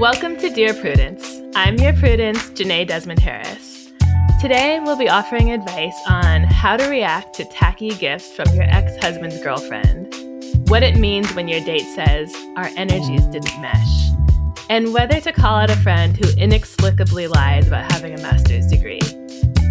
Welcome 0.00 0.38
to 0.38 0.48
Dear 0.48 0.72
Prudence. 0.72 1.42
I'm 1.54 1.76
your 1.76 1.92
Prudence, 1.92 2.48
Jenée 2.52 2.88
Desmond 2.88 3.18
Harris. 3.18 3.92
Today, 4.40 4.80
we'll 4.80 4.96
be 4.96 5.10
offering 5.10 5.52
advice 5.52 5.94
on 6.08 6.44
how 6.44 6.78
to 6.78 6.88
react 6.88 7.34
to 7.34 7.44
tacky 7.44 7.90
gifts 7.90 8.32
from 8.32 8.48
your 8.54 8.62
ex 8.62 8.96
husband's 8.96 9.42
girlfriend, 9.42 10.10
what 10.70 10.82
it 10.82 10.96
means 10.96 11.30
when 11.34 11.48
your 11.48 11.62
date 11.66 11.84
says, 11.94 12.34
Our 12.56 12.70
energies 12.78 13.26
didn't 13.26 13.60
mesh, 13.60 14.08
and 14.70 14.94
whether 14.94 15.20
to 15.20 15.32
call 15.32 15.56
out 15.56 15.70
a 15.70 15.76
friend 15.76 16.16
who 16.16 16.34
inexplicably 16.38 17.26
lies 17.26 17.66
about 17.66 17.92
having 17.92 18.14
a 18.14 18.22
master's 18.22 18.68
degree. 18.68 19.02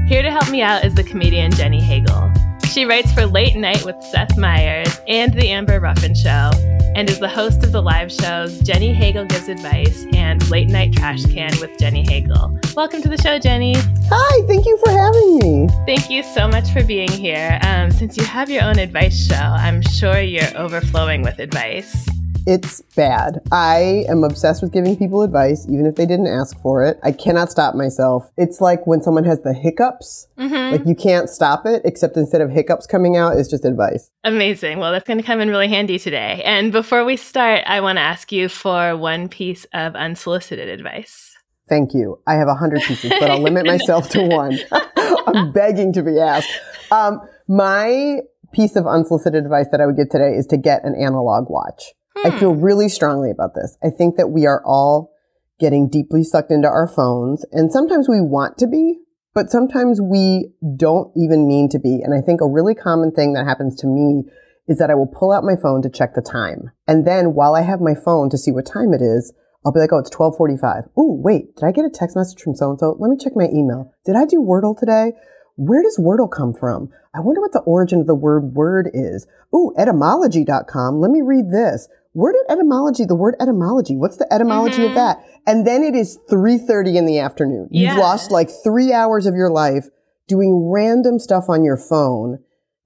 Here 0.08 0.22
to 0.22 0.30
help 0.30 0.52
me 0.52 0.62
out 0.62 0.86
is 0.86 0.94
the 0.94 1.04
comedian 1.04 1.50
Jenny 1.54 1.82
Hagel. 1.82 2.32
She 2.70 2.86
writes 2.86 3.12
for 3.12 3.26
Late 3.26 3.56
Night 3.56 3.84
with 3.84 3.96
Seth 4.04 4.38
Meyers 4.38 5.02
and 5.08 5.34
The 5.34 5.50
Amber 5.50 5.80
Ruffin 5.80 6.14
Show, 6.14 6.52
and 6.96 7.10
is 7.10 7.18
the 7.18 7.28
host 7.28 7.64
of 7.64 7.72
the 7.72 7.82
live 7.82 8.12
shows 8.12 8.60
Jenny 8.60 8.94
Hagel 8.94 9.26
Gives 9.26 9.50
Advice 9.50 10.06
and 10.14 10.48
Late 10.52 10.70
Night 10.70 10.94
Trash 10.94 11.26
Can 11.26 11.52
with 11.60 11.72
Jenny 11.80 12.06
Hagel. 12.06 12.56
Welcome 12.76 13.02
to 13.02 13.10
the 13.10 13.18
show, 13.18 13.40
Jenny. 13.40 13.74
Hi, 14.12 14.46
thank 14.46 14.68
you 14.68 14.78
for 14.86 14.92
having 14.92 15.40
me. 15.40 15.68
Thank 15.88 16.12
you 16.12 16.22
so 16.22 16.48
much 16.48 16.70
for 16.70 16.84
being 16.84 17.10
here. 17.10 17.58
Um, 17.64 17.90
since 17.90 18.16
you 18.18 18.24
have 18.26 18.52
your 18.52 18.64
own 18.64 18.78
advice 18.78 19.28
show, 19.28 19.36
I'm 19.36 19.82
sure 19.82 20.22
you're 20.22 20.56
overflowing 20.56 21.24
with 21.24 21.40
advice. 21.40 22.08
It's 22.48 22.82
bad. 22.96 23.42
I 23.52 24.06
am 24.10 24.24
obsessed 24.24 24.64
with 24.64 24.72
giving 24.72 24.98
people 24.98 25.22
advice, 25.22 25.68
even 25.70 25.86
if 25.86 25.96
they 25.96 26.06
didn't 26.06 26.28
ask 26.28 26.60
for 26.62 26.84
it. 26.84 27.00
I 27.04 27.12
cannot 27.12 27.52
stop 27.52 27.76
myself. 27.76 28.32
It's 28.38 28.60
like 28.60 28.88
when 28.88 29.02
someone 29.04 29.24
has 29.26 29.42
the 29.42 29.54
hiccups, 29.54 30.28
Mm-hmm. 30.40 30.72
like 30.72 30.86
you 30.88 30.96
can't 30.96 31.30
stop 31.30 31.66
it, 31.66 31.82
except 31.86 32.16
instead 32.18 32.42
of 32.42 32.50
hiccups 32.50 32.88
coming 32.88 33.18
out, 33.18 33.38
it's 33.38 33.50
just 33.50 33.66
advice. 33.66 34.10
Amazing. 34.24 34.80
Well, 34.80 34.92
that's 34.92 35.06
going 35.08 35.20
to 35.20 35.24
come 35.24 35.42
in 35.42 35.50
really 35.50 35.68
handy 35.68 36.00
today. 36.00 36.42
And 36.46 36.72
before 36.72 37.04
we 37.06 37.18
start, 37.18 37.64
I 37.68 37.82
want 37.82 37.98
to 37.98 38.02
ask 38.02 38.32
you 38.32 38.50
for 38.50 38.96
one 38.98 39.28
piece 39.30 39.66
of 39.74 39.96
unsolicited 39.96 40.70
advice. 40.70 41.36
Thank 41.68 41.94
you. 41.94 42.20
I 42.26 42.34
have 42.36 42.48
a 42.48 42.56
hundred 42.56 42.82
pieces, 42.82 43.12
but 43.20 43.30
I'll 43.30 43.42
limit 43.42 43.66
myself 43.68 44.10
to 44.12 44.24
one. 44.26 44.58
I'm 44.98 45.52
begging 45.52 45.94
to 45.94 46.02
be 46.02 46.20
asked. 46.20 46.50
Um, 46.90 47.22
my 47.48 48.22
piece 48.54 48.76
of 48.76 48.88
unsolicited 48.88 49.44
advice 49.44 49.68
that 49.72 49.80
I 49.82 49.86
would 49.86 49.98
give 49.98 50.10
today 50.10 50.34
is 50.34 50.48
to 50.48 50.58
get 50.58 50.84
an 50.84 50.96
analog 50.96 51.50
watch. 51.50 51.94
I 52.26 52.32
hmm. 52.32 52.40
feel 52.40 52.56
really 52.56 52.90
strongly 52.90 53.32
about 53.32 53.56
this. 53.56 53.78
I 53.84 53.90
think 53.90 54.18
that 54.18 54.30
we 54.30 54.46
are 54.46 54.62
all 54.66 55.14
getting 55.60 55.90
deeply 55.90 56.24
sucked 56.24 56.52
into 56.52 56.68
our 56.68 56.88
phones, 56.88 57.46
and 57.52 57.72
sometimes 57.72 58.08
we 58.08 58.22
want 58.22 58.58
to 58.58 58.68
be, 58.68 59.00
but 59.34 59.50
sometimes 59.50 60.02
we 60.02 60.52
don't 60.78 61.12
even 61.16 61.48
mean 61.48 61.70
to 61.70 61.80
be. 61.80 62.02
And 62.02 62.14
I 62.14 62.22
think 62.22 62.42
a 62.42 62.48
really 62.48 62.76
common 62.76 63.12
thing 63.12 63.34
that 63.34 63.46
happens 63.46 63.76
to 63.78 63.88
me 63.88 64.24
is 64.68 64.78
that 64.78 64.90
I 64.90 64.96
will 64.96 65.08
pull 65.08 65.32
out 65.32 65.44
my 65.44 65.56
phone 65.56 65.82
to 65.82 65.90
check 65.90 66.14
the 66.14 66.22
time. 66.22 66.72
And 66.88 67.06
then 67.06 67.34
while 67.34 67.56
I 67.56 67.62
have 67.62 67.82
my 67.82 67.96
phone 67.96 68.30
to 68.30 68.38
see 68.38 68.52
what 68.52 68.66
time 68.66 68.94
it 68.94 69.02
is, 69.02 69.34
I'll 69.66 69.74
be 69.74 69.80
like, 69.80 69.92
oh, 69.92 69.98
it's 69.98 70.16
1245. 70.16 70.92
Ooh, 70.98 71.20
wait, 71.22 71.56
did 71.56 71.66
I 71.66 71.72
get 71.72 71.86
a 71.86 71.90
text 71.90 72.16
message 72.16 72.42
from 72.42 72.56
so-and-so? 72.56 72.96
Let 73.00 73.10
me 73.10 73.18
check 73.18 73.34
my 73.36 73.48
email. 73.52 73.92
Did 74.06 74.16
I 74.16 74.26
do 74.26 74.38
Wordle 74.38 74.78
today? 74.78 75.14
Where 75.56 75.84
does 75.84 76.00
Wordle 76.00 76.32
come 76.32 76.54
from? 76.54 76.90
I 77.14 77.20
wonder 77.20 77.42
what 77.42 77.52
the 77.52 77.60
origin 77.62 78.00
of 78.00 78.08
the 78.08 78.16
word 78.16 78.54
word 78.54 78.90
is. 78.94 79.28
Ooh, 79.54 79.74
etymology.com. 79.78 81.02
Let 81.02 81.12
me 81.12 81.22
read 81.22 81.52
this. 81.52 81.90
Where 82.14 82.34
did 82.34 82.42
etymology, 82.50 83.06
the 83.06 83.16
word 83.16 83.36
etymology, 83.40 83.96
what's 83.96 84.18
the 84.18 84.32
etymology 84.34 84.84
of 84.84 84.92
mm-hmm. 84.92 84.96
that? 84.96 85.24
And 85.46 85.66
then 85.66 85.84
it 85.84 85.96
is 85.96 86.20
3.30 86.30 86.96
in 86.96 87.06
the 87.06 87.20
afternoon. 87.20 87.68
You've 87.72 87.98
lost 87.98 88.32
like 88.32 88.50
three 88.64 88.92
hours 88.92 89.26
of 89.26 89.36
your 89.36 89.52
life 89.52 89.86
doing 90.28 90.70
random 90.72 91.20
stuff 91.20 91.46
on 91.50 91.64
your 91.64 91.78
phone 91.78 92.40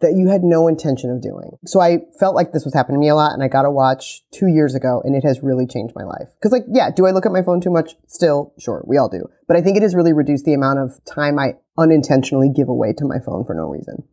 that 0.03 0.15
you 0.17 0.29
had 0.29 0.43
no 0.43 0.67
intention 0.67 1.09
of 1.09 1.21
doing. 1.21 1.57
So 1.65 1.79
I 1.79 1.99
felt 2.19 2.35
like 2.35 2.51
this 2.51 2.65
was 2.65 2.73
happening 2.73 2.97
to 2.97 2.99
me 2.99 3.07
a 3.07 3.15
lot 3.15 3.31
and 3.31 3.41
I 3.41 3.47
got 3.47 3.65
a 3.65 3.71
watch 3.71 4.21
two 4.33 4.47
years 4.47 4.75
ago 4.75 5.01
and 5.05 5.15
it 5.15 5.23
has 5.23 5.41
really 5.41 5.65
changed 5.65 5.95
my 5.95 6.03
life. 6.03 6.27
Cause 6.41 6.51
like, 6.51 6.65
yeah, 6.69 6.89
do 6.93 7.05
I 7.05 7.11
look 7.11 7.25
at 7.25 7.31
my 7.31 7.41
phone 7.41 7.61
too 7.61 7.71
much? 7.71 7.95
Still, 8.07 8.53
sure, 8.59 8.83
we 8.85 8.97
all 8.97 9.07
do. 9.07 9.29
But 9.47 9.55
I 9.55 9.61
think 9.61 9.77
it 9.77 9.83
has 9.83 9.95
really 9.95 10.11
reduced 10.11 10.43
the 10.43 10.53
amount 10.53 10.79
of 10.79 10.99
time 11.05 11.39
I 11.39 11.55
unintentionally 11.77 12.49
give 12.53 12.67
away 12.67 12.91
to 12.97 13.05
my 13.05 13.19
phone 13.25 13.45
for 13.45 13.55
no 13.55 13.63
reason. 13.63 14.03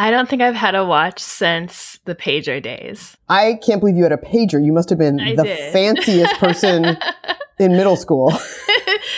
I 0.00 0.10
don't 0.10 0.30
think 0.30 0.40
I've 0.40 0.54
had 0.54 0.74
a 0.74 0.82
watch 0.82 1.20
since 1.20 2.00
the 2.06 2.14
pager 2.14 2.62
days. 2.62 3.18
I 3.28 3.58
can't 3.62 3.80
believe 3.80 3.96
you 3.96 4.02
had 4.04 4.12
a 4.12 4.16
pager. 4.16 4.64
You 4.64 4.72
must 4.72 4.88
have 4.88 4.98
been 4.98 5.20
I 5.20 5.36
the 5.36 5.42
did. 5.42 5.72
fanciest 5.74 6.36
person 6.36 6.96
in 7.58 7.72
middle 7.72 7.96
school. 7.96 8.32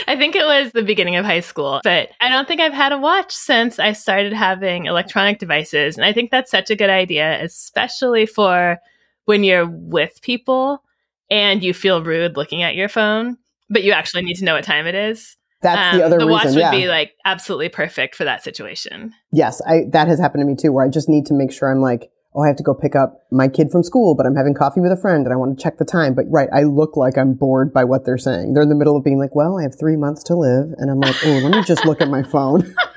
I 0.08 0.16
think 0.18 0.34
it 0.34 0.44
was 0.44 0.72
the 0.72 0.82
beginning 0.82 1.14
of 1.14 1.24
high 1.24 1.38
school, 1.38 1.80
but 1.84 2.08
I 2.20 2.28
don't 2.28 2.48
think 2.48 2.60
I've 2.60 2.72
had 2.72 2.90
a 2.90 2.98
watch 2.98 3.32
since 3.32 3.78
I 3.78 3.92
started 3.92 4.32
having 4.32 4.86
electronic 4.86 5.38
devices. 5.38 5.96
And 5.96 6.04
I 6.04 6.12
think 6.12 6.32
that's 6.32 6.50
such 6.50 6.68
a 6.68 6.74
good 6.74 6.90
idea, 6.90 7.40
especially 7.40 8.26
for 8.26 8.78
when 9.26 9.44
you're 9.44 9.68
with 9.70 10.20
people 10.20 10.82
and 11.30 11.62
you 11.62 11.74
feel 11.74 12.02
rude 12.02 12.36
looking 12.36 12.64
at 12.64 12.74
your 12.74 12.88
phone, 12.88 13.36
but 13.70 13.84
you 13.84 13.92
actually 13.92 14.24
need 14.24 14.34
to 14.38 14.44
know 14.44 14.54
what 14.54 14.64
time 14.64 14.88
it 14.88 14.96
is. 14.96 15.36
That's 15.62 15.94
Um, 15.94 15.98
the 15.98 16.04
other 16.04 16.18
thing. 16.18 16.26
the 16.26 16.32
watch 16.32 16.44
would 16.46 16.56
yeah. 16.56 16.70
be 16.70 16.88
like 16.88 17.12
absolutely 17.24 17.68
perfect 17.68 18.14
for 18.16 18.24
that 18.24 18.42
situation. 18.42 19.12
Yes, 19.30 19.60
I, 19.66 19.82
that 19.92 20.08
has 20.08 20.18
happened 20.18 20.42
to 20.42 20.46
me 20.46 20.56
too, 20.56 20.72
where 20.72 20.84
I 20.84 20.88
just 20.88 21.08
need 21.08 21.26
to 21.26 21.34
make 21.34 21.52
sure 21.52 21.70
I'm 21.70 21.80
like, 21.80 22.10
oh, 22.34 22.42
I 22.42 22.46
have 22.46 22.56
to 22.56 22.62
go 22.62 22.72
pick 22.74 22.96
up 22.96 23.20
my 23.30 23.46
kid 23.46 23.70
from 23.70 23.82
school, 23.82 24.14
but 24.16 24.24
I'm 24.26 24.34
having 24.34 24.54
coffee 24.54 24.80
with 24.80 24.90
a 24.90 24.96
friend 24.96 25.24
and 25.26 25.32
I 25.32 25.36
want 25.36 25.56
to 25.56 25.62
check 25.62 25.76
the 25.78 25.84
time. 25.84 26.14
But 26.14 26.24
right, 26.30 26.48
I 26.52 26.62
look 26.62 26.96
like 26.96 27.16
I'm 27.18 27.34
bored 27.34 27.72
by 27.72 27.84
what 27.84 28.04
they're 28.06 28.16
saying. 28.18 28.54
They're 28.54 28.62
in 28.62 28.70
the 28.70 28.74
middle 28.74 28.96
of 28.96 29.04
being 29.04 29.18
like, 29.18 29.34
well, 29.34 29.58
I 29.58 29.62
have 29.62 29.78
three 29.78 29.96
months 29.96 30.22
to 30.24 30.34
live. 30.34 30.70
And 30.78 30.90
I'm 30.90 30.98
like, 30.98 31.14
oh, 31.24 31.40
let 31.44 31.52
me 31.52 31.62
just 31.62 31.84
look 31.84 32.00
at 32.00 32.08
my 32.08 32.22
phone. 32.22 32.74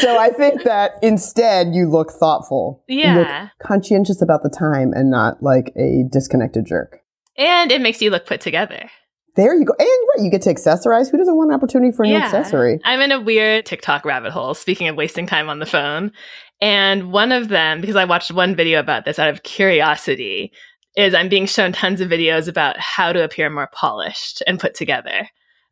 so 0.00 0.18
I 0.18 0.30
think 0.30 0.62
that 0.64 0.92
instead 1.02 1.74
you 1.74 1.88
look 1.90 2.10
thoughtful. 2.12 2.82
You 2.88 3.04
look 3.12 3.26
Yeah. 3.28 3.48
conscientious 3.62 4.22
about 4.22 4.42
the 4.42 4.50
time 4.50 4.92
and 4.94 5.10
not 5.10 5.42
like 5.42 5.72
a 5.76 6.04
disconnected 6.10 6.64
jerk. 6.66 7.00
And 7.36 7.70
it 7.70 7.80
makes 7.82 8.00
you 8.00 8.08
look 8.10 8.24
put 8.26 8.40
together. 8.40 8.88
There 9.36 9.54
you 9.54 9.64
go. 9.66 9.74
And 9.78 9.88
right, 9.88 10.24
you 10.24 10.30
get 10.30 10.42
to 10.42 10.54
accessorize. 10.54 11.10
Who 11.10 11.18
doesn't 11.18 11.36
want 11.36 11.50
an 11.50 11.54
opportunity 11.54 11.92
for 11.92 12.04
an 12.04 12.12
accessory? 12.12 12.80
I'm 12.84 13.00
in 13.00 13.12
a 13.12 13.20
weird 13.20 13.66
TikTok 13.66 14.04
rabbit 14.04 14.32
hole, 14.32 14.54
speaking 14.54 14.88
of 14.88 14.96
wasting 14.96 15.26
time 15.26 15.48
on 15.50 15.58
the 15.58 15.66
phone. 15.66 16.12
And 16.60 17.12
one 17.12 17.32
of 17.32 17.48
them, 17.48 17.82
because 17.82 17.96
I 17.96 18.06
watched 18.06 18.32
one 18.32 18.56
video 18.56 18.80
about 18.80 19.04
this 19.04 19.18
out 19.18 19.28
of 19.28 19.42
curiosity, 19.42 20.52
is 20.96 21.12
I'm 21.14 21.28
being 21.28 21.44
shown 21.44 21.72
tons 21.72 22.00
of 22.00 22.08
videos 22.08 22.48
about 22.48 22.78
how 22.78 23.12
to 23.12 23.22
appear 23.22 23.50
more 23.50 23.68
polished 23.72 24.42
and 24.46 24.58
put 24.58 24.74
together. 24.74 25.28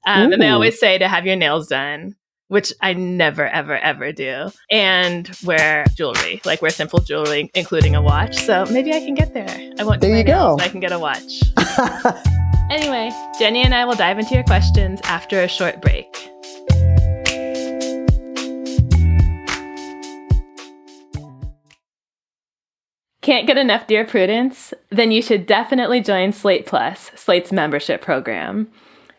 Um, 0.06 0.32
and 0.34 0.42
they 0.42 0.50
always 0.50 0.78
say 0.78 0.98
to 0.98 1.08
have 1.08 1.24
your 1.24 1.36
nails 1.36 1.68
done, 1.68 2.16
which 2.48 2.70
I 2.82 2.92
never, 2.92 3.46
ever, 3.46 3.78
ever 3.78 4.12
do, 4.12 4.50
and 4.70 5.30
wear 5.42 5.86
jewelry, 5.96 6.42
like 6.44 6.60
wear 6.60 6.70
simple 6.70 6.98
jewelry, 6.98 7.50
including 7.54 7.94
a 7.94 8.02
watch. 8.02 8.36
So 8.36 8.66
maybe 8.66 8.92
I 8.92 9.00
can 9.00 9.14
get 9.14 9.32
there. 9.32 9.48
I 9.78 9.84
won't 9.84 10.02
There 10.02 10.14
you 10.14 10.24
go. 10.24 10.56
but 10.58 10.66
I 10.66 10.68
can 10.68 10.80
get 10.80 10.92
a 10.92 10.98
watch. 10.98 11.40
Anyway, 12.70 13.10
Jenny 13.38 13.62
and 13.62 13.74
I 13.74 13.84
will 13.84 13.94
dive 13.94 14.18
into 14.18 14.34
your 14.34 14.44
questions 14.44 15.00
after 15.04 15.42
a 15.42 15.48
short 15.48 15.80
break. 15.80 16.30
Can't 23.24 23.46
get 23.46 23.56
enough 23.56 23.86
Dear 23.86 24.04
Prudence? 24.04 24.74
Then 24.90 25.10
you 25.10 25.22
should 25.22 25.46
definitely 25.46 26.02
join 26.02 26.32
Slate 26.32 26.66
Plus, 26.66 27.10
Slate's 27.14 27.52
membership 27.52 28.02
program. 28.02 28.68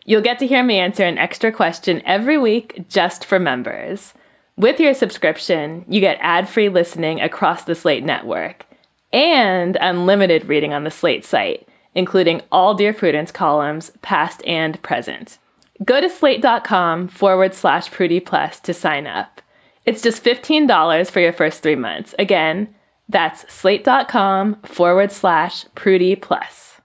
You'll 0.04 0.22
get 0.22 0.38
to 0.38 0.46
hear 0.46 0.62
me 0.62 0.78
answer 0.78 1.02
an 1.02 1.18
extra 1.18 1.50
question 1.50 2.00
every 2.04 2.38
week 2.38 2.88
just 2.88 3.24
for 3.24 3.40
members. 3.40 4.14
With 4.56 4.78
your 4.78 4.94
subscription, 4.94 5.84
you 5.88 6.00
get 6.00 6.18
ad 6.20 6.48
free 6.48 6.68
listening 6.68 7.20
across 7.20 7.64
the 7.64 7.74
Slate 7.74 8.04
network 8.04 8.64
and 9.12 9.76
unlimited 9.80 10.46
reading 10.46 10.72
on 10.72 10.84
the 10.84 10.90
Slate 10.92 11.24
site, 11.24 11.65
including 11.96 12.42
all 12.52 12.74
Dear 12.74 12.92
Prudence 12.92 13.32
columns, 13.32 13.90
past 14.02 14.42
and 14.46 14.80
present. 14.82 15.38
Go 15.84 16.00
to 16.00 16.08
slate.com 16.08 17.08
forward 17.08 17.54
slash 17.54 17.90
Prudie 17.90 18.24
Plus 18.24 18.60
to 18.60 18.72
sign 18.72 19.06
up. 19.06 19.40
It's 19.84 20.02
just 20.02 20.22
$15 20.22 21.10
for 21.10 21.20
your 21.20 21.32
first 21.32 21.62
three 21.62 21.74
months. 21.74 22.14
Again, 22.18 22.74
that's 23.08 23.50
slate.com 23.52 24.62
forward 24.62 25.10
slash 25.10 25.64
Prudie 25.74 26.20
Plus. 26.20 26.80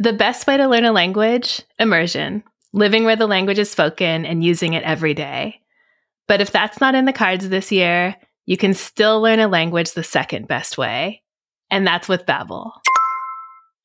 The 0.00 0.12
best 0.12 0.46
way 0.46 0.56
to 0.56 0.68
learn 0.68 0.84
a 0.84 0.92
language? 0.92 1.62
Immersion, 1.78 2.42
living 2.72 3.04
where 3.04 3.16
the 3.16 3.26
language 3.26 3.58
is 3.58 3.70
spoken 3.70 4.26
and 4.26 4.44
using 4.44 4.72
it 4.72 4.84
every 4.84 5.14
day. 5.14 5.60
But 6.26 6.40
if 6.40 6.50
that's 6.50 6.80
not 6.80 6.94
in 6.94 7.04
the 7.04 7.12
cards 7.12 7.48
this 7.48 7.70
year, 7.70 8.16
you 8.46 8.56
can 8.56 8.74
still 8.74 9.20
learn 9.20 9.40
a 9.40 9.48
language 9.48 9.92
the 9.92 10.04
second 10.04 10.48
best 10.48 10.78
way, 10.78 11.22
and 11.70 11.86
that's 11.86 12.08
with 12.08 12.26
Babbel. 12.26 12.72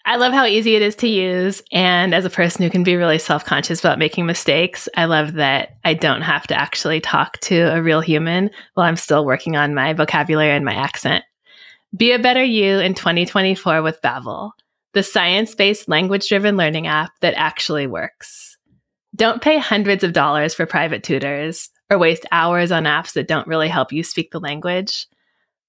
I 0.05 0.17
love 0.17 0.33
how 0.33 0.45
easy 0.45 0.75
it 0.75 0.81
is 0.81 0.95
to 0.97 1.07
use. 1.07 1.61
And 1.71 2.13
as 2.13 2.25
a 2.25 2.29
person 2.29 2.63
who 2.63 2.69
can 2.69 2.83
be 2.83 2.97
really 2.97 3.17
self 3.17 3.45
conscious 3.45 3.79
about 3.79 3.99
making 3.99 4.25
mistakes, 4.25 4.89
I 4.97 5.05
love 5.05 5.33
that 5.33 5.77
I 5.85 5.93
don't 5.93 6.21
have 6.21 6.45
to 6.47 6.59
actually 6.59 6.99
talk 6.99 7.39
to 7.41 7.73
a 7.73 7.81
real 7.81 8.01
human 8.01 8.49
while 8.73 8.85
I'm 8.85 8.97
still 8.97 9.25
working 9.25 9.55
on 9.55 9.73
my 9.73 9.93
vocabulary 9.93 10.51
and 10.51 10.65
my 10.65 10.73
accent. 10.73 11.23
Be 11.95 12.11
a 12.11 12.19
better 12.19 12.43
you 12.43 12.79
in 12.79 12.95
2024 12.95 13.81
with 13.81 14.01
Babbel, 14.01 14.51
the 14.93 15.03
science-based 15.03 15.87
language-driven 15.87 16.57
learning 16.57 16.87
app 16.87 17.11
that 17.21 17.35
actually 17.35 17.87
works. 17.87 18.57
Don't 19.15 19.43
pay 19.43 19.59
hundreds 19.59 20.03
of 20.03 20.11
dollars 20.11 20.53
for 20.53 20.65
private 20.65 21.03
tutors 21.03 21.69
or 21.89 21.99
waste 21.99 22.25
hours 22.31 22.71
on 22.71 22.85
apps 22.85 23.13
that 23.13 23.27
don't 23.27 23.47
really 23.47 23.67
help 23.67 23.93
you 23.93 24.03
speak 24.03 24.31
the 24.31 24.39
language. 24.39 25.05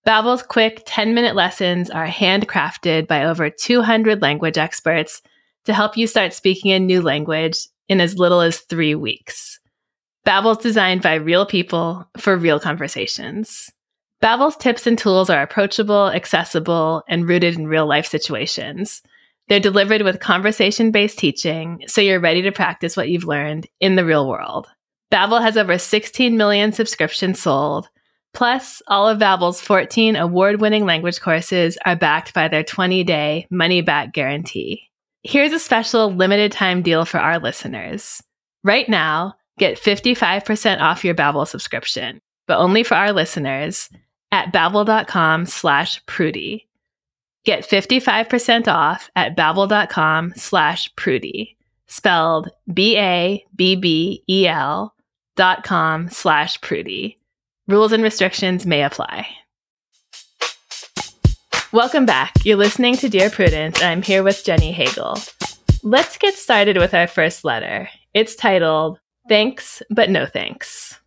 Babbel's 0.06 0.42
quick 0.42 0.84
10-minute 0.84 1.34
lessons 1.34 1.88
are 1.88 2.06
handcrafted 2.06 3.06
by 3.06 3.24
over 3.24 3.48
200 3.48 4.20
language 4.20 4.58
experts 4.58 5.22
to 5.64 5.72
help 5.72 5.96
you 5.96 6.06
start 6.06 6.34
speaking 6.34 6.72
a 6.72 6.78
new 6.78 7.00
language 7.00 7.66
in 7.88 8.02
as 8.02 8.18
little 8.18 8.42
as 8.42 8.58
3 8.58 8.94
weeks. 8.96 9.58
Babbel's 10.26 10.62
designed 10.62 11.00
by 11.00 11.14
real 11.14 11.46
people 11.46 12.06
for 12.18 12.36
real 12.36 12.60
conversations. 12.60 13.70
Babbel's 14.22 14.56
tips 14.56 14.86
and 14.86 14.98
tools 14.98 15.30
are 15.30 15.40
approachable, 15.40 16.08
accessible, 16.10 17.02
and 17.08 17.26
rooted 17.26 17.56
in 17.56 17.66
real-life 17.66 18.06
situations. 18.06 19.00
They're 19.48 19.58
delivered 19.58 20.02
with 20.02 20.20
conversation-based 20.20 21.18
teaching, 21.18 21.82
so 21.86 22.02
you're 22.02 22.20
ready 22.20 22.42
to 22.42 22.52
practice 22.52 22.94
what 22.94 23.08
you've 23.08 23.24
learned 23.24 23.66
in 23.80 23.96
the 23.96 24.04
real 24.04 24.28
world. 24.28 24.66
Babbel 25.10 25.40
has 25.40 25.56
over 25.56 25.78
16 25.78 26.36
million 26.36 26.72
subscriptions 26.72 27.40
sold 27.40 27.88
Plus, 28.34 28.82
all 28.88 29.08
of 29.08 29.18
Babbel's 29.18 29.60
14 29.60 30.16
award-winning 30.16 30.84
language 30.84 31.20
courses 31.20 31.78
are 31.86 31.96
backed 31.96 32.34
by 32.34 32.48
their 32.48 32.64
20-day 32.64 33.46
money-back 33.50 34.12
guarantee. 34.12 34.90
Here's 35.22 35.52
a 35.52 35.58
special 35.58 36.12
limited 36.12 36.52
time 36.52 36.82
deal 36.82 37.04
for 37.04 37.18
our 37.18 37.38
listeners. 37.38 38.22
Right 38.62 38.88
now, 38.88 39.36
get 39.58 39.80
55% 39.80 40.80
off 40.80 41.04
your 41.04 41.14
Babbel 41.14 41.46
subscription, 41.46 42.20
but 42.46 42.58
only 42.58 42.82
for 42.82 42.94
our 42.94 43.12
listeners 43.12 43.88
at 44.32 44.52
babbel.com 44.52 45.46
slash 45.46 46.04
prudie. 46.06 46.66
Get 47.44 47.68
55% 47.68 48.68
off 48.68 49.10
at 49.14 49.36
babbel.com 49.36 50.32
slash 50.34 50.92
prudie, 50.94 51.56
spelled 51.86 52.50
B-A-B-B-E-L 52.72 53.44
dot 55.36 55.64
com 55.64 56.08
slash 56.08 56.60
prudie. 56.60 57.16
Rules 57.66 57.92
and 57.92 58.02
restrictions 58.02 58.66
may 58.66 58.82
apply. 58.82 59.26
Welcome 61.72 62.04
back. 62.04 62.34
You're 62.44 62.58
listening 62.58 62.96
to 62.98 63.08
Dear 63.08 63.30
Prudence. 63.30 63.80
And 63.80 63.88
I'm 63.88 64.02
here 64.02 64.22
with 64.22 64.44
Jenny 64.44 64.70
Hagel. 64.70 65.16
Let's 65.82 66.18
get 66.18 66.34
started 66.34 66.76
with 66.76 66.92
our 66.92 67.06
first 67.06 67.42
letter. 67.42 67.88
It's 68.12 68.36
titled 68.36 69.00
Thanks, 69.28 69.82
but 69.90 70.10
No 70.10 70.26
Thanks. 70.26 71.00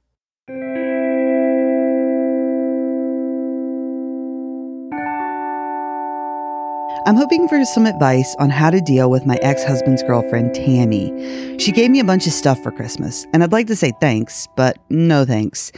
I'm 7.08 7.16
hoping 7.16 7.48
for 7.48 7.64
some 7.64 7.86
advice 7.86 8.36
on 8.38 8.50
how 8.50 8.70
to 8.70 8.82
deal 8.82 9.10
with 9.10 9.26
my 9.26 9.38
ex 9.38 9.64
husband's 9.64 10.04
girlfriend, 10.04 10.54
Tammy. 10.54 11.58
She 11.58 11.72
gave 11.72 11.90
me 11.90 12.02
a 12.02 12.04
bunch 12.04 12.28
of 12.28 12.34
stuff 12.34 12.62
for 12.62 12.70
Christmas, 12.70 13.26
and 13.32 13.42
I'd 13.42 13.54
like 13.54 13.68
to 13.68 13.78
say 13.78 13.94
thanks, 14.02 14.46
but 14.58 14.78
no 14.90 15.24
thanks. 15.24 15.72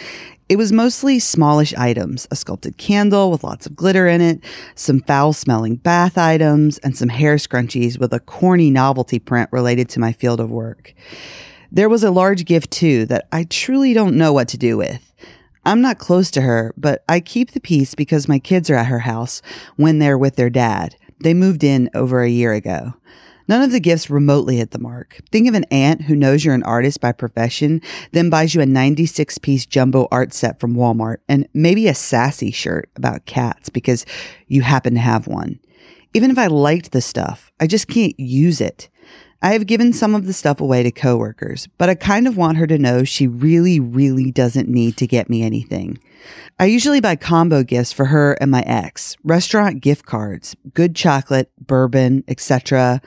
It 0.50 0.56
was 0.56 0.72
mostly 0.72 1.20
smallish 1.20 1.72
items 1.76 2.28
a 2.32 2.36
sculpted 2.36 2.78
candle 2.78 3.30
with 3.30 3.44
lots 3.44 3.68
of 3.68 3.76
glitter 3.76 4.08
in 4.08 4.22
it, 4.22 4.44
some 4.74 5.02
foul 5.02 5.32
smelling 5.34 5.76
bath 5.76 6.18
items, 6.18 6.80
and 6.80 6.98
some 6.98 7.10
hair 7.10 7.36
scrunchies 7.36 8.00
with 8.00 8.12
a 8.12 8.20
corny 8.20 8.72
novelty 8.72 9.20
print 9.20 9.50
related 9.52 9.88
to 9.90 10.00
my 10.00 10.12
field 10.12 10.40
of 10.40 10.50
work. 10.50 10.96
There 11.72 11.90
was 11.90 12.04
a 12.04 12.10
large 12.10 12.44
gift 12.46 12.72
too 12.72 13.06
that 13.06 13.28
I 13.32 13.44
truly 13.44 13.94
don't 13.94 14.18
know 14.18 14.34
what 14.34 14.48
to 14.48 14.58
do 14.58 14.78
with. 14.78 15.14
I'm 15.64 15.82
not 15.82 16.00
close 16.00 16.32
to 16.32 16.42
her, 16.42 16.74
but 16.76 17.04
I 17.08 17.20
keep 17.20 17.52
the 17.52 17.60
peace 17.60 17.94
because 17.94 18.28
my 18.28 18.40
kids 18.40 18.72
are 18.72 18.76
at 18.76 18.88
her 18.88 19.00
house 19.00 19.44
when 19.76 20.00
they're 20.00 20.18
with 20.18 20.36
their 20.36 20.50
dad. 20.50 20.96
They 21.22 21.34
moved 21.34 21.64
in 21.64 21.90
over 21.94 22.22
a 22.22 22.30
year 22.30 22.54
ago. 22.54 22.94
None 23.50 23.64
of 23.64 23.72
the 23.72 23.80
gifts 23.80 24.12
remotely 24.12 24.58
hit 24.58 24.72
the 24.72 24.78
mark. 24.78 25.22
Think 25.32 25.48
of 25.48 25.56
an 25.56 25.66
aunt 25.72 26.04
who 26.04 26.16
knows 26.16 26.46
you're 26.46 26.54
an 26.54 26.62
artist 26.62 27.02
by 27.02 27.12
profession, 27.12 27.82
then 28.12 28.30
buys 28.30 28.54
you 28.54 28.62
a 28.62 28.66
96 28.68 29.40
piece 29.40 29.66
jumbo 29.66 30.08
art 30.12 30.34
set 30.34 30.60
from 30.60 30.76
Walmart 30.76 31.18
and 31.28 31.50
maybe 31.52 31.88
a 31.88 31.96
sassy 31.96 32.52
shirt 32.52 32.92
about 32.96 33.26
cats 33.26 33.70
because 33.70 34.06
you 34.48 34.62
happen 34.62 34.94
to 34.94 35.00
have 35.00 35.26
one. 35.26 35.60
Even 36.14 36.30
if 36.30 36.38
I 36.38 36.46
liked 36.46 36.92
the 36.92 37.02
stuff, 37.02 37.52
I 37.60 37.66
just 37.66 37.88
can't 37.88 38.20
use 38.20 38.62
it. 38.62 38.88
I 39.42 39.54
have 39.54 39.68
given 39.68 39.94
some 39.94 40.16
of 40.16 40.26
the 40.26 40.34
stuff 40.34 40.60
away 40.60 40.84
to 40.84 40.92
coworkers, 40.92 41.68
but 41.78 41.90
I 41.90 41.96
kind 41.96 42.28
of 42.28 42.36
want 42.36 42.58
her 42.58 42.68
to 42.68 42.78
know 42.78 43.06
she 43.06 43.26
really, 43.26 43.80
really 43.80 44.32
doesn't 44.32 44.68
need 44.68 44.98
to 44.98 45.08
get 45.08 45.30
me 45.30 45.44
anything. 45.44 45.98
I 46.60 46.66
usually 46.66 47.00
buy 47.00 47.16
combo 47.16 47.64
gifts 47.64 47.94
for 47.94 48.06
her 48.06 48.34
and 48.34 48.52
my 48.52 48.64
ex, 48.64 49.16
restaurant 49.24 49.80
gift 49.82 50.06
cards, 50.06 50.58
good 50.74 50.94
chocolate, 50.94 51.50
bourbon, 51.58 52.26
etc. 52.28 53.02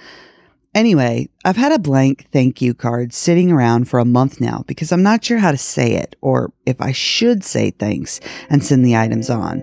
Anyway, 0.75 1.29
I've 1.45 1.59
had 1.59 1.73
a 1.73 1.79
blank 1.79 2.29
thank 2.33 2.63
you 2.63 2.73
card 2.73 3.13
sitting 3.13 3.53
around 3.53 3.91
for 3.91 4.01
a 4.01 4.07
month 4.07 4.41
now 4.41 4.65
because 4.67 4.91
I'm 4.91 5.03
not 5.03 5.23
sure 5.23 5.37
how 5.37 5.51
to 5.51 5.59
say 5.59 5.93
it 5.93 6.17
or 6.23 6.51
if 6.65 6.81
I 6.81 6.93
should 6.93 7.45
say 7.45 7.73
thanks 7.73 8.21
and 8.49 8.65
send 8.65 8.87
the 8.87 8.97
items 8.97 9.29
on. 9.29 9.63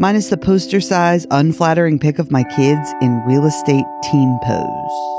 Minus 0.00 0.30
the 0.30 0.36
poster 0.36 0.80
size, 0.80 1.28
unflattering 1.30 2.00
pic 2.00 2.18
of 2.18 2.32
my 2.32 2.42
kids 2.42 2.92
in 3.00 3.22
real 3.24 3.46
estate 3.46 3.86
team 4.10 4.36
pose. 4.42 5.17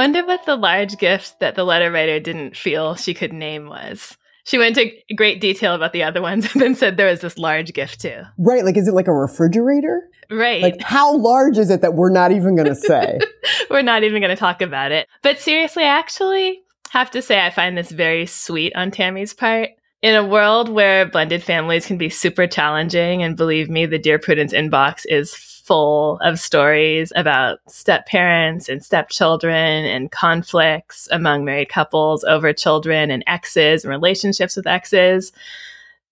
Wonder 0.00 0.24
what 0.24 0.46
the 0.46 0.56
large 0.56 0.96
gift 0.96 1.40
that 1.40 1.56
the 1.56 1.64
letter 1.64 1.92
writer 1.92 2.18
didn't 2.18 2.56
feel 2.56 2.94
she 2.94 3.12
could 3.12 3.34
name 3.34 3.68
was. 3.68 4.16
She 4.44 4.56
went 4.56 4.78
into 4.78 4.94
great 5.14 5.42
detail 5.42 5.74
about 5.74 5.92
the 5.92 6.02
other 6.02 6.22
ones 6.22 6.50
and 6.52 6.62
then 6.62 6.74
said 6.74 6.96
there 6.96 7.10
was 7.10 7.20
this 7.20 7.36
large 7.36 7.74
gift 7.74 8.00
too. 8.00 8.22
Right. 8.38 8.64
Like, 8.64 8.78
is 8.78 8.88
it 8.88 8.94
like 8.94 9.08
a 9.08 9.12
refrigerator? 9.12 10.08
Right. 10.30 10.62
Like, 10.62 10.80
how 10.80 11.18
large 11.18 11.58
is 11.58 11.68
it 11.68 11.82
that 11.82 11.92
we're 11.92 12.10
not 12.10 12.32
even 12.32 12.56
going 12.56 12.68
to 12.68 12.74
say? 12.74 13.18
we're 13.70 13.82
not 13.82 14.02
even 14.02 14.22
going 14.22 14.34
to 14.34 14.40
talk 14.40 14.62
about 14.62 14.90
it. 14.90 15.06
But 15.20 15.38
seriously, 15.38 15.82
I 15.82 15.98
actually 15.98 16.62
have 16.88 17.10
to 17.10 17.20
say, 17.20 17.44
I 17.44 17.50
find 17.50 17.76
this 17.76 17.90
very 17.90 18.24
sweet 18.24 18.74
on 18.74 18.90
Tammy's 18.90 19.34
part. 19.34 19.68
In 20.00 20.14
a 20.14 20.26
world 20.26 20.70
where 20.70 21.04
blended 21.04 21.42
families 21.42 21.84
can 21.84 21.98
be 21.98 22.08
super 22.08 22.46
challenging, 22.46 23.22
and 23.22 23.36
believe 23.36 23.68
me, 23.68 23.84
the 23.84 23.98
Dear 23.98 24.18
Prudence 24.18 24.54
inbox 24.54 25.02
is 25.06 25.34
full 25.70 26.18
of 26.20 26.40
stories 26.40 27.12
about 27.14 27.60
step 27.68 28.04
parents 28.06 28.68
and 28.68 28.84
stepchildren 28.84 29.84
and 29.84 30.10
conflicts 30.10 31.06
among 31.12 31.44
married 31.44 31.68
couples 31.68 32.24
over 32.24 32.52
children 32.52 33.08
and 33.08 33.22
exes 33.28 33.84
and 33.84 33.90
relationships 33.92 34.56
with 34.56 34.66
exes. 34.66 35.30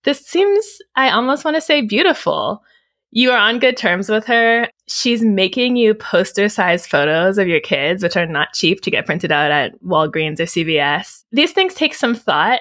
This 0.04 0.24
seems, 0.24 0.80
I 0.94 1.10
almost 1.10 1.44
want 1.44 1.56
to 1.56 1.60
say, 1.60 1.80
beautiful. 1.80 2.62
You 3.10 3.32
are 3.32 3.36
on 3.36 3.58
good 3.58 3.76
terms 3.76 4.08
with 4.08 4.26
her. 4.26 4.68
She's 4.86 5.22
making 5.22 5.74
you 5.74 5.92
poster 5.92 6.48
sized 6.48 6.88
photos 6.88 7.36
of 7.36 7.48
your 7.48 7.58
kids, 7.58 8.04
which 8.04 8.16
are 8.16 8.26
not 8.26 8.52
cheap 8.52 8.82
to 8.82 8.92
get 8.92 9.06
printed 9.06 9.32
out 9.32 9.50
at 9.50 9.82
Walgreens 9.82 10.38
or 10.38 10.44
CVS. 10.44 11.24
These 11.32 11.50
things 11.50 11.74
take 11.74 11.94
some 11.94 12.14
thought. 12.14 12.60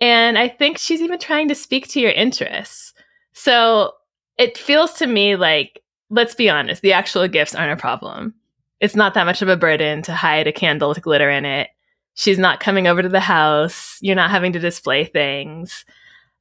And 0.00 0.38
I 0.38 0.48
think 0.48 0.78
she's 0.78 1.02
even 1.02 1.18
trying 1.18 1.48
to 1.48 1.54
speak 1.54 1.88
to 1.88 2.00
your 2.00 2.12
interests. 2.12 2.94
So 3.34 3.92
it 4.38 4.56
feels 4.56 4.94
to 4.94 5.06
me 5.06 5.36
like 5.36 5.82
let's 6.10 6.34
be 6.34 6.50
honest, 6.50 6.82
the 6.82 6.92
actual 6.92 7.26
gifts 7.28 7.54
aren't 7.54 7.72
a 7.72 7.80
problem. 7.80 8.34
It's 8.80 8.96
not 8.96 9.14
that 9.14 9.26
much 9.26 9.42
of 9.42 9.48
a 9.48 9.56
burden 9.56 10.02
to 10.02 10.14
hide 10.14 10.46
a 10.46 10.52
candle 10.52 10.88
with 10.88 11.02
glitter 11.02 11.30
in 11.30 11.44
it. 11.44 11.68
She's 12.14 12.38
not 12.38 12.60
coming 12.60 12.86
over 12.86 13.02
to 13.02 13.08
the 13.08 13.20
house. 13.20 13.98
You're 14.00 14.16
not 14.16 14.30
having 14.30 14.52
to 14.52 14.58
display 14.58 15.04
things. 15.04 15.84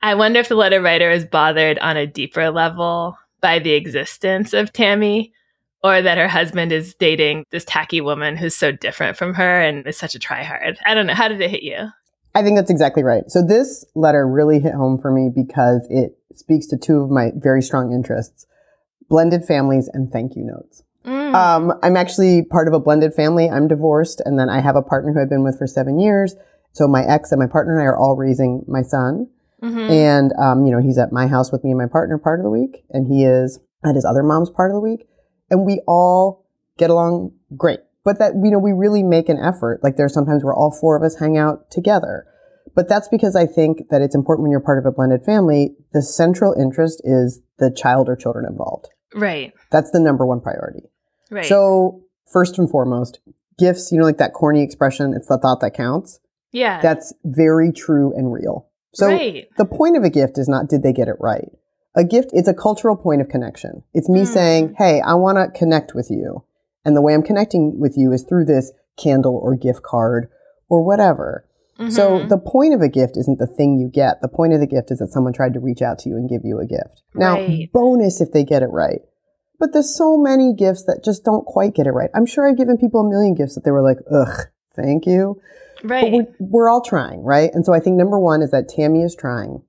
I 0.01 0.15
wonder 0.15 0.39
if 0.39 0.49
the 0.49 0.55
letter 0.55 0.81
writer 0.81 1.09
is 1.09 1.25
bothered 1.25 1.79
on 1.79 1.97
a 1.97 2.07
deeper 2.07 2.49
level 2.49 3.17
by 3.41 3.59
the 3.59 3.73
existence 3.73 4.53
of 4.53 4.73
Tammy 4.73 5.33
or 5.83 6.01
that 6.01 6.17
her 6.17 6.27
husband 6.27 6.71
is 6.71 6.95
dating 6.95 7.45
this 7.51 7.65
tacky 7.65 8.01
woman 8.01 8.35
who's 8.35 8.55
so 8.55 8.71
different 8.71 9.17
from 9.17 9.33
her 9.35 9.61
and 9.61 9.85
is 9.87 9.97
such 9.97 10.15
a 10.15 10.19
tryhard. 10.19 10.77
I 10.85 10.93
don't 10.93 11.07
know. 11.07 11.13
How 11.13 11.27
did 11.27 11.41
it 11.41 11.49
hit 11.49 11.63
you? 11.63 11.89
I 12.35 12.43
think 12.43 12.55
that's 12.55 12.69
exactly 12.69 13.03
right. 13.03 13.23
So 13.29 13.41
this 13.41 13.85
letter 13.95 14.27
really 14.27 14.59
hit 14.59 14.73
home 14.73 14.99
for 14.99 15.11
me 15.11 15.29
because 15.33 15.87
it 15.89 16.17
speaks 16.35 16.67
to 16.67 16.77
two 16.77 17.01
of 17.01 17.09
my 17.09 17.31
very 17.35 17.61
strong 17.61 17.91
interests, 17.91 18.45
blended 19.09 19.45
families 19.45 19.89
and 19.91 20.11
thank 20.11 20.35
you 20.35 20.43
notes. 20.43 20.83
Mm. 21.05 21.33
Um, 21.33 21.73
I'm 21.83 21.95
actually 21.95 22.43
part 22.43 22.67
of 22.67 22.73
a 22.73 22.79
blended 22.79 23.13
family. 23.13 23.49
I'm 23.49 23.67
divorced 23.67 24.21
and 24.25 24.37
then 24.37 24.49
I 24.49 24.59
have 24.59 24.75
a 24.75 24.81
partner 24.81 25.13
who 25.13 25.21
I've 25.21 25.29
been 25.29 25.43
with 25.43 25.57
for 25.57 25.67
seven 25.67 25.99
years. 25.99 26.35
So 26.73 26.87
my 26.87 27.03
ex 27.03 27.31
and 27.31 27.39
my 27.39 27.47
partner 27.47 27.73
and 27.73 27.81
I 27.81 27.85
are 27.85 27.97
all 27.97 28.15
raising 28.17 28.63
my 28.67 28.81
son. 28.81 29.27
Mhm. 29.63 29.89
And, 29.89 30.33
um, 30.33 30.65
you 30.65 30.71
know, 30.71 30.79
he's 30.79 30.97
at 30.97 31.11
my 31.11 31.27
house 31.27 31.51
with 31.51 31.63
me 31.63 31.71
and 31.71 31.79
my 31.79 31.87
partner 31.87 32.17
part 32.17 32.39
of 32.39 32.43
the 32.43 32.49
week 32.51 32.85
and 32.91 33.07
he 33.07 33.23
is 33.23 33.59
at 33.83 33.95
his 33.95 34.05
other 34.05 34.21
mom's 34.21 34.49
part 34.49 34.69
of 34.69 34.75
the 34.75 34.81
week. 34.81 35.07
And 35.49 35.65
we 35.65 35.81
all 35.87 36.45
get 36.77 36.89
along 36.89 37.31
great. 37.55 37.79
But 38.03 38.19
that, 38.19 38.33
you 38.35 38.51
know, 38.51 38.59
we 38.59 38.73
really 38.73 39.03
make 39.03 39.29
an 39.29 39.39
effort. 39.39 39.79
Like 39.83 39.95
there's 39.95 40.13
sometimes 40.13 40.43
where 40.43 40.53
all 40.53 40.71
four 40.71 40.97
of 40.97 41.03
us 41.03 41.15
hang 41.15 41.37
out 41.37 41.71
together. 41.71 42.25
But 42.75 42.87
that's 42.87 43.07
because 43.07 43.35
I 43.35 43.45
think 43.45 43.89
that 43.89 44.01
it's 44.01 44.13
important 44.13 44.43
when 44.43 44.51
you're 44.51 44.59
part 44.59 44.77
of 44.77 44.85
a 44.85 44.91
blended 44.91 45.23
family. 45.25 45.75
The 45.93 46.03
central 46.03 46.53
interest 46.53 47.01
is 47.03 47.41
the 47.57 47.71
child 47.71 48.07
or 48.07 48.15
children 48.15 48.45
involved. 48.45 48.89
Right. 49.17 49.53
That's 49.71 49.91
the 49.91 49.99
number 49.99 50.25
one 50.25 50.41
priority. 50.41 50.83
Right. 51.29 51.45
So 51.45 52.03
first 52.31 52.57
and 52.57 52.69
foremost, 52.69 53.19
gifts, 53.57 53.91
you 53.91 53.97
know, 53.97 54.05
like 54.05 54.17
that 54.17 54.33
corny 54.33 54.63
expression, 54.63 55.13
it's 55.13 55.27
the 55.27 55.37
thought 55.37 55.59
that 55.61 55.73
counts. 55.73 56.19
yeah. 56.51 56.81
That's 56.81 57.13
very 57.25 57.71
true 57.71 58.13
and 58.15 58.31
real. 58.31 58.67
So 58.93 59.07
right. 59.07 59.47
the 59.57 59.65
point 59.65 59.97
of 59.97 60.03
a 60.03 60.09
gift 60.09 60.37
is 60.37 60.47
not 60.47 60.69
did 60.69 60.81
they 60.83 60.93
get 60.93 61.07
it 61.07 61.17
right. 61.19 61.49
A 61.95 62.03
gift 62.03 62.29
is 62.33 62.47
a 62.47 62.53
cultural 62.53 62.95
point 62.95 63.21
of 63.21 63.29
connection. 63.29 63.83
It's 63.93 64.07
me 64.09 64.19
Hmm. 64.21 64.25
saying, 64.25 64.75
hey, 64.77 65.01
I 65.01 65.15
want 65.15 65.37
to 65.37 65.57
connect 65.57 65.93
with 65.95 66.09
you. 66.11 66.43
And 66.85 66.95
the 66.95 67.01
way 67.01 67.13
I'm 67.13 67.23
connecting 67.23 67.79
with 67.79 67.97
you 67.97 68.11
is 68.13 68.23
through 68.23 68.45
this 68.45 68.71
candle 68.97 69.35
or 69.35 69.55
gift 69.55 69.83
card 69.83 70.29
or 70.69 70.83
whatever. 70.83 71.46
So 71.89 72.19
Mhm. 72.19 72.29
the 72.29 72.37
point 72.39 72.73
of 72.73 72.81
a 72.81 72.87
gift 72.89 73.17
isn't 73.17 73.37
the 73.39 73.45
thing 73.47 73.77
you 73.77 73.87
get. 73.87 74.21
The 74.21 74.27
point 74.27 74.53
of 74.53 74.59
the 74.59 74.65
gift 74.67 74.89
is 74.91 74.97
that 74.99 75.09
someone 75.11 75.31
tried 75.33 75.53
to 75.53 75.59
reach 75.59 75.81
out 75.81 75.99
to 75.99 76.09
you 76.09 76.15
and 76.15 76.27
give 76.27 76.43
you 76.43 76.59
a 76.59 76.65
gift. 76.65 77.03
Now, 77.13 77.33
Right. 77.35 77.69
bonus 77.71 78.19
if 78.19 78.31
they 78.31 78.43
get 78.43 78.63
it 78.63 78.71
right. 78.71 79.01
But 79.59 79.73
there's 79.73 79.95
so 79.95 80.17
many 80.17 80.53
gifts 80.53 80.83
that 80.85 81.03
just 81.03 81.23
don't 81.23 81.45
quite 81.45 81.73
get 81.75 81.87
it 81.87 81.91
right. 81.91 82.09
I'm 82.13 82.25
sure 82.25 82.47
I've 82.47 82.57
given 82.57 82.77
people 82.77 83.01
a 83.01 83.09
million 83.09 83.33
gifts 83.35 83.55
that 83.55 83.63
they 83.63 83.71
were 83.71 83.81
like, 83.83 83.99
ugh, 84.11 84.47
thank 84.75 85.05
you. 85.05 85.39
But 85.83 85.89
right. 85.91 86.11
we're, 86.13 86.27
we're 86.39 86.69
all 86.69 86.81
trying, 86.81 87.23
right? 87.23 87.51
And 87.53 87.65
so 87.65 87.73
I 87.73 87.79
think 87.79 87.95
number 87.97 88.19
one 88.19 88.41
is 88.41 88.51
that 88.51 88.69
Tammy 88.69 89.03
is 89.03 89.15
trying. 89.15 89.61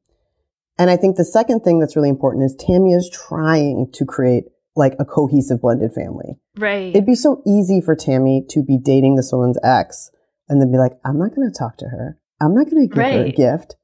And 0.78 0.90
I 0.90 0.96
think 0.96 1.16
the 1.16 1.24
second 1.24 1.60
thing 1.60 1.78
that's 1.78 1.96
really 1.96 2.08
important 2.08 2.44
is 2.44 2.54
Tammy 2.54 2.92
is 2.92 3.10
trying 3.10 3.88
to 3.92 4.04
create 4.06 4.44
like 4.76 4.94
a 4.98 5.04
cohesive 5.04 5.60
blended 5.60 5.92
family. 5.92 6.38
right. 6.58 6.88
It'd 6.94 7.04
be 7.04 7.14
so 7.16 7.42
easy 7.46 7.80
for 7.80 7.94
Tammy 7.96 8.44
to 8.50 8.62
be 8.62 8.78
dating 8.78 9.16
this 9.16 9.32
woman's 9.32 9.58
ex 9.64 10.10
and 10.48 10.60
then 10.60 10.70
be 10.72 10.78
like, 10.78 10.92
I'm 11.04 11.18
not 11.18 11.34
going 11.34 11.50
to 11.50 11.58
talk 11.58 11.76
to 11.78 11.86
her. 11.86 12.18
I'm 12.40 12.54
not 12.54 12.70
going 12.70 12.88
to 12.88 12.94
give 12.94 13.04
her 13.04 13.24
a 13.24 13.32
gift. 13.32 13.76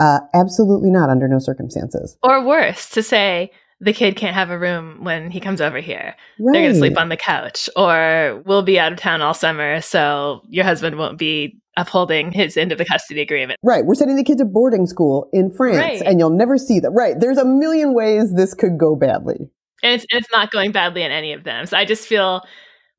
Uh, 0.00 0.18
absolutely 0.34 0.90
not 0.90 1.10
under 1.10 1.28
no 1.28 1.38
circumstances. 1.38 2.16
or 2.22 2.44
worse, 2.44 2.88
to 2.90 3.02
say 3.02 3.50
the 3.80 3.92
kid 3.92 4.16
can't 4.16 4.34
have 4.34 4.50
a 4.50 4.58
room 4.58 5.04
when 5.04 5.30
he 5.30 5.38
comes 5.40 5.60
over 5.60 5.78
here. 5.80 6.14
Right. 6.40 6.52
They're 6.52 6.62
going 6.62 6.72
to 6.72 6.78
sleep 6.78 6.98
on 6.98 7.08
the 7.08 7.16
couch, 7.16 7.68
or 7.76 8.42
we'll 8.46 8.62
be 8.62 8.78
out 8.80 8.92
of 8.92 8.98
town 8.98 9.22
all 9.22 9.34
summer, 9.34 9.80
so 9.80 10.42
your 10.48 10.64
husband 10.64 10.96
won't 10.98 11.18
be 11.18 11.60
upholding 11.76 12.32
his 12.32 12.56
end 12.56 12.70
of 12.72 12.78
the 12.78 12.84
custody 12.84 13.20
agreement. 13.20 13.58
Right. 13.62 13.84
We're 13.84 13.94
sending 13.94 14.16
the 14.16 14.24
kid 14.24 14.38
to 14.38 14.44
boarding 14.44 14.86
school 14.86 15.28
in 15.32 15.50
France 15.50 15.78
Right. 15.78 16.02
and 16.02 16.18
you'll 16.18 16.30
never 16.30 16.58
see 16.58 16.80
them. 16.80 16.94
Right. 16.94 17.18
There's 17.18 17.38
a 17.38 17.44
million 17.44 17.94
ways 17.94 18.34
this 18.34 18.54
could 18.54 18.78
go 18.78 18.94
badly. 18.96 19.36
And 19.82 19.94
it's, 19.94 20.06
it's 20.10 20.30
not 20.30 20.50
going 20.50 20.72
badly 20.72 21.02
in 21.02 21.10
any 21.10 21.32
of 21.32 21.44
them. 21.44 21.66
So 21.66 21.76
I 21.76 21.84
just 21.84 22.06
feel, 22.06 22.42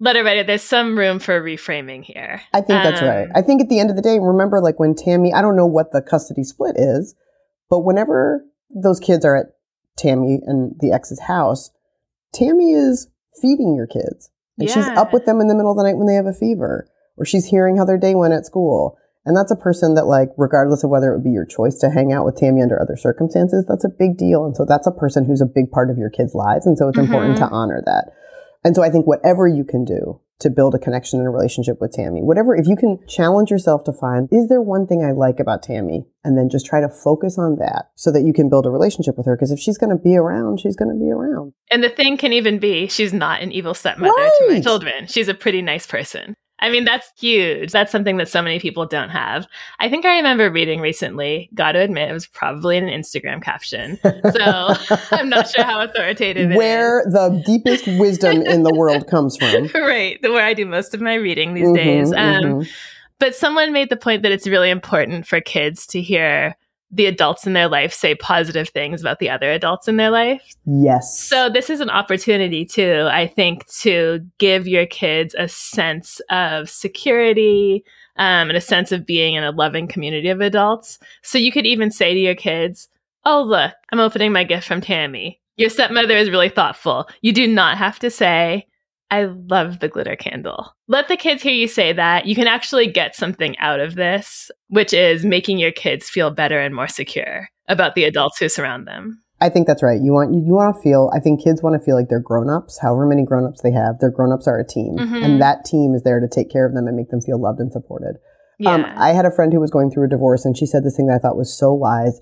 letter 0.04 0.24
writer, 0.24 0.44
there's 0.44 0.62
some 0.62 0.98
room 0.98 1.20
for 1.20 1.42
reframing 1.42 2.04
here. 2.04 2.42
I 2.54 2.62
think 2.62 2.84
that's 2.84 3.02
Um, 3.02 3.08
right. 3.08 3.28
I 3.34 3.42
think 3.42 3.62
at 3.62 3.70
the 3.70 3.80
end 3.80 3.90
of 3.90 3.96
the 3.96 4.02
day, 4.02 4.20
remember 4.20 4.62
like 4.62 4.80
when 4.80 4.96
Tammy, 4.96 5.34
I 5.34 5.42
don't 5.42 5.56
know 5.56 5.66
what 5.66 5.92
the 5.92 6.02
custody 6.02 6.44
split 6.44 6.76
is, 6.78 7.16
but 7.70 7.80
whenever 7.80 8.46
those 8.70 9.00
kids 9.00 9.24
are 9.24 9.38
at 9.38 9.48
Tammy 9.98 10.40
and 10.46 10.76
the 10.80 10.92
ex's 10.92 11.22
house, 11.22 11.72
Tammy 12.34 12.74
is 12.74 13.08
feeding 13.42 13.76
your 13.76 13.88
kids. 13.88 14.30
And 14.60 14.70
she's 14.70 14.88
up 14.90 15.14
with 15.14 15.26
them 15.26 15.42
in 15.42 15.48
the 15.48 15.56
middle 15.56 15.72
of 15.72 15.78
the 15.78 15.84
night 15.84 15.98
when 15.98 16.06
they 16.06 16.14
have 16.14 16.28
a 16.28 16.34
fever, 16.34 16.88
or 17.18 17.26
she's 17.26 17.46
hearing 17.46 17.78
how 17.78 17.86
their 17.86 17.98
day 17.98 18.14
went 18.14 18.34
at 18.34 18.46
school. 18.46 18.98
And 19.26 19.36
that's 19.36 19.52
a 19.52 19.56
person 19.56 19.96
that, 19.96 20.06
like, 20.06 20.30
regardless 20.38 20.84
of 20.84 20.90
whether 20.90 21.12
it 21.12 21.16
would 21.16 21.24
be 21.24 21.32
your 21.32 21.46
choice 21.46 21.80
to 21.80 21.90
hang 21.90 22.12
out 22.14 22.26
with 22.26 22.36
Tammy 22.36 22.62
under 22.62 22.80
other 22.80 22.96
circumstances, 22.98 23.66
that's 23.68 23.86
a 23.86 23.90
big 23.90 24.18
deal. 24.18 24.46
And 24.46 24.56
so 24.56 24.66
that's 24.66 24.86
a 24.86 24.92
person 24.92 25.26
who's 25.26 25.42
a 25.42 25.46
big 25.46 25.72
part 25.72 25.90
of 25.90 25.98
your 25.98 26.10
kids' 26.10 26.36
lives. 26.36 26.68
And 26.68 26.78
so 26.78 26.88
it's 26.90 27.00
important 27.00 27.38
to 27.38 27.48
honor 27.48 27.82
that. 27.86 28.12
And 28.64 28.76
so 28.76 28.84
I 28.84 28.90
think 28.90 29.06
whatever 29.06 29.48
you 29.48 29.64
can 29.64 29.84
do 29.84 30.20
to 30.40 30.50
build 30.50 30.76
a 30.76 30.80
connection 30.80 31.20
and 31.20 31.28
a 31.28 31.32
relationship 31.32 31.80
with 31.80 31.94
Tammy, 31.94 32.22
whatever, 32.22 32.56
if 32.56 32.68
you 32.68 32.76
can 32.76 33.00
challenge 33.08 33.50
yourself 33.50 33.84
to 33.86 33.94
find, 33.94 34.28
is 34.32 34.50
there 34.50 34.62
one 34.62 34.88
thing 34.88 35.04
I 35.04 35.12
like 35.12 35.40
about 35.40 35.64
Tammy? 35.64 36.06
And 36.24 36.38
then 36.38 36.50
just 36.50 36.66
try 36.66 36.82
to 36.82 36.90
focus 36.90 37.38
on 37.38 37.58
that 37.58 37.92
so 37.96 38.12
that 38.12 38.24
you 38.24 38.34
can 38.34 38.50
build 38.50 38.66
a 38.66 38.70
relationship 38.70 39.18
with 39.18 39.26
her. 39.26 39.36
Because 39.36 39.52
if 39.52 39.60
she's 39.60 39.78
going 39.78 39.90
to 39.90 40.02
be 40.02 40.16
around, 40.16 40.60
she's 40.60 40.76
going 40.76 40.90
to 40.90 41.00
be 41.00 41.12
around. 41.12 41.54
And 41.72 41.84
the 41.84 41.90
thing 41.90 42.18
can 42.18 42.34
even 42.34 42.60
be 42.60 42.88
she's 42.88 43.14
not 43.14 43.42
an 43.42 43.52
evil 43.52 43.74
stepmother 43.74 44.14
to 44.14 44.48
my 44.50 44.62
children. 44.62 45.08
She's 45.08 45.28
a 45.28 45.34
pretty 45.34 45.62
nice 45.62 45.86
person. 45.86 46.36
I 46.64 46.70
mean, 46.70 46.86
that's 46.86 47.12
huge. 47.20 47.74
That's 47.74 47.92
something 47.92 48.16
that 48.18 48.30
so 48.30 48.42
many 48.42 48.58
people 48.58 48.86
don't 48.86 49.10
have. 49.10 49.46
I 49.80 49.90
think 49.90 50.06
I 50.06 50.16
remember 50.16 50.50
reading 50.50 50.80
recently, 50.80 51.50
got 51.54 51.74
to 51.74 51.80
admit, 51.80 52.10
it 52.10 52.14
was 52.14 52.26
probably 52.26 52.78
in 52.78 52.88
an 52.88 53.02
Instagram 53.02 53.44
caption. 53.44 54.00
So 54.32 54.40
I'm 55.12 55.28
not 55.28 55.50
sure 55.50 55.66
how 55.66 55.82
authoritative 55.82 56.50
it 56.50 56.54
is. 56.54 56.58
Where 56.58 57.04
the 57.06 57.44
deepest 57.46 57.86
wisdom 58.00 58.42
in 58.42 58.64
the 58.64 58.74
world 58.74 59.08
comes 59.10 59.36
from. 59.36 59.68
right, 59.76 60.18
where 60.22 60.46
I 60.46 60.54
do 60.54 60.66
most 60.66 60.94
of 60.94 61.02
my 61.02 61.16
reading 61.16 61.54
these 61.54 61.68
Mhm, 61.68 61.76
days. 61.76 62.14
Um, 62.14 62.44
mhm. 62.44 62.70
But 63.20 63.36
someone 63.36 63.74
made 63.74 63.90
the 63.90 63.98
point 63.98 64.24
that 64.24 64.32
it's 64.32 64.48
really 64.48 64.70
important 64.70 65.28
for 65.28 65.42
kids 65.42 65.86
to 65.88 66.02
hear 66.02 66.56
the 66.94 67.08
adults 67.08 67.48
in 67.48 67.54
their 67.54 67.68
life 67.68 67.92
say 67.92 68.14
positive 68.14 68.70
things 68.70 69.02
about 69.02 69.20
the 69.20 69.30
other 69.30 69.52
adults 69.52 69.88
in 69.88 69.98
their 69.98 70.12
life. 70.12 70.44
Yes. 70.66 71.20
So 71.20 71.50
this 71.50 71.70
is 71.70 71.80
an 71.80 71.90
opportunity 71.90 72.66
too, 72.66 73.08
I 73.10 73.28
think, 73.28 73.66
to 73.80 74.20
give 74.38 74.68
your 74.68 74.86
kids 74.86 75.36
a 75.38 75.48
sense 75.48 76.22
of 76.30 76.70
security 76.70 77.84
um, 78.18 78.50
and 78.50 78.58
a 78.58 78.62
sense 78.62 78.92
of 78.92 79.08
being 79.08 79.34
in 79.34 79.44
a 79.44 79.52
loving 79.52 79.88
community 79.88 80.30
of 80.30 80.40
adults. 80.40 81.00
So 81.24 81.40
you 81.40 81.52
could 81.52 81.66
even 81.66 81.90
say 81.90 82.14
to 82.14 82.20
your 82.20 82.36
kids, 82.36 82.90
"Oh, 83.26 83.42
look, 83.42 83.74
I'm 83.92 84.00
opening 84.00 84.32
my 84.32 84.44
gift 84.44 84.68
from 84.68 84.82
Tammy. 84.82 85.42
Your 85.58 85.70
stepmother 85.70 86.16
is 86.16 86.30
really 86.30 86.50
thoughtful." 86.50 87.10
You 87.22 87.34
do 87.34 87.48
not 87.48 87.78
have 87.78 87.98
to 88.00 88.12
say. 88.12 88.68
I 89.14 89.26
love 89.26 89.80
the 89.80 89.90
glitter 89.90 90.16
candle. 90.16 90.74
Let 90.88 91.08
the 91.08 91.18
kids 91.18 91.44
hear 91.44 91.54
you 91.54 91.68
say 91.68 91.94
that. 91.94 92.26
You 92.26 92.34
can 92.34 92.48
actually 92.48 92.88
get 92.88 93.16
something 93.16 93.56
out 93.60 93.80
of 93.80 93.94
this, 93.94 94.50
which 94.70 94.92
is 94.92 95.24
making 95.24 95.60
your 95.60 95.72
kids 95.72 96.10
feel 96.10 96.32
better 96.32 96.60
and 96.60 96.74
more 96.74 96.88
secure 96.88 97.48
about 97.68 97.94
the 97.94 98.06
adults 98.06 98.40
who 98.40 98.50
surround 98.50 98.88
them. 98.88 99.22
I 99.40 99.50
think 99.50 99.68
that's 99.68 99.84
right. 99.84 100.02
You 100.02 100.14
want 100.14 100.34
you, 100.34 100.42
you 100.44 100.54
want 100.54 100.76
to 100.76 100.82
feel. 100.82 101.12
I 101.16 101.20
think 101.20 101.44
kids 101.44 101.62
want 101.62 101.80
to 101.80 101.86
feel 101.86 101.96
like 101.96 102.08
they're 102.10 102.20
grown 102.20 102.50
ups. 102.50 102.80
However 102.82 103.06
many 103.06 103.24
grown 103.24 103.46
ups 103.46 103.62
they 103.62 103.72
have, 103.72 104.00
their 104.00 104.10
grown 104.10 104.32
ups 104.32 104.48
are 104.48 104.58
a 104.58 104.66
team, 104.66 104.96
Mhm. 104.98 105.24
and 105.24 105.42
that 105.42 105.64
team 105.64 105.94
is 105.94 106.02
there 106.02 106.20
to 106.20 106.28
take 106.28 106.50
care 106.50 106.66
of 106.66 106.74
them 106.74 106.88
and 106.88 106.98
make 106.98 107.10
them 107.10 107.22
feel 107.22 107.40
loved 107.40 107.60
and 107.60 107.72
supported. 107.72 108.16
Yeah. 108.58 108.72
Um, 108.72 108.86
I 108.96 109.10
had 109.14 109.26
a 109.26 109.32
friend 109.32 109.54
who 109.54 109.60
was 109.60 109.70
going 109.70 109.92
through 109.92 110.06
a 110.06 110.10
divorce, 110.10 110.44
and 110.46 110.58
she 110.58 110.66
said 110.66 110.84
this 110.84 110.96
thing 110.98 111.06
that 111.08 111.16
I 111.16 111.20
thought 111.20 111.38
was 111.38 111.56
so 111.56 111.72
wise. 111.72 112.20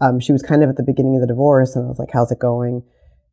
Um, 0.00 0.20
she 0.20 0.32
was 0.32 0.42
kind 0.42 0.62
of 0.62 0.68
at 0.68 0.76
the 0.76 0.82
beginning 0.82 1.14
of 1.14 1.20
the 1.22 1.26
divorce, 1.26 1.74
and 1.76 1.86
I 1.86 1.88
was 1.88 1.98
like, 1.98 2.10
"How's 2.12 2.32
it 2.32 2.38
going?" 2.40 2.82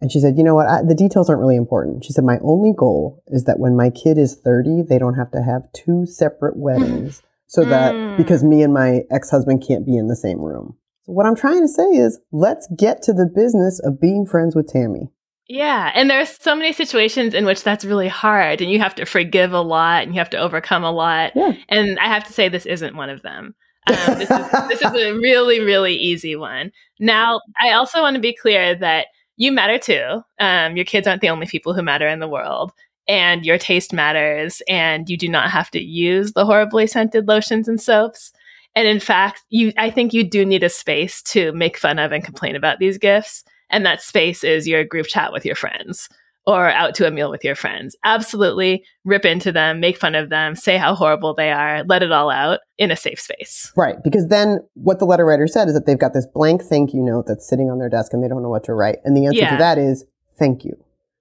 And 0.01 0.11
she 0.11 0.19
said, 0.19 0.37
"You 0.37 0.43
know 0.43 0.55
what? 0.55 0.67
I, 0.67 0.81
the 0.81 0.95
details 0.95 1.29
aren't 1.29 1.41
really 1.41 1.55
important." 1.55 2.03
She 2.03 2.11
said, 2.11 2.23
"My 2.23 2.39
only 2.43 2.73
goal 2.75 3.23
is 3.27 3.43
that 3.45 3.59
when 3.59 3.77
my 3.77 3.89
kid 3.91 4.17
is 4.17 4.35
thirty, 4.35 4.81
they 4.81 4.97
don't 4.97 5.13
have 5.15 5.31
to 5.31 5.41
have 5.41 5.71
two 5.73 6.05
separate 6.05 6.57
weddings, 6.57 7.21
so 7.47 7.63
that 7.65 7.93
Mm. 7.93 8.17
because 8.17 8.43
me 8.43 8.63
and 8.63 8.73
my 8.73 9.03
ex 9.11 9.29
husband 9.29 9.63
can't 9.65 9.85
be 9.85 9.95
in 9.95 10.07
the 10.07 10.15
same 10.15 10.39
room." 10.39 10.75
So 11.03 11.13
what 11.13 11.25
I'm 11.25 11.35
trying 11.35 11.61
to 11.61 11.67
say 11.67 11.89
is, 11.91 12.19
let's 12.31 12.67
get 12.77 13.01
to 13.03 13.13
the 13.13 13.25
business 13.33 13.79
of 13.83 14.01
being 14.01 14.25
friends 14.25 14.55
with 14.55 14.67
Tammy. 14.67 15.11
Yeah, 15.47 15.91
and 15.93 16.09
there's 16.09 16.29
so 16.41 16.55
many 16.55 16.71
situations 16.73 17.33
in 17.33 17.45
which 17.45 17.63
that's 17.63 17.83
really 17.83 18.07
hard, 18.07 18.61
and 18.61 18.71
you 18.71 18.79
have 18.79 18.95
to 18.95 19.05
forgive 19.05 19.51
a 19.51 19.61
lot, 19.61 20.03
and 20.03 20.13
you 20.15 20.19
have 20.19 20.29
to 20.29 20.37
overcome 20.37 20.83
a 20.83 20.91
lot. 20.91 21.33
Yeah. 21.35 21.53
And 21.69 21.99
I 21.99 22.05
have 22.05 22.23
to 22.25 22.33
say, 22.33 22.47
this 22.49 22.65
isn't 22.65 22.95
one 22.95 23.09
of 23.09 23.21
them. 23.21 23.53
Um, 23.89 24.19
this, 24.19 24.29
is, 24.29 24.51
this 24.69 24.81
is 24.83 24.93
a 24.93 25.13
really, 25.15 25.59
really 25.59 25.95
easy 25.95 26.35
one. 26.35 26.71
Now, 26.99 27.41
I 27.59 27.71
also 27.71 28.01
want 28.01 28.13
to 28.13 28.21
be 28.21 28.37
clear 28.39 28.75
that 28.75 29.07
you 29.41 29.51
matter 29.51 29.79
too. 29.79 30.23
Um, 30.39 30.75
your 30.75 30.85
kids 30.85 31.07
aren't 31.07 31.21
the 31.21 31.29
only 31.29 31.47
people 31.47 31.73
who 31.73 31.81
matter 31.81 32.07
in 32.07 32.19
the 32.19 32.27
world, 32.27 32.71
and 33.07 33.43
your 33.43 33.57
taste 33.57 33.91
matters, 33.91 34.61
and 34.67 35.09
you 35.09 35.17
do 35.17 35.27
not 35.27 35.49
have 35.49 35.71
to 35.71 35.81
use 35.81 36.33
the 36.33 36.45
horribly 36.45 36.85
scented 36.85 37.27
lotions 37.27 37.67
and 37.67 37.81
soaps. 37.81 38.31
And 38.75 38.87
in 38.87 38.99
fact, 38.99 39.41
you, 39.49 39.73
I 39.77 39.89
think 39.89 40.13
you 40.13 40.23
do 40.23 40.45
need 40.45 40.61
a 40.61 40.69
space 40.69 41.23
to 41.23 41.51
make 41.53 41.75
fun 41.75 41.97
of 41.97 42.11
and 42.11 42.23
complain 42.23 42.55
about 42.55 42.77
these 42.77 42.99
gifts. 42.99 43.43
And 43.71 43.83
that 43.83 44.03
space 44.03 44.43
is 44.43 44.67
your 44.67 44.83
group 44.83 45.07
chat 45.07 45.33
with 45.33 45.43
your 45.43 45.55
friends 45.55 46.07
or 46.47 46.69
out 46.69 46.95
to 46.95 47.07
a 47.07 47.11
meal 47.11 47.29
with 47.29 47.43
your 47.43 47.55
friends. 47.55 47.95
Absolutely 48.03 48.83
rip 49.05 49.25
into 49.25 49.51
them, 49.51 49.79
make 49.79 49.97
fun 49.97 50.15
of 50.15 50.29
them, 50.29 50.55
say 50.55 50.77
how 50.77 50.95
horrible 50.95 51.33
they 51.35 51.51
are, 51.51 51.83
let 51.83 52.01
it 52.01 52.11
all 52.11 52.29
out 52.31 52.59
in 52.77 52.89
a 52.89 52.95
safe 52.95 53.19
space. 53.19 53.71
Right. 53.77 53.95
Because 54.03 54.27
then 54.27 54.59
what 54.73 54.99
the 54.99 55.05
letter 55.05 55.25
writer 55.25 55.45
said 55.47 55.67
is 55.67 55.73
that 55.75 55.85
they've 55.85 55.99
got 55.99 56.13
this 56.13 56.25
blank 56.33 56.63
thank 56.63 56.93
you 56.93 57.01
note 57.03 57.25
that's 57.27 57.47
sitting 57.47 57.69
on 57.69 57.77
their 57.77 57.89
desk 57.89 58.13
and 58.13 58.23
they 58.23 58.27
don't 58.27 58.41
know 58.41 58.49
what 58.49 58.63
to 58.65 58.73
write. 58.73 58.97
And 59.03 59.15
the 59.15 59.25
answer 59.27 59.39
Yeah. 59.39 59.51
to 59.51 59.57
that 59.57 59.77
is 59.77 60.05
thank 60.39 60.65
you. 60.65 60.73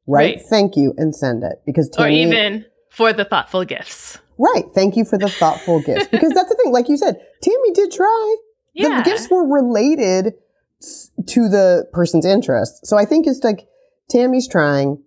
Right? 0.06 0.36
Right. 0.36 0.42
Thank 0.48 0.76
you 0.76 0.94
and 0.96 1.14
send 1.14 1.42
it. 1.44 1.60
Because 1.66 1.90
Or 1.98 2.08
even 2.08 2.64
for 2.88 3.12
the 3.12 3.24
thoughtful 3.24 3.64
gifts. 3.64 4.18
Right. 4.38 4.64
Thank 4.74 4.96
you 4.96 5.04
for 5.04 5.18
the 5.18 5.28
thoughtful 5.28 5.80
gifts. 5.82 6.06
Because 6.10 6.32
that's 6.32 6.48
the 6.48 6.56
thing. 6.62 6.72
Like 6.72 6.88
you 6.88 6.96
said, 6.96 7.16
Tammy 7.42 7.72
did 7.72 7.92
try. 7.92 8.36
Yeah. 8.72 9.02
The 9.02 9.10
gifts 9.10 9.28
were 9.30 9.46
related 9.46 10.34
to 11.26 11.48
the 11.48 11.86
person's 11.92 12.24
interests. 12.24 12.88
So 12.88 12.96
I 12.96 13.04
think 13.04 13.26
it's 13.26 13.44
like 13.44 13.68
Tammy's 14.08 14.48
trying. 14.48 15.02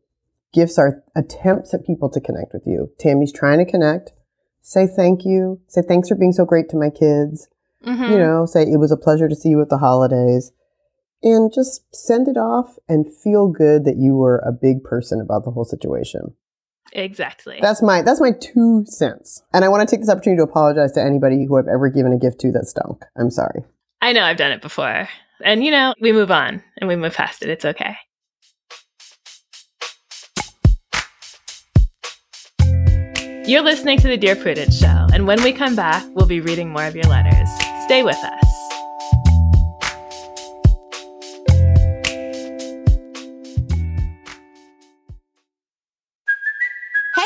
Gifts 0.54 0.78
are 0.78 1.04
attempts 1.16 1.74
at 1.74 1.86
people 1.86 2.10
to 2.10 2.22
connect 2.22 2.54
with 2.54 2.64
you. 2.66 2.92
Tammy's 3.00 3.34
trying 3.34 3.58
to 3.64 3.70
connect. 3.70 4.14
Say 4.62 4.88
thank 4.88 5.26
you. 5.26 5.60
Say 5.68 5.82
thanks 5.82 6.10
for 6.10 6.16
being 6.16 6.32
so 6.32 6.46
great 6.46 6.70
to 6.70 6.78
my 6.78 6.90
kids. 6.90 7.50
Mhm. 7.86 8.12
You 8.12 8.18
know, 8.18 8.46
say 8.46 8.64
it 8.64 8.80
was 8.80 8.92
a 8.92 8.98
pleasure 8.98 9.28
to 9.28 9.36
see 9.36 9.50
you 9.50 9.62
at 9.62 9.70
the 9.70 9.80
holidays. 9.80 10.52
And 11.22 11.52
just 11.54 11.84
send 11.96 12.28
it 12.28 12.38
off 12.38 12.78
and 12.88 13.12
feel 13.14 13.48
good 13.48 13.86
that 13.86 13.98
you 13.98 14.16
were 14.16 14.40
a 14.46 14.52
big 14.52 14.84
person 14.84 15.22
about 15.22 15.46
the 15.46 15.52
whole 15.52 15.64
situation. 15.66 16.34
Exactly. 16.92 17.60
That's 17.62 17.82
my 17.82 18.02
that's 18.02 18.22
my 18.22 18.32
two 18.40 18.84
cents. 18.86 19.42
And 19.54 19.66
I 19.66 19.70
want 19.70 19.88
to 19.88 19.94
take 19.94 20.02
this 20.02 20.10
opportunity 20.10 20.40
to 20.40 20.44
apologize 20.44 20.92
to 20.94 21.02
anybody 21.02 21.46
who 21.46 21.58
I've 21.58 21.68
ever 21.68 21.90
given 21.90 22.14
a 22.14 22.18
gift 22.20 22.40
to 22.42 22.52
that 22.52 22.68
stunk. 22.68 23.04
I'm 23.18 23.32
sorry. 23.32 23.64
I 24.02 24.14
know 24.14 24.24
I've 24.24 24.38
done 24.38 24.52
it 24.52 24.62
before. 24.62 25.08
And 25.44 25.64
you 25.64 25.72
know, 25.72 25.94
we 26.00 26.12
move 26.12 26.30
on 26.30 26.62
and 26.78 26.88
we 26.88 26.96
move 26.96 27.16
past 27.16 27.42
it. 27.42 27.50
It's 27.50 27.66
okay. 27.66 27.96
You're 33.46 33.62
listening 33.62 34.00
to 34.00 34.08
the 34.08 34.16
Dear 34.16 34.38
Prudence 34.38 34.80
Show, 34.80 35.08
and 35.12 35.28
when 35.28 35.44
we 35.44 35.52
come 35.52 35.76
back, 35.76 36.06
we'll 36.14 36.26
be 36.26 36.40
reading 36.40 36.70
more 36.70 36.86
of 36.86 36.96
your 36.96 37.04
letters. 37.06 37.50
Stay 37.84 38.02
with 38.02 38.16
us. 38.16 38.63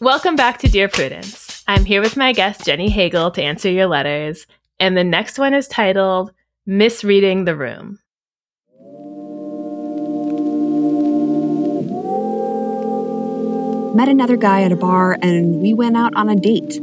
Welcome 0.00 0.36
back 0.36 0.58
to 0.58 0.68
Dear 0.68 0.86
Prudence. 0.86 1.64
I'm 1.66 1.84
here 1.84 2.00
with 2.00 2.16
my 2.16 2.32
guest, 2.32 2.64
Jenny 2.64 2.88
Hagel, 2.88 3.32
to 3.32 3.42
answer 3.42 3.68
your 3.68 3.88
letters. 3.88 4.46
And 4.78 4.96
the 4.96 5.02
next 5.02 5.40
one 5.40 5.54
is 5.54 5.66
titled 5.66 6.30
Misreading 6.66 7.46
the 7.46 7.56
Room. 7.56 7.98
Met 13.96 14.08
another 14.08 14.36
guy 14.36 14.62
at 14.62 14.70
a 14.70 14.76
bar 14.76 15.18
and 15.20 15.60
we 15.60 15.74
went 15.74 15.96
out 15.96 16.14
on 16.14 16.28
a 16.28 16.36
date. 16.36 16.80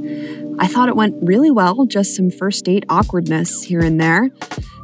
I 0.60 0.67
thought 0.67 0.89
it 0.89 0.97
went 0.97 1.15
really 1.21 1.51
well, 1.51 1.86
just 1.86 2.17
some 2.17 2.30
first 2.30 2.65
date 2.65 2.84
awkwardness 2.89 3.63
here 3.63 3.80
and 3.80 3.97
there. 3.97 4.30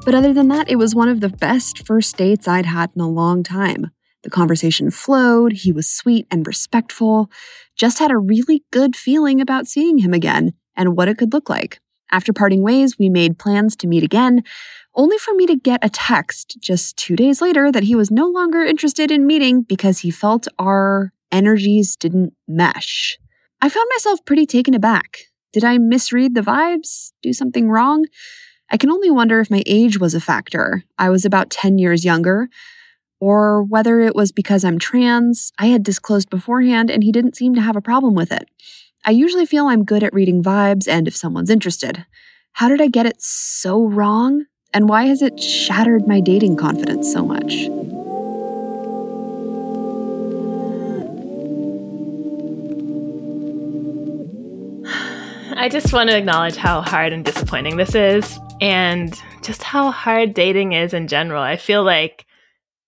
But 0.06 0.15
other 0.15 0.32
than 0.34 0.48
that, 0.48 0.70
it 0.70 0.78
was 0.78 0.96
one 0.96 1.10
of 1.10 1.20
the 1.20 1.28
best 1.28 1.86
first 1.86 2.15
dates 2.15 2.48
I'd 2.48 2.65
had 2.65 2.91
in 2.96 3.02
a 3.02 3.10
long 3.10 3.44
time. 3.44 3.91
The 4.24 4.30
conversation 4.30 4.92
flowed, 4.92 5.54
he 5.54 5.72
was 5.72 5.90
sweet 5.90 6.28
and 6.30 6.46
respectful. 6.46 7.32
Just 7.76 8.00
had 8.00 8.12
a 8.12 8.18
really 8.18 8.64
good 8.72 8.96
feeling 8.96 9.42
about 9.42 9.68
seeing 9.68 10.00
him 10.00 10.14
again 10.14 10.54
and 10.76 10.96
what 10.96 11.08
it 11.08 11.18
could 11.18 11.34
look 11.34 11.50
like. 11.50 11.80
After 12.12 12.34
parting 12.34 12.62
ways, 12.62 13.00
we 13.00 13.10
made 13.10 13.40
plans 13.40 13.76
to 13.78 13.88
meet 13.88 14.04
again, 14.04 14.44
only 14.96 15.18
for 15.18 15.34
me 15.34 15.46
to 15.48 15.56
get 15.56 15.84
a 15.84 15.90
text 15.90 16.58
just 16.60 16.98
two 16.98 17.16
days 17.16 17.42
later 17.42 17.72
that 17.72 17.84
he 17.84 17.96
was 17.96 18.12
no 18.12 18.28
longer 18.28 18.64
interested 18.64 19.10
in 19.10 19.26
meeting 19.26 19.62
because 19.62 20.00
he 20.00 20.12
felt 20.12 20.48
our 20.60 21.14
energies 21.32 21.96
didn't 21.96 22.34
mesh. 22.48 23.18
I 23.62 23.70
found 23.70 23.88
myself 23.96 24.20
pretty 24.26 24.46
taken 24.46 24.74
aback. 24.74 25.20
Did 25.54 25.64
I 25.64 25.78
misread 25.78 26.36
the 26.36 26.42
vibes? 26.42 27.12
Do 27.22 27.32
something 27.32 27.70
wrong? 27.70 28.06
I 28.70 28.78
can 28.78 28.90
only 28.90 29.12
wonder 29.12 29.40
if 29.40 29.52
my 29.52 29.64
age 29.66 30.00
was 30.00 30.14
a 30.14 30.22
factor. 30.22 30.84
I 30.98 31.10
was 31.10 31.26
about 31.26 31.50
10 31.50 31.78
years 31.78 32.04
younger. 32.04 32.50
Or 33.22 33.64
whether 33.64 34.02
it 34.02 34.16
was 34.16 34.32
because 34.32 34.66
I'm 34.66 34.80
trans, 34.80 35.54
I 35.60 35.68
had 35.68 35.84
disclosed 35.84 36.30
beforehand 36.32 36.90
and 36.90 37.04
he 37.04 37.12
didn't 37.12 37.38
seem 37.38 37.54
to 37.56 37.62
have 37.62 37.76
a 37.76 37.82
problem 37.82 38.16
with 38.16 38.32
it. 38.32 38.50
I 39.06 39.12
usually 39.12 39.46
feel 39.46 39.68
I'm 39.68 39.86
good 39.86 40.04
at 40.04 40.14
reading 40.14 40.44
vibes 40.44 40.88
and 40.88 41.08
if 41.08 41.16
someone's 41.16 41.52
interested. 41.52 42.06
How 42.54 42.68
did 42.68 42.82
I 42.82 42.88
get 42.88 43.06
it 43.06 43.22
so 43.22 43.86
wrong? 43.86 44.46
And 44.74 44.90
why 44.90 45.06
has 45.06 45.22
it 45.22 45.40
shattered 45.40 46.08
my 46.08 46.20
dating 46.20 46.58
confidence 46.58 47.14
so 47.14 47.24
much? 47.24 47.68
I 55.56 55.70
just 55.70 55.94
want 55.94 56.10
to 56.10 56.18
acknowledge 56.18 56.56
how 56.56 56.82
hard 56.82 57.14
and 57.14 57.24
disappointing 57.24 57.78
this 57.78 57.94
is 57.94 58.40
and 58.62 59.14
just 59.44 59.62
how 59.62 59.92
hard 59.92 60.34
dating 60.34 60.74
is 60.74 60.92
in 60.92 61.08
general. 61.08 61.44
I 61.44 61.56
feel 61.56 61.84
like 61.84 62.26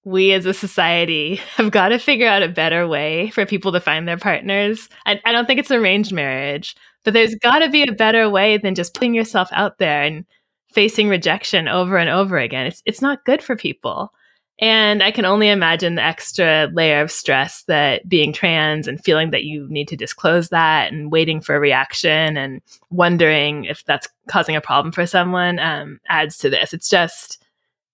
we 0.05 0.33
as 0.33 0.45
a 0.45 0.53
society 0.53 1.35
have 1.55 1.71
got 1.71 1.89
to 1.89 1.99
figure 1.99 2.27
out 2.27 2.43
a 2.43 2.49
better 2.49 2.87
way 2.87 3.29
for 3.31 3.45
people 3.45 3.71
to 3.71 3.79
find 3.79 4.07
their 4.07 4.17
partners. 4.17 4.89
I, 5.05 5.21
I 5.25 5.31
don't 5.31 5.45
think 5.45 5.59
it's 5.59 5.71
arranged 5.71 6.11
marriage, 6.11 6.75
but 7.03 7.13
there's 7.13 7.35
got 7.35 7.59
to 7.59 7.69
be 7.69 7.83
a 7.83 7.91
better 7.91 8.29
way 8.29 8.57
than 8.57 8.75
just 8.75 8.93
putting 8.93 9.13
yourself 9.13 9.49
out 9.51 9.77
there 9.77 10.03
and 10.03 10.25
facing 10.73 11.07
rejection 11.07 11.67
over 11.67 11.97
and 11.97 12.09
over 12.09 12.37
again. 12.37 12.65
It's, 12.65 12.81
it's 12.85 13.01
not 13.01 13.25
good 13.25 13.41
for 13.41 13.55
people. 13.55 14.11
And 14.59 15.01
I 15.01 15.11
can 15.11 15.25
only 15.25 15.49
imagine 15.49 15.95
the 15.95 16.03
extra 16.03 16.69
layer 16.73 17.01
of 17.01 17.11
stress 17.11 17.63
that 17.63 18.07
being 18.07 18.31
trans 18.31 18.87
and 18.87 19.03
feeling 19.03 19.31
that 19.31 19.43
you 19.43 19.67
need 19.69 19.87
to 19.87 19.97
disclose 19.97 20.49
that 20.49 20.91
and 20.91 21.11
waiting 21.11 21.41
for 21.41 21.55
a 21.55 21.59
reaction 21.59 22.37
and 22.37 22.61
wondering 22.91 23.65
if 23.65 23.83
that's 23.85 24.07
causing 24.29 24.55
a 24.55 24.61
problem 24.61 24.91
for 24.91 25.07
someone 25.07 25.59
um, 25.59 25.99
adds 26.07 26.37
to 26.37 26.49
this. 26.49 26.73
It's 26.73 26.87
just, 26.87 27.42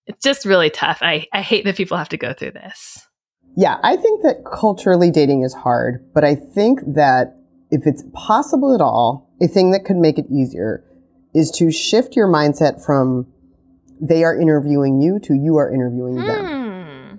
it's 0.09 0.23
just 0.23 0.43
really 0.43 0.69
tough. 0.69 0.99
I, 1.01 1.27
I 1.31 1.41
hate 1.41 1.63
that 1.65 1.77
people 1.77 1.95
have 1.97 2.09
to 2.09 2.17
go 2.17 2.33
through 2.33 2.51
this. 2.51 3.07
Yeah, 3.55 3.77
I 3.83 3.95
think 3.95 4.23
that 4.23 4.43
culturally 4.43 5.11
dating 5.11 5.43
is 5.43 5.53
hard, 5.53 6.05
but 6.13 6.23
I 6.23 6.35
think 6.35 6.79
that 6.95 7.37
if 7.71 7.85
it's 7.85 8.03
possible 8.13 8.73
at 8.73 8.81
all, 8.81 9.29
a 9.41 9.47
thing 9.47 9.71
that 9.71 9.85
could 9.85 9.97
make 9.97 10.17
it 10.17 10.25
easier 10.31 10.83
is 11.33 11.51
to 11.51 11.71
shift 11.71 12.15
your 12.15 12.27
mindset 12.27 12.83
from 12.83 13.27
they 14.01 14.23
are 14.23 14.39
interviewing 14.39 14.99
you 14.99 15.19
to 15.19 15.35
you 15.35 15.57
are 15.57 15.71
interviewing 15.71 16.15
them. 16.15 16.45
Hmm. 16.45 17.15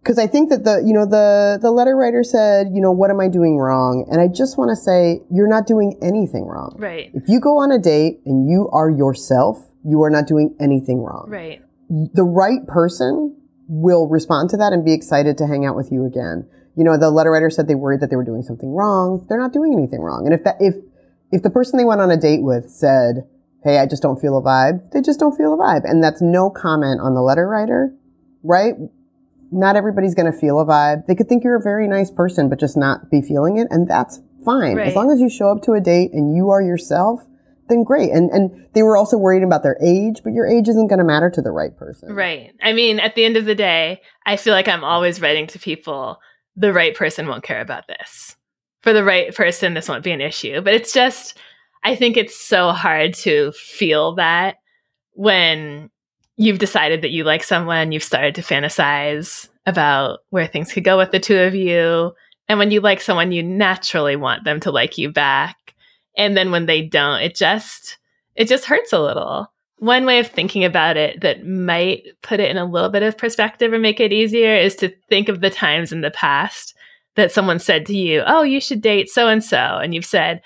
Because 0.00 0.18
I 0.18 0.26
think 0.26 0.50
that 0.50 0.64
the, 0.64 0.82
you 0.84 0.92
know, 0.92 1.06
the, 1.06 1.60
the 1.62 1.70
letter 1.70 1.96
writer 1.96 2.24
said, 2.24 2.70
you 2.72 2.80
know, 2.80 2.90
what 2.90 3.10
am 3.10 3.20
I 3.20 3.28
doing 3.28 3.56
wrong? 3.56 4.04
And 4.10 4.20
I 4.20 4.26
just 4.26 4.58
want 4.58 4.70
to 4.70 4.76
say, 4.76 5.20
you're 5.30 5.48
not 5.48 5.68
doing 5.68 5.96
anything 6.02 6.44
wrong. 6.46 6.74
Right. 6.76 7.12
If 7.14 7.28
you 7.28 7.38
go 7.38 7.58
on 7.58 7.70
a 7.70 7.78
date 7.78 8.20
and 8.26 8.50
you 8.50 8.68
are 8.72 8.90
yourself, 8.90 9.58
you 9.84 10.02
are 10.02 10.10
not 10.10 10.26
doing 10.26 10.56
anything 10.58 10.98
wrong. 11.02 11.26
Right. 11.28 11.62
The 12.14 12.24
right 12.24 12.66
person 12.66 13.36
will 13.68 14.08
respond 14.08 14.50
to 14.50 14.56
that 14.56 14.72
and 14.72 14.84
be 14.84 14.92
excited 14.92 15.36
to 15.38 15.46
hang 15.46 15.66
out 15.66 15.76
with 15.76 15.92
you 15.92 16.06
again. 16.06 16.48
You 16.76 16.84
know, 16.84 16.96
the 16.96 17.10
letter 17.10 17.30
writer 17.30 17.50
said 17.50 17.68
they 17.68 17.74
worried 17.74 18.00
that 18.00 18.08
they 18.08 18.16
were 18.16 18.24
doing 18.24 18.42
something 18.42 18.72
wrong. 18.72 19.26
They're 19.28 19.38
not 19.38 19.52
doing 19.52 19.74
anything 19.74 20.00
wrong. 20.00 20.24
And 20.24 20.34
if 20.34 20.42
that, 20.44 20.56
if, 20.58 20.74
if 21.30 21.42
the 21.42 21.50
person 21.50 21.76
they 21.76 21.84
went 21.84 22.00
on 22.00 22.10
a 22.10 22.16
date 22.16 22.42
with 22.42 22.70
said, 22.70 23.28
Hey, 23.62 23.78
I 23.78 23.86
just 23.86 24.02
don't 24.02 24.20
feel 24.20 24.36
a 24.36 24.42
vibe, 24.42 24.90
they 24.90 25.00
just 25.00 25.20
don't 25.20 25.36
feel 25.36 25.54
a 25.54 25.56
vibe. 25.56 25.82
And 25.84 26.02
that's 26.02 26.20
no 26.20 26.50
comment 26.50 27.00
on 27.00 27.14
the 27.14 27.20
letter 27.20 27.46
writer, 27.46 27.94
right? 28.42 28.74
Not 29.52 29.76
everybody's 29.76 30.14
going 30.14 30.32
to 30.32 30.36
feel 30.36 30.58
a 30.58 30.64
vibe. 30.64 31.06
They 31.06 31.14
could 31.14 31.28
think 31.28 31.44
you're 31.44 31.56
a 31.56 31.62
very 31.62 31.86
nice 31.86 32.10
person, 32.10 32.48
but 32.48 32.58
just 32.58 32.76
not 32.76 33.10
be 33.10 33.20
feeling 33.20 33.58
it. 33.58 33.68
And 33.70 33.86
that's 33.86 34.20
fine. 34.44 34.76
Right. 34.76 34.88
As 34.88 34.96
long 34.96 35.12
as 35.12 35.20
you 35.20 35.28
show 35.28 35.50
up 35.50 35.62
to 35.64 35.72
a 35.72 35.80
date 35.80 36.12
and 36.12 36.34
you 36.34 36.50
are 36.50 36.62
yourself, 36.62 37.22
then 37.68 37.84
great. 37.84 38.10
And, 38.10 38.30
and 38.30 38.66
they 38.74 38.82
were 38.82 38.96
also 38.96 39.16
worried 39.16 39.42
about 39.42 39.62
their 39.62 39.78
age, 39.82 40.20
but 40.24 40.32
your 40.32 40.46
age 40.46 40.68
isn't 40.68 40.88
going 40.88 40.98
to 40.98 41.04
matter 41.04 41.30
to 41.30 41.42
the 41.42 41.52
right 41.52 41.76
person. 41.76 42.12
Right. 42.12 42.52
I 42.62 42.72
mean, 42.72 43.00
at 43.00 43.14
the 43.14 43.24
end 43.24 43.36
of 43.36 43.44
the 43.44 43.54
day, 43.54 44.00
I 44.26 44.36
feel 44.36 44.52
like 44.52 44.68
I'm 44.68 44.84
always 44.84 45.20
writing 45.20 45.46
to 45.48 45.58
people 45.58 46.18
the 46.56 46.72
right 46.72 46.94
person 46.94 47.26
won't 47.26 47.44
care 47.44 47.60
about 47.60 47.86
this. 47.86 48.36
For 48.82 48.92
the 48.92 49.04
right 49.04 49.34
person, 49.34 49.74
this 49.74 49.88
won't 49.88 50.04
be 50.04 50.10
an 50.10 50.20
issue. 50.20 50.60
But 50.60 50.74
it's 50.74 50.92
just, 50.92 51.38
I 51.84 51.94
think 51.94 52.16
it's 52.16 52.38
so 52.38 52.72
hard 52.72 53.14
to 53.14 53.52
feel 53.52 54.16
that 54.16 54.56
when 55.12 55.90
you've 56.36 56.58
decided 56.58 57.02
that 57.02 57.10
you 57.10 57.24
like 57.24 57.44
someone, 57.44 57.92
you've 57.92 58.02
started 58.02 58.34
to 58.34 58.42
fantasize 58.42 59.48
about 59.66 60.20
where 60.30 60.46
things 60.46 60.72
could 60.72 60.84
go 60.84 60.98
with 60.98 61.12
the 61.12 61.20
two 61.20 61.38
of 61.38 61.54
you. 61.54 62.12
And 62.48 62.58
when 62.58 62.70
you 62.70 62.80
like 62.80 63.00
someone, 63.00 63.32
you 63.32 63.42
naturally 63.42 64.16
want 64.16 64.44
them 64.44 64.60
to 64.60 64.70
like 64.70 64.98
you 64.98 65.12
back. 65.12 65.56
And 66.16 66.36
then 66.36 66.50
when 66.50 66.66
they 66.66 66.82
don't, 66.82 67.20
it 67.20 67.34
just, 67.34 67.98
it 68.34 68.48
just 68.48 68.64
hurts 68.64 68.92
a 68.92 69.00
little. 69.00 69.52
One 69.78 70.04
way 70.04 70.18
of 70.20 70.28
thinking 70.28 70.64
about 70.64 70.96
it 70.96 71.20
that 71.22 71.46
might 71.46 72.04
put 72.22 72.40
it 72.40 72.50
in 72.50 72.56
a 72.56 72.64
little 72.64 72.90
bit 72.90 73.02
of 73.02 73.18
perspective 73.18 73.72
and 73.72 73.82
make 73.82 73.98
it 73.98 74.12
easier 74.12 74.54
is 74.54 74.76
to 74.76 74.92
think 75.08 75.28
of 75.28 75.40
the 75.40 75.50
times 75.50 75.92
in 75.92 76.02
the 76.02 76.10
past 76.10 76.74
that 77.16 77.32
someone 77.32 77.58
said 77.58 77.86
to 77.86 77.96
you, 77.96 78.22
Oh, 78.26 78.42
you 78.42 78.60
should 78.60 78.80
date 78.80 79.10
so 79.10 79.28
and 79.28 79.42
so. 79.42 79.56
And 79.56 79.94
you've 79.94 80.04
said, 80.04 80.40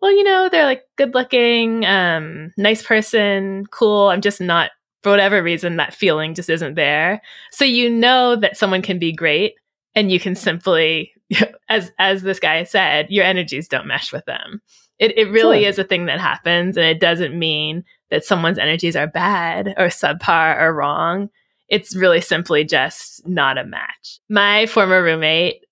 Well, 0.00 0.12
you 0.12 0.24
know, 0.24 0.48
they're 0.50 0.64
like 0.64 0.82
good 0.96 1.14
looking, 1.14 1.84
um, 1.84 2.52
nice 2.56 2.82
person, 2.82 3.66
cool. 3.70 4.08
I'm 4.08 4.20
just 4.20 4.40
not, 4.40 4.70
for 5.02 5.10
whatever 5.10 5.42
reason, 5.42 5.76
that 5.76 5.94
feeling 5.94 6.34
just 6.34 6.50
isn't 6.50 6.74
there. 6.74 7.22
So 7.52 7.64
you 7.64 7.88
know 7.90 8.36
that 8.36 8.56
someone 8.56 8.82
can 8.82 8.98
be 8.98 9.12
great 9.12 9.54
and 9.94 10.12
you 10.12 10.20
can 10.20 10.34
simply, 10.34 11.12
as, 11.68 11.92
as 11.98 12.22
this 12.22 12.38
guy 12.38 12.62
said, 12.64 13.10
your 13.10 13.24
energies 13.24 13.68
don't 13.68 13.86
mesh 13.86 14.12
with 14.12 14.24
them. 14.26 14.60
It, 14.98 15.16
it 15.18 15.30
really 15.30 15.60
Sure. 15.62 15.68
is 15.68 15.78
a 15.78 15.84
thing 15.84 16.06
that 16.06 16.20
happens 16.20 16.76
and 16.76 16.86
it 16.86 17.00
doesn't 17.00 17.38
mean 17.38 17.84
that 18.10 18.24
someone's 18.24 18.58
energies 18.58 18.96
are 18.96 19.06
bad 19.06 19.74
or 19.76 19.86
subpar 19.88 20.60
or 20.60 20.72
wrong. 20.74 21.28
It's 21.68 21.96
really 21.96 22.20
simply 22.20 22.64
just 22.64 23.26
not 23.26 23.58
a 23.58 23.64
match. 23.64 24.20
My 24.28 24.66
former 24.66 25.02
roommate, 25.02 25.62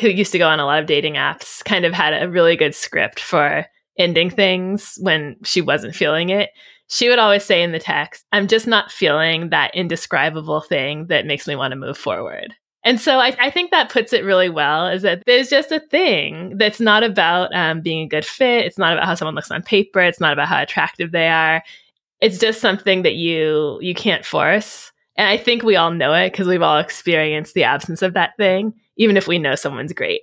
who 0.00 0.08
used 0.08 0.32
to 0.32 0.38
go 0.38 0.48
on 0.48 0.60
a 0.60 0.66
lot 0.66 0.80
of 0.80 0.86
dating 0.86 1.14
apps, 1.14 1.64
kind 1.64 1.84
of 1.84 1.94
had 1.94 2.20
a 2.20 2.28
really 2.28 2.56
good 2.56 2.74
script 2.74 3.20
for 3.20 3.64
ending 3.98 4.28
things 4.28 4.98
when 5.00 5.36
she 5.44 5.60
wasn't 5.62 5.94
feeling 5.94 6.28
it. 6.28 6.50
She 6.88 7.08
would 7.08 7.18
always 7.18 7.44
say 7.44 7.62
in 7.62 7.72
the 7.72 7.78
text, 7.78 8.24
I'm 8.30 8.46
just 8.46 8.66
not 8.66 8.92
feeling 8.92 9.50
that 9.50 9.74
indescribable 9.74 10.60
thing 10.60 11.06
that 11.06 11.26
makes 11.26 11.46
me 11.46 11.56
want 11.56 11.72
to 11.72 11.76
move 11.76 11.96
forward. 11.96 12.52
And 12.86 13.00
so 13.00 13.18
I, 13.18 13.36
I 13.40 13.50
think 13.50 13.72
that 13.72 13.90
puts 13.90 14.12
it 14.12 14.24
really 14.24 14.48
well 14.48 14.86
is 14.86 15.02
that 15.02 15.24
there's 15.26 15.50
just 15.50 15.72
a 15.72 15.80
thing 15.80 16.56
that's 16.56 16.78
not 16.78 17.02
about 17.02 17.52
um, 17.52 17.80
being 17.80 18.04
a 18.06 18.08
good 18.08 18.24
fit. 18.24 18.64
It's 18.64 18.78
not 18.78 18.92
about 18.92 19.04
how 19.04 19.16
someone 19.16 19.34
looks 19.34 19.50
on 19.50 19.60
paper. 19.62 20.00
It's 20.00 20.20
not 20.20 20.32
about 20.32 20.46
how 20.46 20.62
attractive 20.62 21.10
they 21.10 21.26
are. 21.26 21.64
It's 22.20 22.38
just 22.38 22.60
something 22.60 23.02
that 23.02 23.16
you 23.16 23.80
you 23.82 23.92
can't 23.92 24.24
force. 24.24 24.92
And 25.16 25.28
I 25.28 25.36
think 25.36 25.64
we 25.64 25.74
all 25.74 25.90
know 25.90 26.14
it 26.14 26.30
because 26.30 26.46
we've 26.46 26.62
all 26.62 26.78
experienced 26.78 27.54
the 27.54 27.64
absence 27.64 28.02
of 28.02 28.14
that 28.14 28.36
thing, 28.36 28.72
even 28.96 29.16
if 29.16 29.26
we 29.26 29.40
know 29.40 29.56
someone's 29.56 29.92
great. 29.92 30.20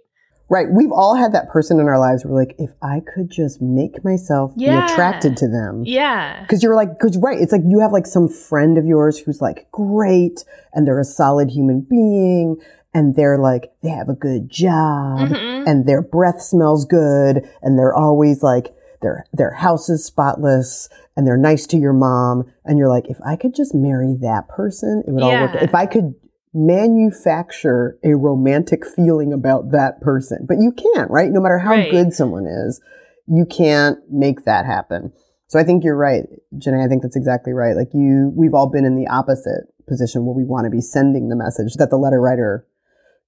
Right. 0.50 0.68
We've 0.70 0.92
all 0.92 1.16
had 1.16 1.34
that 1.34 1.50
person 1.50 1.80
in 1.80 1.88
our 1.88 1.98
lives 1.98 2.24
where 2.24 2.34
we're 2.34 2.40
like, 2.42 2.56
if 2.60 2.72
I 2.82 3.00
could 3.16 3.32
just 3.32 3.62
make 3.62 4.04
myself 4.04 4.52
Yeah. 4.56 4.86
be 4.86 4.92
attracted 4.94 5.36
to 5.38 5.48
them. 5.48 5.84
Yeah. 5.86 6.42
Because 6.42 6.62
you're 6.62 6.76
like, 6.76 6.90
because 7.00 7.18
right, 7.18 7.40
it's 7.40 7.52
like 7.52 7.62
you 7.66 7.80
have 7.80 7.92
like 7.92 8.06
some 8.06 8.28
friend 8.28 8.78
of 8.78 8.86
yours 8.86 9.18
who's 9.18 9.42
like 9.42 9.68
great 9.72 10.44
and 10.74 10.86
they're 10.86 11.00
a 11.00 11.06
solid 11.06 11.50
human 11.50 11.82
being 11.82 12.58
and 12.94 13.16
they're 13.16 13.40
like, 13.40 13.72
they 13.82 13.90
have 13.90 14.10
a 14.10 14.14
good 14.14 14.50
job 14.50 15.30
Mhm. 15.30 15.68
and 15.68 15.86
their 15.88 16.02
breath 16.04 16.42
smells 16.42 16.86
good 16.86 17.50
and 17.64 17.80
they're 17.80 17.96
always 17.96 18.44
like, 18.44 18.76
their, 19.02 19.26
their 19.34 19.52
house 19.52 19.90
is 19.90 20.06
spotless 20.06 20.88
and 21.18 21.26
they're 21.26 21.36
nice 21.38 21.66
to 21.68 21.78
your 21.78 21.94
mom. 21.94 22.46
And 22.64 22.78
you're 22.78 22.88
like, 22.90 23.10
if 23.10 23.18
I 23.26 23.36
could 23.38 23.56
just 23.56 23.74
marry 23.74 24.16
that 24.22 24.48
person, 24.50 25.04
it 25.08 25.12
would 25.12 25.24
all 25.24 25.32
work. 25.32 25.56
Yeah. 25.56 25.64
If 25.64 25.74
I 25.76 25.86
could 25.88 26.14
manufacture 26.54 27.98
a 28.04 28.16
romantic 28.16 28.86
feeling 28.86 29.34
about 29.34 29.72
that 29.72 30.02
person, 30.02 30.46
but 30.48 30.58
you 30.60 30.72
can't, 30.72 31.10
right? 31.10 31.32
No 31.32 31.42
matter 31.42 31.58
how 31.60 31.72
Right. 31.72 31.92
good 31.92 32.14
someone 32.14 32.46
is, 32.46 32.82
you 33.28 33.46
can't 33.46 34.00
make 34.10 34.46
that 34.46 34.66
happen. 34.66 35.12
So 35.48 35.60
I 35.60 35.64
think 35.64 35.84
you're 35.84 35.98
right, 35.98 36.24
Jenée. 36.56 36.84
I 36.84 36.88
think 36.88 37.04
that's 37.04 37.16
exactly 37.16 37.54
right. 37.54 37.76
Like 37.76 37.90
you, 37.94 38.32
we've 38.36 38.54
all 38.54 38.70
been 38.70 38.86
in 38.86 38.96
the 38.96 39.08
opposite 39.08 39.66
position 39.88 40.26
where 40.26 40.36
we 40.36 40.44
want 40.46 40.66
to 40.66 40.72
be 40.72 40.82
sending 40.82 41.30
the 41.30 41.36
message 41.36 41.76
that 41.76 41.90
the 41.90 41.98
letter 41.98 42.20
writer 42.20 42.66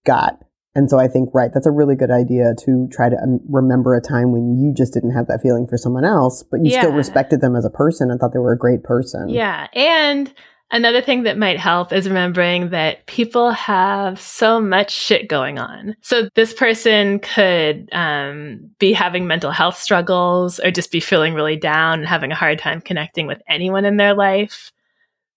got. 0.06 0.40
And 0.74 0.90
so 0.90 1.00
I 1.00 1.08
think, 1.08 1.30
right, 1.34 1.52
that's 1.54 1.66
a 1.66 1.72
really 1.72 1.96
good 1.96 2.12
idea 2.12 2.54
to 2.66 2.90
try 2.92 3.08
to 3.10 3.16
um, 3.16 3.40
remember 3.50 3.96
a 3.96 4.02
time 4.02 4.34
when 4.34 4.58
you 4.58 4.74
just 4.74 4.94
didn't 4.94 5.12
have 5.12 5.28
that 5.28 5.42
feeling 5.42 5.68
for 5.68 5.78
someone 5.78 6.04
else, 6.04 6.44
but 6.44 6.60
you 6.64 6.72
still 6.72 6.92
respected 6.92 7.40
them 7.40 7.56
as 7.56 7.64
a 7.64 7.70
person 7.70 8.12
and 8.12 8.20
thought 8.20 8.34
they 8.34 8.40
were 8.40 8.52
a 8.52 8.58
great 8.58 8.84
person. 8.84 9.30
Yeah. 9.30 9.68
And 9.74 10.34
another 10.72 11.02
thing 11.02 11.24
that 11.24 11.38
might 11.38 11.60
help 11.60 11.94
is 11.94 12.08
remembering 12.08 12.70
that 12.70 13.06
people 13.08 13.52
have 13.52 14.20
so 14.20 14.60
much 14.60 14.92
shit 14.92 15.30
going 15.30 15.60
on. 15.60 15.96
So 16.02 16.30
this 16.36 16.54
person 16.54 17.20
could 17.20 17.90
um, 17.92 18.72
be 18.80 18.94
having 18.94 19.28
mental 19.28 19.52
health 19.52 19.78
struggles 19.78 20.60
or 20.60 20.72
just 20.72 20.92
be 20.92 21.00
feeling 21.00 21.34
really 21.34 21.56
down 21.56 22.00
and 22.00 22.08
having 22.08 22.32
a 22.32 22.36
hard 22.36 22.60
time 22.60 22.82
connecting 22.82 23.28
with 23.28 23.42
anyone 23.48 23.86
in 23.86 23.98
their 23.98 24.14
life. 24.14 24.72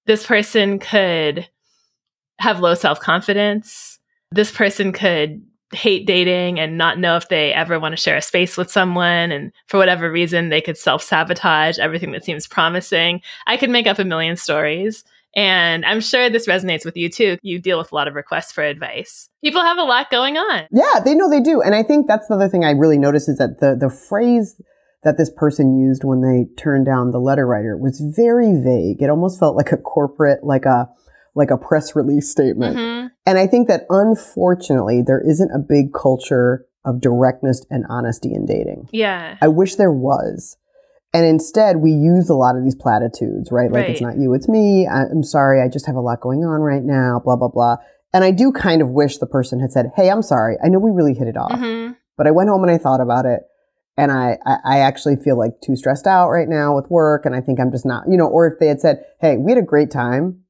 This 0.06 0.26
person 0.26 0.78
could 0.78 1.48
have 2.38 2.60
low 2.60 2.74
self 2.74 3.00
confidence. 3.00 3.98
This 4.30 4.50
person 4.50 4.92
could 4.92 5.42
hate 5.72 6.06
dating 6.06 6.58
and 6.58 6.78
not 6.78 6.98
know 6.98 7.16
if 7.16 7.28
they 7.28 7.52
ever 7.52 7.78
want 7.78 7.92
to 7.92 8.00
share 8.00 8.16
a 8.16 8.22
space 8.22 8.56
with 8.56 8.70
someone. 8.70 9.30
And 9.30 9.52
for 9.66 9.76
whatever 9.76 10.10
reason, 10.10 10.48
they 10.48 10.62
could 10.62 10.78
self 10.78 11.02
sabotage 11.02 11.78
everything 11.78 12.12
that 12.12 12.24
seems 12.24 12.46
promising. 12.46 13.20
I 13.46 13.56
could 13.56 13.70
make 13.70 13.86
up 13.86 13.98
a 13.98 14.04
million 14.04 14.36
stories. 14.36 15.04
And 15.38 15.85
I'm 15.85 16.01
sure 16.01 16.29
this 16.29 16.48
resonates 16.48 16.85
with 16.85 16.96
you 16.96 17.09
too. 17.09 17.38
You 17.42 17.61
deal 17.61 17.79
with 17.79 17.92
a 17.92 17.94
lot 17.94 18.09
of 18.09 18.14
requests 18.14 18.51
for 18.51 18.64
advice. 18.64 19.31
People 19.44 19.62
have 19.62 19.79
a 19.79 19.85
lot 19.85 20.11
going 20.11 20.37
on. 20.37 20.66
Yeah, 20.72 20.98
they 21.05 21.14
know 21.14 21.31
they 21.31 21.40
do. 21.40 21.62
And 21.62 21.77
I 21.77 21.85
think 21.85 22.09
that's 22.09 22.27
the 22.27 22.35
other 22.35 22.48
thing 22.48 22.64
I 22.64 22.72
really 22.72 22.98
noticed 22.98 23.29
is 23.29 23.38
that 23.38 23.61
the, 23.61 23.77
the 23.79 23.88
phrase 23.88 24.61
that 25.05 25.16
this 25.16 25.31
person 25.31 25.79
used 25.79 26.03
when 26.03 26.22
they 26.22 26.53
turned 26.61 26.87
down 26.87 27.12
the 27.12 27.20
letter 27.20 27.46
writer 27.46 27.77
was 27.77 28.01
very 28.16 28.53
vague. 28.53 29.01
It 29.01 29.11
almost 29.11 29.38
felt 29.38 29.55
like 29.57 29.70
a 29.70 29.77
corporate, 29.77 30.42
like 30.42 30.64
a, 30.64 30.88
like 31.37 31.53
a 31.53 31.57
press 31.57 31.94
release 31.94 32.29
statement. 32.29 32.77
Mhm. 32.77 33.11
And 33.24 33.38
I 33.38 33.46
think 33.46 33.68
that 33.68 33.87
unfortunately, 33.90 35.03
there 35.07 35.20
isn't 35.24 35.53
a 35.53 35.61
big 35.61 35.92
culture 35.94 36.66
of 36.85 37.01
directness 37.01 37.64
and 37.70 37.85
honesty 37.88 38.35
in 38.35 38.44
dating. 38.44 38.88
Yeah. 38.90 39.37
I 39.40 39.46
wish 39.46 39.77
there 39.77 39.92
was. 39.92 40.57
And 41.14 41.25
instead, 41.25 41.79
we 41.79 41.90
use 41.90 42.29
a 42.29 42.35
lot 42.35 42.57
of 42.57 42.64
these 42.64 42.75
platitudes, 42.75 43.51
right? 43.51 43.73
Like, 43.73 43.88
it's 43.88 44.01
not 44.03 44.18
you, 44.18 44.35
it's 44.35 44.49
me. 44.49 44.87
I'm 44.87 45.23
sorry, 45.23 45.62
I 45.62 45.68
just 45.68 45.87
have 45.87 45.97
a 45.97 46.01
lot 46.01 46.21
going 46.21 46.40
on 46.44 46.61
right 46.61 46.83
now, 46.83 47.21
blah, 47.25 47.37
blah, 47.37 47.49
blah. 47.49 47.77
And 48.12 48.25
I 48.25 48.31
do 48.31 48.53
kind 48.53 48.83
of 48.83 48.90
wish 48.90 49.18
the 49.18 49.27
person 49.27 49.61
had 49.61 49.73
said, 49.73 49.90
Hey, 49.97 50.11
I'm 50.11 50.23
sorry. 50.23 50.57
I 50.62 50.68
know 50.68 50.79
we 50.79 50.90
really 50.90 51.14
hit 51.14 51.29
it 51.29 51.37
off, 51.37 51.53
Mhm. 51.53 51.97
but 52.16 52.27
I 52.27 52.31
went 52.31 52.51
home 52.51 52.62
and 52.62 52.71
I 52.71 52.79
thought 52.79 53.01
about 53.01 53.25
it. 53.27 53.40
And 53.97 54.12
I, 54.12 54.38
I, 54.47 54.57
I 54.64 54.79
actually 54.81 55.16
feel 55.16 55.37
like 55.37 55.61
too 55.62 55.77
stressed 55.77 56.07
out 56.07 56.29
right 56.31 56.49
now 56.49 56.77
with 56.77 56.90
work. 56.90 57.27
And 57.27 57.35
I 57.35 57.40
think 57.40 57.59
I'm 57.59 57.71
just 57.71 57.85
not, 57.87 58.05
you 58.09 58.16
know, 58.16 58.27
or 58.29 58.47
if 58.47 58.59
they 58.61 58.68
had 58.68 58.81
said, 58.81 59.03
Hey, 59.21 59.37
we 59.37 59.51
had 59.51 59.59
a 59.59 59.66
great 59.66 59.90
time. 59.90 60.40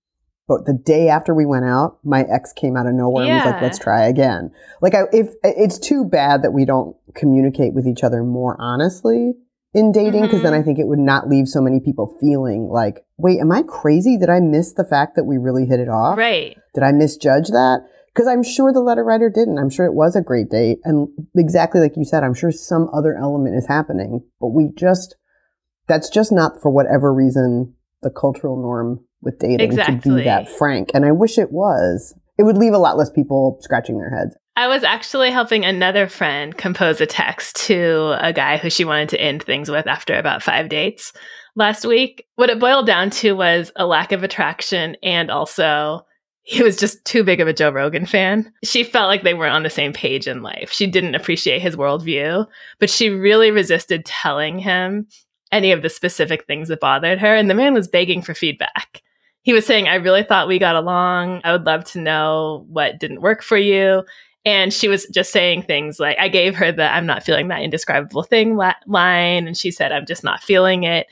But 0.48 0.64
the 0.66 0.72
day 0.72 1.08
after 1.08 1.34
we 1.34 1.44
went 1.46 1.66
out, 1.66 1.98
my 2.04 2.22
ex 2.22 2.52
came 2.52 2.76
out 2.76 2.86
of 2.86 2.94
nowhere 2.94 3.24
and 3.26 3.34
was 3.34 3.44
like, 3.44 3.60
let's 3.60 3.78
try 3.78 4.06
again. 4.06 4.50
Like, 4.80 4.94
I, 4.94 5.02
if 5.12 5.34
it's 5.42 5.78
too 5.78 6.06
bad 6.06 6.42
that 6.42 6.52
we 6.52 6.64
don't 6.64 6.96
communicate 7.14 7.74
with 7.74 7.86
each 7.86 8.02
other 8.02 8.22
more 8.24 8.56
honestly 8.58 9.34
in 9.74 9.92
dating, 9.92 10.22
because 10.22 10.42
then 10.42 10.52
Mhm. 10.52 10.60
I 10.60 10.62
think 10.62 10.78
it 10.78 10.88
would 10.88 10.98
not 10.98 11.28
leave 11.28 11.46
so 11.48 11.60
many 11.60 11.80
people 11.80 12.16
feeling 12.20 12.68
like, 12.68 13.04
wait, 13.18 13.40
am 13.40 13.52
I 13.52 13.62
crazy? 13.62 14.16
Did 14.16 14.30
I 14.30 14.40
miss 14.40 14.72
the 14.72 14.84
fact 14.84 15.16
that 15.16 15.24
we 15.24 15.36
really 15.36 15.66
hit 15.66 15.80
it 15.80 15.88
off? 15.88 16.16
Right. 16.18 16.56
Did 16.74 16.82
I 16.82 16.92
misjudge 16.92 17.48
that? 17.48 17.80
Because 18.14 18.26
I'm 18.26 18.42
sure 18.42 18.72
the 18.72 18.80
letter 18.80 19.04
writer 19.04 19.30
didn't. 19.30 19.58
I'm 19.58 19.70
sure 19.70 19.86
it 19.86 19.94
was 19.94 20.16
a 20.16 20.22
great 20.22 20.48
date. 20.50 20.78
And 20.84 21.08
exactly 21.36 21.80
like 21.80 21.96
you 21.96 22.04
said, 22.04 22.24
I'm 22.24 22.34
sure 22.34 22.50
some 22.50 22.88
other 22.92 23.16
element 23.16 23.56
is 23.56 23.66
happening, 23.66 24.22
but 24.40 24.48
we 24.48 24.70
just, 24.74 25.16
that's 25.86 26.08
just 26.08 26.32
not 26.32 26.60
for 26.60 26.70
whatever 26.70 27.12
reason 27.12 27.74
the 28.02 28.10
cultural 28.10 28.60
norm 28.60 29.04
with 29.20 29.38
dating 29.38 29.70
to 29.76 30.00
be 30.02 30.24
that 30.24 30.48
frank. 30.48 30.90
And 30.94 31.04
I 31.04 31.12
wish 31.12 31.38
it 31.38 31.52
was. 31.52 32.14
It 32.38 32.44
would 32.44 32.56
leave 32.56 32.72
a 32.72 32.78
lot 32.78 32.96
less 32.96 33.10
people 33.10 33.58
scratching 33.60 33.98
their 33.98 34.10
heads. 34.10 34.36
I 34.58 34.66
was 34.66 34.82
actually 34.82 35.30
helping 35.30 35.64
another 35.64 36.08
friend 36.08 36.58
compose 36.58 37.00
a 37.00 37.06
text 37.06 37.54
to 37.66 38.16
a 38.18 38.32
guy 38.32 38.56
who 38.56 38.68
she 38.68 38.84
wanted 38.84 39.08
to 39.10 39.20
end 39.20 39.40
things 39.40 39.70
with 39.70 39.86
after 39.86 40.18
about 40.18 40.42
five 40.42 40.68
dates 40.68 41.12
last 41.54 41.84
week. 41.84 42.26
What 42.34 42.50
it 42.50 42.58
boiled 42.58 42.84
down 42.84 43.10
to 43.10 43.34
was 43.34 43.70
a 43.76 43.86
lack 43.86 44.10
of 44.10 44.24
attraction 44.24 44.96
and 45.00 45.30
also 45.30 46.04
he 46.42 46.60
was 46.60 46.76
just 46.76 47.04
too 47.04 47.22
big 47.22 47.40
of 47.40 47.46
a 47.46 47.52
Joe 47.52 47.70
Rogan 47.70 48.04
fan. 48.04 48.52
She 48.64 48.82
felt 48.82 49.06
like 49.06 49.22
they 49.22 49.32
weren't 49.32 49.54
on 49.54 49.62
the 49.62 49.70
same 49.70 49.92
page 49.92 50.26
in 50.26 50.42
life. 50.42 50.72
She 50.72 50.88
didn't 50.88 51.14
appreciate 51.14 51.62
his 51.62 51.76
worldview, 51.76 52.44
but 52.80 52.90
she 52.90 53.10
really 53.10 53.52
resisted 53.52 54.04
telling 54.04 54.58
him 54.58 55.06
any 55.52 55.70
of 55.70 55.82
the 55.82 55.88
specific 55.88 56.46
things 56.46 56.66
that 56.66 56.80
bothered 56.80 57.20
her. 57.20 57.32
And 57.32 57.48
the 57.48 57.54
man 57.54 57.74
was 57.74 57.86
begging 57.86 58.22
for 58.22 58.34
feedback. 58.34 59.02
He 59.42 59.52
was 59.52 59.64
saying, 59.64 59.86
I 59.86 59.94
really 59.94 60.24
thought 60.24 60.48
we 60.48 60.58
got 60.58 60.74
along. 60.74 61.42
I 61.44 61.52
would 61.52 61.64
love 61.64 61.84
to 61.92 62.00
know 62.00 62.66
what 62.68 62.98
didn't 62.98 63.22
work 63.22 63.44
for 63.44 63.56
you. 63.56 64.02
And 64.48 64.72
she 64.72 64.88
was 64.88 65.04
just 65.12 65.30
saying 65.30 65.64
things 65.64 66.00
like, 66.00 66.16
I 66.18 66.28
gave 66.28 66.54
her 66.54 66.72
the 66.72 66.90
I'm 66.90 67.04
not 67.04 67.22
feeling 67.22 67.48
that 67.48 67.60
indescribable 67.60 68.22
thing 68.22 68.56
la- 68.56 68.72
line. 68.86 69.46
And 69.46 69.54
she 69.54 69.70
said, 69.70 69.92
I'm 69.92 70.06
just 70.06 70.24
not 70.24 70.42
feeling 70.42 70.84
it. 70.84 71.06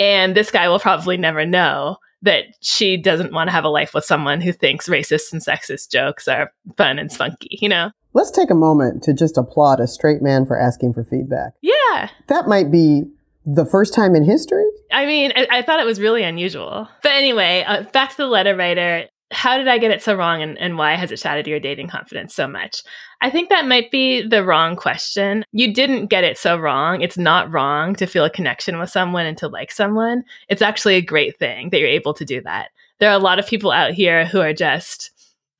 And 0.00 0.34
this 0.34 0.50
guy 0.50 0.68
will 0.68 0.80
probably 0.80 1.16
never 1.16 1.46
know 1.46 1.98
that 2.22 2.46
she 2.60 2.96
doesn't 2.96 3.32
want 3.32 3.46
to 3.46 3.52
have 3.52 3.62
a 3.62 3.68
life 3.68 3.94
with 3.94 4.04
someone 4.04 4.40
who 4.40 4.52
thinks 4.52 4.88
racist 4.88 5.32
and 5.32 5.40
sexist 5.40 5.92
jokes 5.92 6.26
are 6.26 6.52
fun 6.76 6.98
and 6.98 7.12
spunky, 7.12 7.58
you 7.60 7.68
know? 7.68 7.92
Let's 8.12 8.32
take 8.32 8.50
a 8.50 8.56
moment 8.56 9.04
to 9.04 9.14
just 9.14 9.38
applaud 9.38 9.78
a 9.78 9.86
straight 9.86 10.20
man 10.20 10.44
for 10.44 10.58
asking 10.58 10.94
for 10.94 11.04
feedback. 11.04 11.52
Yeah. 11.62 12.10
That 12.26 12.48
might 12.48 12.72
be 12.72 13.04
the 13.46 13.64
first 13.64 13.94
time 13.94 14.16
in 14.16 14.24
history. 14.24 14.66
I 14.90 15.06
mean, 15.06 15.32
I, 15.36 15.46
I 15.50 15.62
thought 15.62 15.78
it 15.78 15.86
was 15.86 16.00
really 16.00 16.24
unusual. 16.24 16.88
But 17.04 17.12
anyway, 17.12 17.64
uh, 17.64 17.84
back 17.92 18.10
to 18.10 18.16
the 18.16 18.26
letter 18.26 18.56
writer. 18.56 19.06
How 19.32 19.56
did 19.56 19.68
I 19.68 19.78
get 19.78 19.92
it 19.92 20.02
so 20.02 20.14
wrong 20.14 20.42
and, 20.42 20.58
and 20.58 20.76
why 20.76 20.96
has 20.96 21.12
it 21.12 21.18
shattered 21.18 21.46
your 21.46 21.60
dating 21.60 21.88
confidence 21.88 22.34
so 22.34 22.48
much? 22.48 22.82
I 23.20 23.30
think 23.30 23.48
that 23.48 23.66
might 23.66 23.90
be 23.90 24.26
the 24.26 24.44
wrong 24.44 24.76
question. 24.76 25.44
You 25.52 25.72
didn't 25.72 26.06
get 26.06 26.24
it 26.24 26.36
so 26.36 26.56
wrong. 26.56 27.00
It's 27.00 27.18
not 27.18 27.50
wrong 27.52 27.94
to 27.96 28.06
feel 28.06 28.24
a 28.24 28.30
connection 28.30 28.78
with 28.78 28.90
someone 28.90 29.26
and 29.26 29.38
to 29.38 29.48
like 29.48 29.70
someone. 29.70 30.24
It's 30.48 30.62
actually 30.62 30.96
a 30.96 31.02
great 31.02 31.38
thing 31.38 31.70
that 31.70 31.78
you're 31.78 31.88
able 31.88 32.14
to 32.14 32.24
do 32.24 32.40
that. 32.42 32.70
There 32.98 33.10
are 33.10 33.16
a 33.16 33.22
lot 33.22 33.38
of 33.38 33.46
people 33.46 33.70
out 33.70 33.92
here 33.92 34.24
who 34.24 34.40
are 34.40 34.52
just 34.52 35.10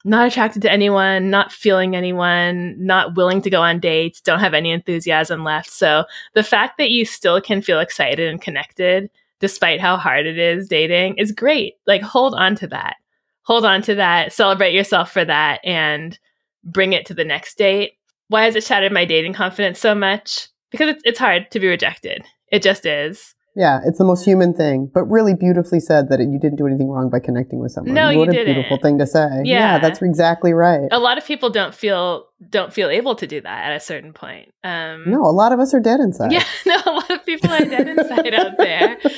not 0.04 0.26
attracted 0.26 0.62
to 0.62 0.72
anyone, 0.72 1.30
not 1.30 1.52
feeling 1.52 1.94
anyone, 1.94 2.74
not 2.78 3.16
willing 3.16 3.42
to 3.42 3.50
go 3.50 3.60
on 3.60 3.80
dates, 3.80 4.20
don't 4.20 4.40
have 4.40 4.54
any 4.54 4.70
enthusiasm 4.70 5.44
left. 5.44 5.70
So 5.70 6.04
the 6.34 6.42
fact 6.42 6.78
that 6.78 6.90
you 6.90 7.04
still 7.04 7.40
can 7.40 7.60
feel 7.60 7.80
excited 7.80 8.28
and 8.28 8.40
connected 8.40 9.10
despite 9.40 9.80
how 9.80 9.96
hard 9.96 10.26
it 10.26 10.38
is 10.38 10.68
dating 10.68 11.16
is 11.16 11.32
great. 11.32 11.74
Like 11.86 12.02
hold 12.02 12.34
on 12.34 12.54
to 12.56 12.66
that. 12.68 12.96
Hold 13.42 13.64
on 13.64 13.82
to 13.82 13.94
that. 13.96 14.32
Celebrate 14.32 14.74
yourself 14.74 15.12
for 15.12 15.24
that 15.24 15.60
and 15.64 16.18
bring 16.64 16.92
it 16.92 17.06
to 17.06 17.14
the 17.14 17.24
next 17.24 17.56
date. 17.58 17.92
Why 18.28 18.44
has 18.44 18.54
it 18.54 18.64
shattered 18.64 18.92
my 18.92 19.04
dating 19.04 19.32
confidence 19.32 19.80
so 19.80 19.94
much? 19.94 20.48
Because 20.70 20.90
it's, 20.90 21.02
it's 21.04 21.18
hard 21.18 21.50
to 21.50 21.60
be 21.60 21.66
rejected. 21.66 22.24
It 22.52 22.62
just 22.62 22.86
is. 22.86 23.34
Yeah, 23.60 23.80
it's 23.84 23.98
the 23.98 24.04
most 24.04 24.24
human 24.24 24.54
thing, 24.54 24.90
but 24.92 25.04
really 25.04 25.34
beautifully 25.34 25.80
said 25.80 26.08
that 26.08 26.18
you 26.18 26.38
didn't 26.40 26.56
do 26.56 26.66
anything 26.66 26.88
wrong 26.88 27.10
by 27.10 27.20
connecting 27.20 27.58
with 27.58 27.72
someone. 27.72 27.92
No, 27.92 28.06
what 28.06 28.14
you 28.14 28.22
a 28.22 28.26
didn't. 28.30 28.54
beautiful 28.54 28.78
thing 28.78 28.98
to 28.98 29.06
say. 29.06 29.42
Yeah. 29.44 29.78
that's 29.78 30.00
exactly 30.00 30.54
right. 30.54 30.88
A 30.90 30.98
lot 30.98 31.18
of 31.18 31.26
people 31.26 31.50
don't 31.50 31.74
feel 31.74 32.24
don't 32.48 32.72
feel 32.72 32.88
able 32.88 33.14
to 33.16 33.26
do 33.26 33.42
that 33.42 33.64
at 33.66 33.76
a 33.76 33.80
certain 33.80 34.14
point. 34.14 34.50
Um, 34.64 35.04
No, 35.06 35.20
a 35.26 35.34
lot 35.42 35.52
of 35.52 35.60
us 35.60 35.74
are 35.74 35.80
dead 35.80 36.00
inside. 36.00 36.32
Yeah, 36.32 36.44
no, 36.66 36.76
a 36.86 36.90
lot 36.90 37.10
of 37.10 37.26
people 37.26 37.50
are 37.52 37.58
dead 37.66 37.86
inside 37.86 38.32
out 38.34 38.56
there. 38.56 38.98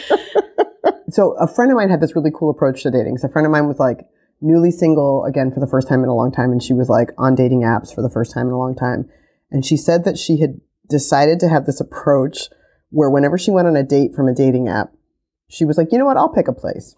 So 1.10 1.32
a 1.38 1.46
friend 1.46 1.70
of 1.70 1.76
mine 1.76 1.90
had 1.90 2.00
this 2.00 2.16
really 2.16 2.30
cool 2.34 2.48
approach 2.50 2.82
to 2.84 2.90
dating. 2.90 3.18
So 3.18 3.28
a 3.28 3.30
friend 3.30 3.44
of 3.46 3.52
mine 3.52 3.68
was 3.68 3.78
like 3.78 4.06
newly 4.40 4.70
single 4.70 5.24
again 5.26 5.52
for 5.52 5.60
the 5.60 5.66
first 5.66 5.86
time 5.86 6.02
in 6.02 6.08
a 6.08 6.14
long 6.14 6.32
time, 6.32 6.50
and 6.52 6.62
she 6.62 6.72
was 6.72 6.88
like 6.88 7.10
on 7.18 7.34
dating 7.34 7.60
apps 7.60 7.94
for 7.94 8.00
the 8.00 8.08
first 8.08 8.32
time 8.32 8.46
in 8.46 8.52
a 8.54 8.58
long 8.58 8.74
time. 8.74 9.08
And 9.50 9.62
she 9.64 9.76
said 9.76 10.04
that 10.04 10.18
she 10.18 10.40
had 10.40 10.60
decided 10.88 11.38
to 11.40 11.48
have 11.50 11.66
this 11.66 11.80
approach 11.80 12.48
where 12.92 13.10
whenever 13.10 13.36
she 13.36 13.50
went 13.50 13.66
on 13.66 13.74
a 13.74 13.82
date 13.82 14.14
from 14.14 14.28
a 14.28 14.34
dating 14.34 14.68
app, 14.68 14.92
she 15.48 15.64
was 15.64 15.76
like, 15.76 15.90
you 15.90 15.98
know 15.98 16.04
what, 16.04 16.16
I'll 16.16 16.32
pick 16.32 16.46
a 16.48 16.52
place. 16.52 16.94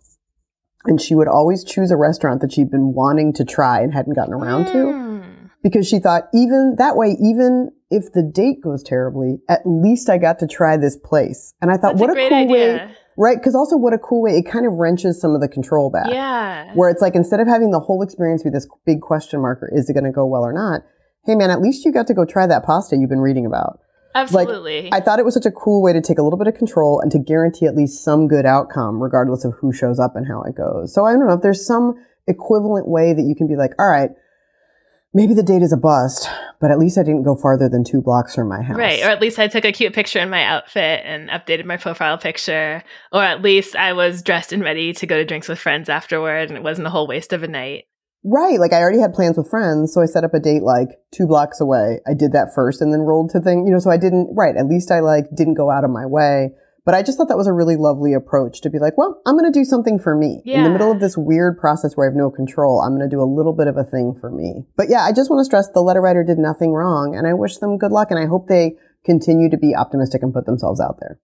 And 0.85 1.01
she 1.01 1.15
would 1.15 1.29
always 1.29 1.65
choose 1.65 1.91
a 1.91 1.97
restaurant 1.97 2.43
that 2.43 2.53
she'd 2.53 2.71
been 2.71 2.93
wanting 2.93 3.33
to 3.35 3.45
try 3.45 3.81
and 3.81 3.95
hadn't 3.95 4.15
gotten 4.15 4.35
around 4.35 4.67
to 4.67 4.73
Mm. 4.75 5.51
because 5.63 5.89
she 5.89 5.99
thought 5.99 6.29
even 6.35 6.75
that 6.77 6.95
way, 6.97 7.17
even 7.21 7.71
if 7.91 8.13
the 8.13 8.23
date 8.23 8.61
goes 8.63 8.83
terribly, 8.83 9.41
at 9.49 9.61
least 9.65 10.11
I 10.11 10.19
got 10.19 10.39
to 10.41 10.47
try 10.47 10.77
this 10.77 10.97
place. 10.97 11.55
And 11.63 11.71
I 11.71 11.77
thought, 11.79 11.97
That's 11.97 12.01
what 12.01 12.11
a 12.11 12.27
a, 12.27 12.29
cool 12.29 12.49
way, 12.49 12.91
right? 13.17 13.39
Because 13.39 13.55
also, 13.55 13.77
what 13.77 13.95
a 13.95 13.99
cool 13.99 14.21
way. 14.23 14.33
It 14.33 14.43
kind 14.51 14.67
of 14.67 14.73
wrenches 14.75 15.19
some 15.21 15.35
of 15.35 15.41
the 15.41 15.49
control 15.49 15.91
back. 15.91 16.09
Yeah. 16.11 16.75
Where 16.75 16.91
it's 16.91 17.01
like 17.01 17.15
instead 17.15 17.41
of 17.41 17.47
having 17.49 17.71
the 17.71 17.81
whole 17.81 18.03
experience 18.03 18.43
be 18.43 18.51
this 18.51 18.67
big 18.85 19.01
question 19.01 19.41
marker, 19.41 19.71
is 19.73 19.89
it 19.89 19.95
going 19.95 20.05
to 20.05 20.11
go 20.13 20.27
well 20.27 20.45
or 20.45 20.53
not? 20.53 20.83
Hey 21.25 21.35
man, 21.35 21.51
at 21.51 21.63
least 21.63 21.87
you 21.87 21.93
got 21.93 22.07
to 22.09 22.15
go 22.15 22.27
try 22.27 22.47
that 22.47 22.65
pasta 22.65 22.97
you've 22.97 23.09
been 23.09 23.21
reading 23.21 23.47
about. 23.47 23.81
Absolutely. 24.15 24.91
I 24.93 25.01
thought 25.01 25.19
it 25.19 25.25
was 25.25 25.35
such 25.35 25.47
a 25.47 25.51
cool 25.51 25.83
way 25.83 25.93
to 25.93 26.01
take 26.01 26.19
a 26.19 26.23
little 26.23 26.39
bit 26.39 26.47
of 26.47 26.55
control 26.55 27.01
and 27.01 27.11
to 27.13 27.19
guarantee 27.19 27.67
at 27.67 27.75
least 27.75 28.05
some 28.05 28.29
good 28.29 28.47
outcome, 28.47 29.03
regardless 29.03 29.45
of 29.45 29.55
who 29.55 29.73
shows 29.73 29.99
up 29.99 30.15
and 30.15 30.27
how 30.27 30.43
it 30.43 30.55
goes. 30.55 30.95
So 30.95 31.05
I 31.05 31.13
don't 31.13 31.27
know 31.27 31.35
if 31.35 31.43
there's 31.43 31.67
some 31.67 31.95
equivalent 32.27 32.89
way 32.89 33.13
that 33.13 33.23
you 33.23 33.35
can 33.35 33.49
be 33.49 33.57
like, 33.57 33.73
all 33.79 33.89
right, 33.89 34.11
maybe 35.13 35.35
the 35.35 35.43
date 35.43 35.63
is 35.63 35.73
a 35.73 35.77
bust, 35.77 36.29
but 36.61 36.71
at 36.71 36.79
least 36.79 36.97
I 36.97 37.03
didn't 37.03 37.25
go 37.25 37.35
farther 37.35 37.69
than 37.69 37.85
two 37.85 38.03
blocks 38.03 38.35
from 38.35 38.49
my 38.49 38.63
house. 38.63 38.77
Right. 38.77 39.03
Or 39.03 39.09
at 39.09 39.21
least 39.21 39.39
I 39.39 39.49
took 39.49 39.65
a 39.65 39.73
cute 39.73 39.95
picture 39.95 40.21
in 40.21 40.31
my 40.31 40.45
outfit 40.45 41.03
and 41.05 41.29
updated 41.31 41.65
my 41.65 41.77
profile 41.77 42.19
picture. 42.19 42.83
Or 43.13 43.23
at 43.23 43.43
least 43.43 43.77
I 43.77 43.93
was 43.95 44.23
dressed 44.23 44.53
and 44.53 44.63
ready 44.63 44.93
to 44.93 45.07
go 45.07 45.17
to 45.17 45.25
drinks 45.25 45.49
with 45.49 45.59
friends 45.59 45.89
afterward 45.89 46.51
and 46.51 46.57
it 46.57 46.63
wasn't 46.63 46.87
a 46.87 46.91
whole 46.91 47.07
waste 47.07 47.33
of 47.33 47.43
a 47.43 47.49
night. 47.49 47.85
Right. 48.25 48.59
Like 48.59 48.73
I 48.73 48.81
already 48.81 49.01
had 49.01 49.13
plans 49.13 49.37
with 49.37 49.51
friends, 49.51 49.93
so 49.93 50.01
I 50.01 50.07
set 50.07 50.25
up 50.25 50.33
a 50.35 50.41
date 50.41 50.63
like 50.63 50.89
two 51.13 51.27
blocks 51.27 51.61
away. 51.61 52.01
I 52.09 52.15
did 52.15 52.33
that 52.33 52.55
first 52.55 52.81
and 52.81 52.93
then 52.93 53.01
rolled 53.01 53.31
to 53.31 53.41
thing, 53.41 53.67
you 53.67 53.73
know, 53.73 53.79
so 53.79 53.91
I 53.91 53.99
didn't, 53.99 54.35
right. 54.35 54.57
At 54.57 54.67
least 54.67 54.91
I 54.91 55.01
like 55.01 55.27
didn't 55.37 55.55
go 55.55 55.71
out 55.71 55.85
of 55.85 55.91
my 55.91 56.07
way. 56.07 56.51
But 56.87 56.95
I 56.95 57.03
just 57.03 57.17
thought 57.17 57.29
that 57.29 57.39
was 57.39 57.47
a 57.47 57.53
really 57.53 57.77
lovely 57.77 58.13
approach 58.13 58.61
to 58.61 58.71
be 58.71 58.79
like, 58.79 58.99
well, 58.99 59.23
I'm 59.25 59.39
going 59.39 59.51
to 59.51 59.59
do 59.59 59.65
something 59.65 59.99
for 59.99 60.15
me. 60.15 60.43
In 60.59 60.65
the 60.65 60.71
middle 60.71 60.93
of 60.93 61.01
this 61.01 61.17
weird 61.17 61.59
process 61.59 61.97
where 61.97 62.07
I 62.07 62.11
have 62.11 62.17
no 62.17 62.31
control, 62.31 62.83
I'm 62.83 62.91
going 62.91 63.09
to 63.09 63.15
do 63.15 63.23
a 63.23 63.25
little 63.25 63.55
bit 63.55 63.69
of 63.69 63.79
a 63.79 63.85
thing 63.85 64.15
for 64.21 64.31
me. 64.31 64.67
But 64.77 64.91
yeah, 64.91 65.01
I 65.01 65.13
just 65.13 65.31
want 65.31 65.41
to 65.41 65.47
stress 65.47 65.69
the 65.73 65.81
letter 65.81 66.03
writer 66.03 66.23
did 66.23 66.39
nothing 66.39 66.73
wrong 66.73 67.17
and 67.17 67.27
I 67.27 67.33
wish 67.33 67.57
them 67.57 67.79
good 67.79 67.93
luck 67.93 68.11
and 68.11 68.21
I 68.21 68.27
hope 68.27 68.49
they 68.49 68.77
continue 69.05 69.49
to 69.49 69.57
be 69.57 69.75
optimistic 69.75 70.23
and 70.23 70.33
put 70.33 70.45
themselves 70.45 70.79
out 70.79 70.99
there. 71.01 71.19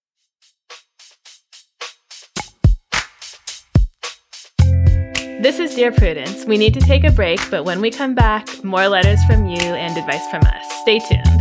This 5.40 5.58
is 5.58 5.74
Dear 5.74 5.90
Prudence. 5.90 6.44
We 6.44 6.58
need 6.58 6.74
to 6.74 6.80
take 6.80 7.02
a 7.02 7.10
break, 7.10 7.40
but 7.50 7.64
when 7.64 7.80
we 7.80 7.90
come 7.90 8.14
back, 8.14 8.62
more 8.62 8.86
letters 8.88 9.24
from 9.24 9.46
you 9.46 9.58
and 9.58 9.96
advice 9.96 10.20
from 10.30 10.42
us. 10.42 10.80
Stay 10.82 10.98
tuned. 10.98 11.40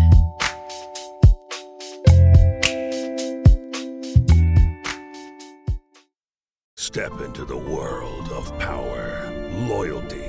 Step 6.77 7.11
into 7.19 7.43
the 7.43 7.57
world 7.57 8.29
of 8.29 8.57
power, 8.57 9.33
loyalty, 9.67 10.28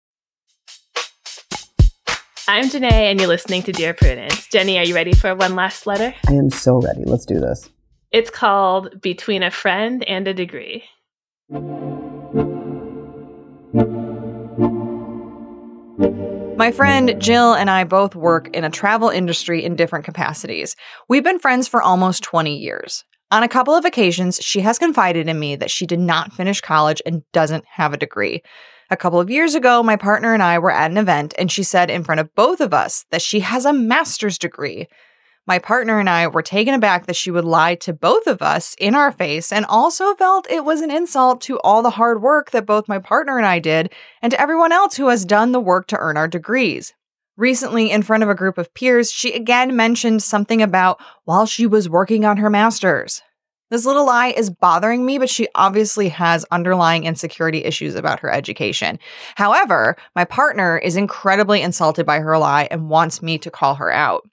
I'm 2.47 2.65
Jenée, 2.65 2.91
and 2.91 3.19
you're 3.19 3.29
listening 3.29 3.63
to 3.63 3.71
Dear 3.71 3.93
Prudence. 3.93 4.47
Jenny, 4.47 4.77
are 4.77 4.83
you 4.83 4.93
ready 4.93 5.13
for 5.13 5.33
one 5.35 5.55
last 5.55 5.87
letter? 5.87 6.13
I 6.27 6.33
am 6.33 6.49
so 6.49 6.81
ready. 6.81 7.03
Let's 7.05 7.25
do 7.25 7.39
this. 7.39 7.69
It's 8.11 8.29
called 8.29 8.99
Between 9.01 9.41
a 9.41 9.51
Friend 9.51 10.03
and 10.03 10.27
a 10.27 10.33
Degree. 10.33 10.83
My 16.57 16.71
friend 16.71 17.15
Jill 17.19 17.53
and 17.53 17.69
I 17.69 17.85
both 17.85 18.15
work 18.15 18.49
in 18.53 18.65
a 18.65 18.69
travel 18.69 19.07
industry 19.09 19.63
in 19.63 19.77
different 19.77 20.03
capacities. 20.03 20.75
We've 21.07 21.23
been 21.23 21.39
friends 21.39 21.67
for 21.69 21.81
almost 21.81 22.21
20 22.23 22.57
years. 22.57 23.05
On 23.31 23.43
a 23.43 23.47
couple 23.47 23.75
of 23.75 23.85
occasions, 23.85 24.41
she 24.41 24.59
has 24.59 24.77
confided 24.77 25.29
in 25.29 25.39
me 25.39 25.55
that 25.55 25.71
she 25.71 25.85
did 25.85 25.99
not 25.99 26.33
finish 26.33 26.59
college 26.59 27.01
and 27.05 27.23
doesn't 27.31 27.63
have 27.65 27.93
a 27.93 27.97
degree. 27.97 28.43
A 28.91 28.97
couple 28.97 29.21
of 29.21 29.29
years 29.29 29.55
ago, 29.55 29.81
my 29.81 29.95
partner 29.95 30.33
and 30.33 30.43
I 30.43 30.59
were 30.59 30.69
at 30.69 30.91
an 30.91 30.97
event, 30.97 31.33
and 31.39 31.49
she 31.49 31.63
said 31.63 31.89
in 31.89 32.03
front 32.03 32.19
of 32.19 32.35
both 32.35 32.59
of 32.59 32.73
us 32.73 33.05
that 33.09 33.21
she 33.21 33.39
has 33.39 33.63
a 33.63 33.71
master's 33.71 34.37
degree. 34.37 34.89
My 35.47 35.59
partner 35.59 35.97
and 36.01 36.09
I 36.09 36.27
were 36.27 36.41
taken 36.41 36.73
aback 36.73 37.05
that 37.05 37.15
she 37.15 37.31
would 37.31 37.45
lie 37.45 37.75
to 37.75 37.93
both 37.93 38.27
of 38.27 38.41
us 38.41 38.75
in 38.77 38.93
our 38.93 39.13
face 39.13 39.53
and 39.53 39.65
also 39.65 40.13
felt 40.15 40.51
it 40.51 40.65
was 40.65 40.81
an 40.81 40.91
insult 40.91 41.39
to 41.43 41.57
all 41.61 41.81
the 41.81 41.91
hard 41.91 42.21
work 42.21 42.51
that 42.51 42.65
both 42.65 42.89
my 42.89 42.99
partner 42.99 43.37
and 43.37 43.47
I 43.47 43.59
did 43.59 43.93
and 44.21 44.29
to 44.31 44.41
everyone 44.41 44.73
else 44.73 44.97
who 44.97 45.07
has 45.07 45.23
done 45.23 45.53
the 45.53 45.61
work 45.61 45.87
to 45.87 45.97
earn 45.97 46.17
our 46.17 46.27
degrees. 46.27 46.93
Recently, 47.37 47.91
in 47.91 48.03
front 48.03 48.23
of 48.23 48.29
a 48.29 48.35
group 48.35 48.57
of 48.57 48.73
peers, 48.73 49.09
she 49.09 49.31
again 49.31 49.73
mentioned 49.73 50.21
something 50.21 50.61
about 50.61 50.99
while 51.23 51.45
she 51.45 51.65
was 51.65 51.87
working 51.87 52.25
on 52.25 52.35
her 52.37 52.49
master's. 52.49 53.21
This 53.71 53.85
little 53.85 54.05
lie 54.05 54.33
is 54.35 54.49
bothering 54.49 55.05
me, 55.05 55.17
but 55.17 55.29
she 55.29 55.47
obviously 55.55 56.09
has 56.09 56.45
underlying 56.51 57.05
insecurity 57.05 57.63
issues 57.63 57.95
about 57.95 58.19
her 58.19 58.29
education. 58.29 58.99
However, 59.35 59.95
my 60.13 60.25
partner 60.25 60.77
is 60.77 60.97
incredibly 60.97 61.61
insulted 61.61 62.05
by 62.05 62.19
her 62.19 62.37
lie 62.37 62.67
and 62.69 62.89
wants 62.89 63.21
me 63.21 63.37
to 63.37 63.49
call 63.49 63.75
her 63.75 63.89
out. 63.89 64.27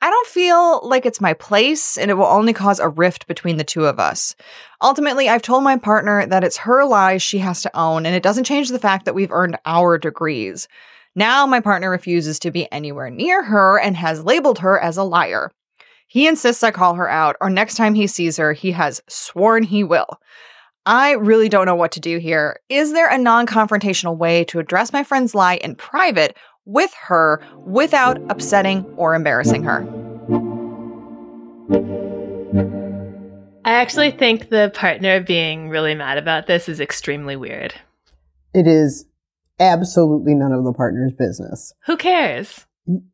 I 0.00 0.08
don't 0.08 0.28
feel 0.28 0.88
like 0.88 1.04
it's 1.04 1.20
my 1.20 1.34
place, 1.34 1.98
and 1.98 2.12
it 2.12 2.14
will 2.14 2.26
only 2.26 2.52
cause 2.52 2.78
a 2.78 2.88
rift 2.88 3.26
between 3.26 3.56
the 3.56 3.64
two 3.64 3.86
of 3.86 3.98
us. 3.98 4.36
Ultimately, 4.80 5.28
I've 5.28 5.42
told 5.42 5.64
my 5.64 5.76
partner 5.76 6.24
that 6.24 6.44
it's 6.44 6.58
her 6.58 6.84
lies 6.84 7.22
she 7.22 7.38
has 7.38 7.62
to 7.62 7.76
own, 7.76 8.06
and 8.06 8.14
it 8.14 8.22
doesn't 8.22 8.44
change 8.44 8.68
the 8.68 8.78
fact 8.78 9.04
that 9.06 9.16
we've 9.16 9.32
earned 9.32 9.58
our 9.66 9.98
degrees. 9.98 10.68
Now, 11.16 11.44
my 11.44 11.58
partner 11.58 11.90
refuses 11.90 12.38
to 12.38 12.52
be 12.52 12.70
anywhere 12.70 13.10
near 13.10 13.42
her 13.42 13.80
and 13.80 13.96
has 13.96 14.22
labeled 14.22 14.60
her 14.60 14.78
as 14.78 14.96
a 14.96 15.02
liar. 15.02 15.50
He 16.16 16.26
insists 16.26 16.62
I 16.62 16.70
call 16.70 16.94
her 16.94 17.10
out, 17.10 17.36
or 17.42 17.50
next 17.50 17.74
time 17.74 17.92
he 17.92 18.06
sees 18.06 18.38
her, 18.38 18.54
he 18.54 18.72
has 18.72 19.02
sworn 19.06 19.62
he 19.62 19.84
will. 19.84 20.18
I 20.86 21.10
really 21.10 21.50
don't 21.50 21.66
know 21.66 21.74
what 21.74 21.92
to 21.92 22.00
do 22.00 22.16
here. 22.16 22.58
Is 22.70 22.94
there 22.94 23.10
a 23.10 23.18
non 23.18 23.46
confrontational 23.46 24.16
way 24.16 24.42
to 24.44 24.58
address 24.58 24.94
my 24.94 25.04
friend's 25.04 25.34
lie 25.34 25.56
in 25.56 25.74
private 25.74 26.34
with 26.64 26.90
her 26.94 27.42
without 27.66 28.16
upsetting 28.30 28.86
or 28.96 29.14
embarrassing 29.14 29.64
her? 29.64 29.86
I 33.66 33.72
actually 33.72 34.12
think 34.12 34.48
the 34.48 34.72
partner 34.72 35.20
being 35.20 35.68
really 35.68 35.94
mad 35.94 36.16
about 36.16 36.46
this 36.46 36.66
is 36.66 36.80
extremely 36.80 37.36
weird. 37.36 37.74
It 38.54 38.66
is 38.66 39.04
absolutely 39.60 40.34
none 40.34 40.52
of 40.52 40.64
the 40.64 40.72
partner's 40.72 41.12
business. 41.12 41.74
Who 41.84 41.98
cares? 41.98 42.65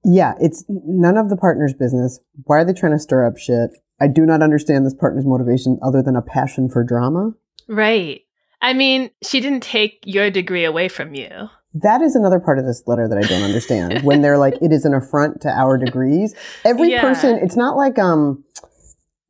Yeah, 0.05 0.35
it's 0.41 0.65
none 0.69 1.17
of 1.17 1.29
the 1.31 1.37
partner's 1.37 1.73
business. 1.75 2.21
Why 2.45 2.59
are 2.59 2.65
they 2.65 2.73
trying 2.73 2.93
to 2.93 2.99
stir 2.99 3.27
up 3.27 3.37
shit? 3.39 3.71
I 4.01 4.09
do 4.09 4.27
not 4.27 4.43
understand 4.43 4.85
this 4.85 4.95
partner's 4.95 5.25
motivation 5.25 5.79
other 5.83 6.03
than 6.03 6.17
a 6.17 6.23
passion 6.23 6.69
for 6.69 6.83
drama. 6.85 7.33
Right. 7.69 8.23
I 8.61 8.75
mean, 8.75 9.11
she 9.23 9.41
didn't 9.41 9.63
take 9.63 10.01
your 10.05 10.31
degree 10.31 10.65
away 10.65 10.89
from 10.89 11.15
you. 11.15 11.29
That 11.75 12.03
is 12.03 12.15
another 12.15 12.39
part 12.39 12.59
of 12.59 12.67
this 12.67 12.83
letter 12.87 13.09
that 13.09 13.17
I 13.17 13.23
don't 13.23 13.43
understand. 13.43 14.03
when 14.03 14.21
they're 14.21 14.39
like, 14.39 14.55
it 14.61 14.73
is 14.73 14.85
an 14.85 14.93
affront 14.95 15.41
to 15.43 15.49
our 15.49 15.79
degrees. 15.79 16.35
Every 16.65 16.91
Yeah. 16.91 17.01
person, 17.01 17.37
it's 17.43 17.57
not 17.57 17.77
like, 17.77 17.99
um, 17.99 18.45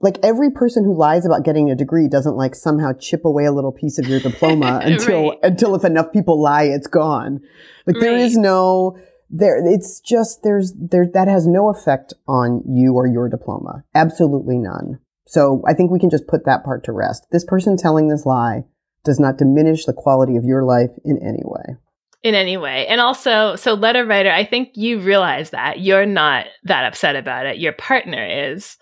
like 0.00 0.18
every 0.24 0.50
person 0.50 0.82
who 0.84 0.96
lies 0.96 1.24
about 1.24 1.44
getting 1.44 1.70
a 1.70 1.76
degree 1.76 2.08
doesn't 2.08 2.34
like 2.36 2.56
somehow 2.56 2.92
chip 2.98 3.24
away 3.24 3.44
a 3.44 3.52
little 3.52 3.70
piece 3.70 3.98
of 3.98 4.08
your 4.08 4.18
diploma 4.28 4.80
until, 4.82 5.28
Right. 5.30 5.38
until 5.44 5.74
if 5.76 5.84
enough 5.84 6.12
people 6.12 6.40
lie, 6.42 6.64
it's 6.64 6.88
gone. 6.88 7.40
Like 7.86 8.00
there 8.00 8.16
is 8.16 8.36
no, 8.36 8.96
there, 9.32 9.56
it's 9.66 9.98
just, 10.00 10.42
there's, 10.44 10.72
there, 10.74 11.06
that 11.12 11.26
has 11.26 11.46
no 11.46 11.70
effect 11.70 12.14
on 12.28 12.62
you 12.68 12.94
or 12.94 13.06
your 13.06 13.28
diploma. 13.28 13.82
Absolutely 13.94 14.58
none. 14.58 15.00
So 15.26 15.62
I 15.66 15.74
think 15.74 15.90
we 15.90 15.98
can 15.98 16.10
just 16.10 16.28
put 16.28 16.44
that 16.44 16.62
part 16.62 16.84
to 16.84 16.92
rest. 16.92 17.26
This 17.32 17.44
person 17.44 17.76
telling 17.76 18.08
this 18.08 18.26
lie 18.26 18.64
does 19.04 19.18
not 19.18 19.38
diminish 19.38 19.86
the 19.86 19.92
quality 19.92 20.36
of 20.36 20.44
your 20.44 20.62
life 20.62 20.90
in 21.04 21.18
any 21.20 21.42
way. 21.42 21.76
in 22.22 22.34
any 22.34 22.56
way. 22.56 22.86
And 22.86 23.00
also, 23.00 23.56
so 23.56 23.74
letter 23.74 24.06
writer, 24.06 24.30
I 24.30 24.44
think 24.44 24.70
you 24.74 25.00
realize 25.00 25.50
that 25.50 25.80
you're 25.80 26.06
not 26.06 26.46
that 26.64 26.84
upset 26.84 27.16
about 27.16 27.46
it. 27.46 27.58
Your 27.58 27.72
partner 27.72 28.52
is 28.54 28.76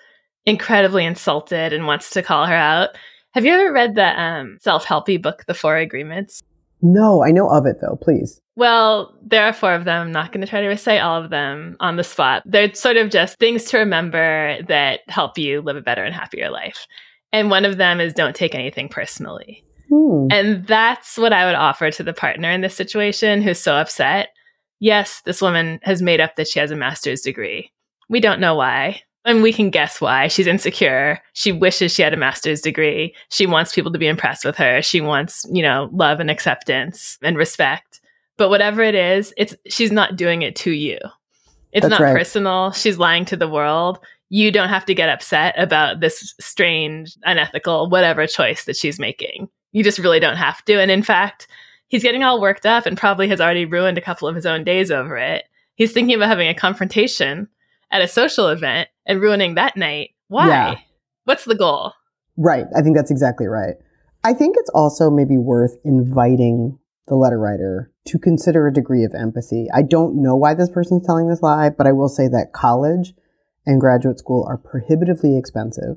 incredibly 0.44 1.04
insulted 1.04 1.72
and 1.72 1.86
wants 1.86 2.10
to 2.10 2.22
call 2.22 2.46
her 2.46 2.54
out. 2.54 2.90
Have 3.32 3.44
you 3.44 3.52
ever 3.52 3.72
read 3.72 3.94
the 3.94 4.20
um, 4.20 4.58
self-helpy 4.60 5.22
book, 5.22 5.44
The 5.46 5.54
Four 5.54 5.76
Agreements? 5.76 6.42
No, 6.82 7.24
I 7.24 7.30
know 7.30 7.48
of 7.48 7.66
it 7.66 7.76
though, 7.80 7.98
please. 8.00 8.40
Well, 8.56 9.14
there 9.22 9.44
are 9.44 9.52
four 9.52 9.74
of 9.74 9.84
them. 9.84 10.06
I'm 10.06 10.12
not 10.12 10.32
going 10.32 10.40
to 10.42 10.46
try 10.46 10.60
to 10.60 10.68
recite 10.68 11.00
all 11.00 11.22
of 11.22 11.30
them 11.30 11.76
on 11.80 11.96
the 11.96 12.04
spot. 12.04 12.42
They're 12.44 12.74
sort 12.74 12.96
of 12.96 13.10
just 13.10 13.38
things 13.38 13.64
to 13.66 13.78
remember 13.78 14.58
that 14.68 15.00
help 15.08 15.38
you 15.38 15.60
live 15.62 15.76
a 15.76 15.80
better 15.80 16.04
and 16.04 16.14
happier 16.14 16.50
life. 16.50 16.86
And 17.32 17.50
one 17.50 17.64
of 17.64 17.76
them 17.76 18.00
is 18.00 18.12
don't 18.12 18.36
take 18.36 18.54
anything 18.54 18.88
personally. 18.88 19.64
Hmm. 19.88 20.28
And 20.30 20.66
that's 20.66 21.16
what 21.16 21.32
I 21.32 21.46
would 21.46 21.54
offer 21.54 21.90
to 21.90 22.02
the 22.02 22.12
partner 22.12 22.50
in 22.50 22.60
this 22.60 22.74
situation 22.74 23.42
who's 23.42 23.58
so 23.58 23.74
upset. 23.74 24.28
Yes, 24.78 25.22
this 25.24 25.42
woman 25.42 25.80
has 25.82 26.00
made 26.00 26.20
up 26.20 26.36
that 26.36 26.48
she 26.48 26.58
has 26.58 26.70
a 26.70 26.76
master's 26.76 27.20
degree. 27.20 27.72
We 28.08 28.20
don't 28.20 28.40
know 28.40 28.54
why. 28.54 29.02
And 29.24 29.42
we 29.42 29.52
can 29.52 29.70
guess 29.70 30.00
why. 30.00 30.28
She's 30.28 30.46
insecure. 30.46 31.20
She 31.34 31.52
wishes 31.52 31.92
she 31.92 32.02
had 32.02 32.14
a 32.14 32.16
master's 32.16 32.62
degree. 32.62 33.14
She 33.28 33.46
wants 33.46 33.74
people 33.74 33.92
to 33.92 33.98
be 33.98 34.06
impressed 34.06 34.44
with 34.44 34.56
her. 34.56 34.80
She 34.80 35.00
wants, 35.00 35.44
you 35.52 35.62
know, 35.62 35.90
love 35.92 36.20
and 36.20 36.30
acceptance 36.30 37.18
and 37.22 37.36
respect. 37.36 38.00
But 38.38 38.48
whatever 38.48 38.82
it 38.82 38.94
is, 38.94 39.34
it's 39.36 39.54
she's 39.66 39.92
not 39.92 40.16
doing 40.16 40.40
it 40.40 40.56
to 40.56 40.70
you. 40.70 40.98
It's 41.72 41.82
That's 41.86 41.90
not 41.90 42.00
right. 42.00 42.16
personal. 42.16 42.72
She's 42.72 42.98
lying 42.98 43.26
to 43.26 43.36
the 43.36 43.48
world. 43.48 43.98
You 44.30 44.50
don't 44.50 44.70
have 44.70 44.86
to 44.86 44.94
get 44.94 45.10
upset 45.10 45.54
about 45.58 46.00
this 46.00 46.34
strange, 46.40 47.14
unethical, 47.24 47.90
whatever 47.90 48.26
choice 48.26 48.64
that 48.64 48.76
she's 48.76 48.98
making. 48.98 49.48
You 49.72 49.84
just 49.84 49.98
really 49.98 50.20
don't 50.20 50.36
have 50.36 50.64
to. 50.64 50.80
And 50.80 50.90
in 50.90 51.02
fact, 51.02 51.46
he's 51.88 52.02
getting 52.02 52.22
all 52.22 52.40
worked 52.40 52.64
up 52.64 52.86
and 52.86 52.96
probably 52.96 53.28
has 53.28 53.40
already 53.40 53.66
ruined 53.66 53.98
a 53.98 54.02
couple 54.02 54.26
of 54.26 54.34
his 54.34 54.46
own 54.46 54.64
days 54.64 54.90
over 54.90 55.16
it. 55.16 55.44
He's 55.74 55.92
thinking 55.92 56.16
about 56.16 56.28
having 56.28 56.48
a 56.48 56.54
confrontation 56.54 57.48
at 57.90 58.02
a 58.02 58.08
social 58.08 58.48
event 58.48 58.88
and 59.06 59.20
ruining 59.20 59.54
that 59.54 59.76
night. 59.76 60.10
Why? 60.28 60.48
Yeah. 60.48 60.78
What's 61.24 61.44
the 61.44 61.54
goal? 61.54 61.92
Right. 62.36 62.66
I 62.76 62.82
think 62.82 62.96
that's 62.96 63.10
exactly 63.10 63.46
right. 63.46 63.74
I 64.22 64.32
think 64.34 64.56
it's 64.58 64.70
also 64.70 65.10
maybe 65.10 65.38
worth 65.38 65.76
inviting 65.84 66.78
the 67.08 67.16
letter 67.16 67.38
writer 67.38 67.90
to 68.06 68.18
consider 68.18 68.66
a 68.66 68.72
degree 68.72 69.04
of 69.04 69.14
empathy. 69.14 69.66
I 69.74 69.82
don't 69.82 70.22
know 70.22 70.36
why 70.36 70.54
this 70.54 70.70
person's 70.70 71.06
telling 71.06 71.28
this 71.28 71.42
lie, 71.42 71.70
but 71.70 71.86
I 71.86 71.92
will 71.92 72.08
say 72.08 72.28
that 72.28 72.52
college 72.52 73.14
and 73.66 73.80
graduate 73.80 74.18
school 74.18 74.46
are 74.48 74.56
prohibitively 74.56 75.36
expensive. 75.36 75.96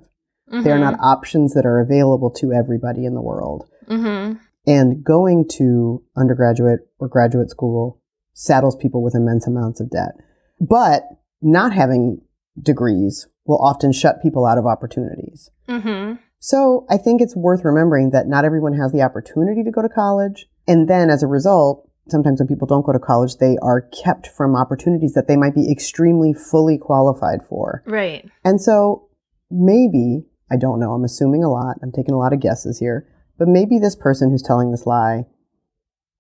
They 0.52 0.72
are 0.72 0.78
not 0.78 1.00
options 1.00 1.56
that 1.56 1.66
are 1.66 1.80
available 1.80 2.30
to 2.32 2.54
everybody 2.54 3.06
in 3.06 3.16
the 3.16 3.22
world. 3.22 3.68
Mm-hmm. 3.90 4.38
And 4.68 5.04
going 5.04 5.48
to 5.54 6.04
undergraduate 6.16 6.82
or 7.00 7.08
graduate 7.08 7.50
school 7.50 8.00
saddles 8.34 8.76
people 8.76 9.02
with 9.02 9.16
immense 9.16 9.48
amounts 9.48 9.80
of 9.80 9.90
debt. 9.90 10.12
But 10.60 11.04
not 11.44 11.74
having 11.74 12.22
degrees 12.62 13.28
will 13.46 13.62
often 13.62 13.92
shut 13.92 14.22
people 14.22 14.46
out 14.46 14.58
of 14.58 14.66
opportunities. 14.66 15.50
Mm-hmm. 15.68 16.16
So 16.40 16.86
I 16.90 16.98
think 16.98 17.22
it's 17.22 17.36
worth 17.36 17.64
remembering 17.64 18.12
that 18.12 18.28
not 18.28 18.46
everyone 18.46 18.74
has 18.74 18.92
the 18.92 19.02
opportunity 19.02 19.64
to 19.64 19.72
go 19.72 19.82
to 19.82 19.90
college. 19.90 20.48
And 20.68 20.90
then 20.90 21.10
as 21.10 21.24
a 21.24 21.28
result, 21.28 21.90
sometimes 22.10 22.40
when 22.40 22.48
people 22.48 22.68
don't 22.68 22.86
go 22.86 22.92
to 22.92 23.00
college, 23.00 23.38
they 23.38 23.58
are 23.62 23.82
kept 24.04 24.28
from 24.28 24.56
opportunities 24.56 25.14
that 25.14 25.28
they 25.28 25.38
might 25.38 25.56
be 25.56 25.72
extremely 25.72 26.34
fully 26.34 26.78
qualified 26.78 27.40
for. 27.48 27.84
Right. 27.86 28.30
And 28.44 28.62
so 28.62 29.08
maybe, 29.50 30.26
I 30.52 30.58
don't 30.58 30.80
know, 30.80 30.92
I'm 30.92 31.06
assuming 31.06 31.44
a 31.44 31.50
lot, 31.50 31.78
I'm 31.82 31.92
taking 31.92 32.14
a 32.14 32.20
lot 32.20 32.34
of 32.34 32.42
guesses 32.42 32.80
here, 32.80 33.08
but 33.38 33.48
maybe 33.48 33.80
this 33.80 33.96
person 33.96 34.30
who's 34.30 34.44
telling 34.44 34.72
this 34.72 34.86
lie 34.86 35.26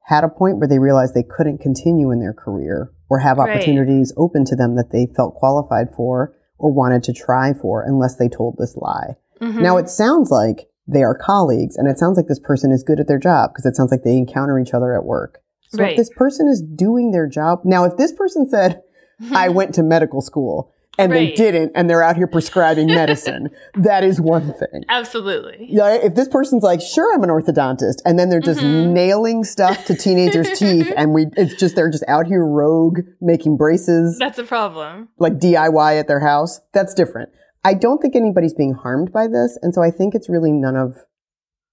had 0.05 0.23
a 0.23 0.29
point 0.29 0.57
where 0.57 0.67
they 0.67 0.79
realized 0.79 1.13
they 1.13 1.23
couldn't 1.23 1.59
continue 1.59 2.11
in 2.11 2.19
their 2.19 2.33
career 2.33 2.91
or 3.13 3.19
have 3.19 3.37
Right. 3.37 3.47
opportunities 3.49 4.11
open 4.17 4.43
to 4.43 4.55
them 4.55 4.73
that 4.75 4.89
they 4.89 5.05
felt 5.05 5.35
qualified 5.35 5.93
for 5.95 6.33
or 6.57 6.71
wanted 6.71 7.03
to 7.03 7.13
try 7.13 7.53
for 7.53 7.83
unless 7.83 8.15
they 8.15 8.27
told 8.27 8.55
this 8.57 8.75
lie. 8.75 9.15
Mhm. 9.39 9.61
Now 9.61 9.77
it 9.77 9.87
sounds 9.87 10.31
like 10.31 10.67
they 10.87 11.03
are 11.03 11.13
colleagues 11.13 11.77
and 11.77 11.87
it 11.87 11.99
sounds 11.99 12.17
like 12.17 12.25
this 12.27 12.39
person 12.39 12.71
is 12.71 12.81
good 12.81 12.99
at 12.99 13.07
their 13.07 13.19
job 13.19 13.51
because 13.51 13.67
it 13.67 13.75
sounds 13.75 13.91
like 13.91 14.01
they 14.01 14.17
encounter 14.17 14.57
each 14.57 14.73
other 14.73 14.95
at 14.95 15.05
work. 15.05 15.41
So 15.69 15.83
Right. 15.83 15.91
if 15.91 15.97
this 15.97 16.09
person 16.17 16.47
is 16.47 16.63
doing 16.63 17.11
their 17.11 17.27
job, 17.27 17.61
now 17.63 17.83
if 17.83 17.97
this 17.97 18.11
person 18.11 18.47
said, 18.49 18.81
I 19.31 19.49
went 19.49 19.75
to 19.75 19.83
medical 19.83 20.19
school 20.21 20.71
and 20.99 21.11
they 21.11 21.31
didn't 21.31 21.71
and 21.75 21.89
they're 21.89 22.03
out 22.03 22.15
here 22.17 22.27
prescribing 22.37 22.87
medicine, 22.87 23.49
that 23.75 24.03
is 24.03 24.21
one 24.21 24.53
thing. 24.53 24.83
Absolutely. 24.89 25.65
Yeah, 25.69 25.93
if 25.95 26.15
this 26.15 26.27
person's 26.27 26.63
like, 26.63 26.81
sure, 26.81 27.13
I'm 27.13 27.23
an 27.23 27.29
orthodontist, 27.29 27.97
and 28.05 28.17
then 28.19 28.29
they're 28.29 28.39
just 28.41 28.61
Mm-hmm. 28.61 28.93
nailing 28.93 29.43
stuff 29.43 29.85
to 29.85 29.95
teenagers' 29.95 30.51
teeth, 30.59 30.91
and 30.95 31.13
we, 31.13 31.27
it's 31.35 31.55
just, 31.55 31.75
they're 31.75 31.89
just 31.89 32.03
out 32.07 32.27
here 32.27 32.45
rogue 32.45 32.99
making 33.21 33.57
braces, 33.57 34.17
That's 34.19 34.37
a 34.39 34.43
problem. 34.43 35.09
like 35.17 35.33
DIY 35.39 35.99
at 35.99 36.07
their 36.07 36.19
house, 36.19 36.59
that's 36.73 36.93
different. 36.93 37.29
I 37.65 37.73
don't 37.73 37.99
think 37.99 38.15
anybody's 38.15 38.53
being 38.53 38.73
harmed 38.73 39.11
by 39.11 39.27
this, 39.27 39.57
and 39.61 39.73
so 39.73 39.81
I 39.81 39.89
think 39.89 40.13
it's 40.15 40.29
really 40.29 40.51
none 40.51 40.75
of 40.75 40.97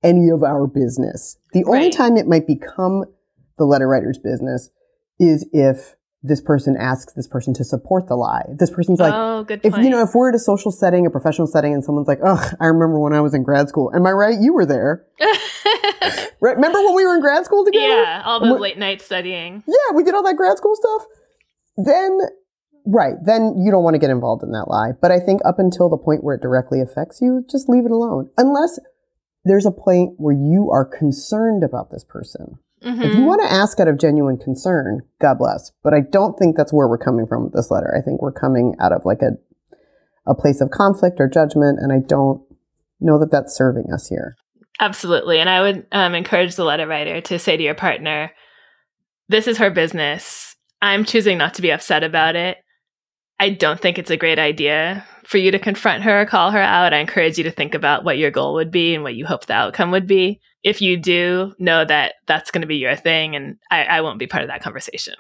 any 0.02 0.30
of 0.30 0.42
our 0.42 0.66
business. 0.66 1.37
The 1.52 1.64
only 1.64 1.78
Right. 1.87 1.92
time 1.92 2.16
it 2.16 2.26
might 2.26 2.46
become 2.46 3.04
the 3.59 3.64
letter 3.64 3.87
writer's 3.88 4.18
business 4.18 4.70
is 5.18 5.46
if 5.52 5.96
this 6.22 6.40
person 6.40 6.76
asks 6.78 7.14
this 7.14 7.26
person 7.26 7.54
to 7.54 7.64
support 7.64 8.06
the 8.06 8.14
lie. 8.14 8.44
If 8.48 8.59
this 8.59 8.70
person's 8.70 9.00
like, 9.00 9.14
oh, 9.14 9.44
good 9.44 9.61
if 9.64 9.76
you 9.78 9.88
know, 9.88 10.02
if 10.02 10.14
we're 10.14 10.28
at 10.28 10.35
a 10.35 10.38
social 10.38 10.70
setting, 10.70 11.06
a 11.06 11.11
professional 11.11 11.46
setting, 11.46 11.72
and 11.72 11.83
someone's 11.83 12.09
like, 12.09 12.20
"Ugh, 12.22 12.54
I 12.61 12.66
remember 12.66 13.00
when 13.00 13.14
I 13.14 13.20
was 13.20 13.33
in 13.33 13.42
grad 13.42 13.68
school." 13.68 13.90
Am 13.94 14.06
I 14.06 14.12
right? 14.12 14.38
You 14.38 14.52
were 14.52 14.66
there, 14.66 15.06
right? 16.40 16.56
Remember 16.56 16.80
when 16.80 16.94
we 16.94 17.06
were 17.06 17.14
in 17.14 17.21
grad 17.21 17.44
school 17.46 17.64
together? 17.64 17.87
yeah, 17.87 18.23
all 18.25 18.40
the 18.40 18.52
late 18.54 18.77
night 18.79 19.00
studying. 19.00 19.64
Yeah, 19.66 19.94
we 19.94 20.04
did 20.04 20.14
all 20.14 20.23
that 20.25 20.37
grad 20.37 20.58
school 20.58 20.77
stuff. 20.77 21.06
Then, 21.79 22.18
right, 22.85 23.14
then 23.25 23.62
you 23.64 23.71
don't 23.71 23.83
want 23.83 23.94
to 23.94 23.98
get 23.98 24.10
involved 24.10 24.42
in 24.42 24.52
that 24.52 24.68
lie. 24.68 24.92
But 25.00 25.10
I 25.10 25.21
think 25.21 25.40
up 25.46 25.58
until 25.58 25.88
the 25.88 25.96
point 25.96 26.23
where 26.23 26.35
it 26.35 26.42
directly 26.42 26.83
affects 26.83 27.23
you, 27.23 27.46
just 27.50 27.68
leave 27.68 27.87
it 27.87 27.90
alone. 27.90 28.29
Unless 28.37 28.79
there's 29.44 29.64
a 29.64 29.71
point 29.71 30.14
where 30.18 30.35
you 30.35 30.68
are 30.71 30.85
concerned 30.85 31.64
about 31.64 31.90
this 31.90 32.04
person. 32.04 32.58
If 32.83 32.94
Mm-hmm. 32.94 33.18
you 33.18 33.24
want 33.24 33.42
to 33.42 33.52
ask 33.52 33.78
out 33.78 33.88
of 33.88 33.98
genuine 33.98 34.38
concern, 34.38 35.02
God 35.20 35.38
bless. 35.38 35.70
But 35.85 35.92
I 35.92 36.00
don't 36.00 36.38
think 36.38 36.56
that's 36.56 36.72
where 36.72 36.88
we're 36.88 36.96
coming 36.98 37.26
from 37.26 37.44
with 37.44 37.52
this 37.52 37.70
letter. 37.70 37.94
I 37.96 38.02
think 38.02 38.22
we're 38.22 38.33
coming 38.33 38.74
out 38.81 38.92
of 38.92 39.02
like 39.04 39.20
a 39.22 39.33
a 40.26 40.35
place 40.35 40.60
of 40.60 40.70
conflict 40.70 41.18
or 41.18 41.28
judgment, 41.28 41.78
and 41.81 41.92
I 41.92 41.98
don't 42.06 42.42
know 43.00 43.18
that 43.18 43.31
that's 43.31 43.56
serving 43.56 43.92
us 43.92 44.08
here. 44.08 44.37
Absolutely. 44.78 45.40
And 45.40 45.48
I 45.48 45.60
would 45.60 45.87
um, 45.92 46.14
encourage 46.14 46.56
the 46.56 46.64
letter 46.64 46.87
writer 46.87 47.20
to 47.22 47.38
say 47.38 47.56
to 47.56 47.62
your 47.62 47.74
partner, 47.74 48.31
this 49.28 49.46
is 49.46 49.58
her 49.58 49.70
business. 49.70 50.56
I'm 50.83 51.04
choosing 51.04 51.38
not 51.38 51.54
to 51.54 51.62
be 51.62 51.70
upset 51.70 52.02
about 52.02 52.37
it. 52.37 52.58
I 53.38 53.50
don't 53.50 53.81
think 53.81 53.98
it's 53.98 54.10
a 54.10 54.16
great 54.16 54.38
idea 54.38 55.04
for 55.24 55.38
you 55.38 55.50
to 55.50 55.58
confront 55.58 56.02
her 56.04 56.20
or 56.22 56.26
call 56.26 56.50
her 56.50 56.60
out. 56.60 56.92
I 56.92 56.98
encourage 56.98 57.38
you 57.38 57.44
to 57.44 57.50
think 57.50 57.74
about 57.74 58.04
what 58.04 58.18
your 58.18 58.31
goal 58.31 58.54
would 58.54 58.70
be 58.70 58.94
and 58.94 59.02
what 59.02 59.14
you 59.14 59.24
hope 59.26 59.46
the 59.46 59.54
outcome 59.54 59.90
would 59.90 60.06
be. 60.06 60.40
If 60.63 60.83
you 60.83 60.96
do, 60.96 61.54
know 61.58 61.85
that 61.85 62.15
that's 62.27 62.50
going 62.50 62.63
to 62.63 62.67
be 62.69 62.77
your 62.77 62.94
thing, 62.96 63.35
and 63.37 63.56
I, 63.71 63.85
I 63.85 64.00
won't 64.02 64.19
be 64.19 64.27
part 64.27 64.42
of 64.42 64.48
that 64.48 64.63
conversation. 64.63 65.15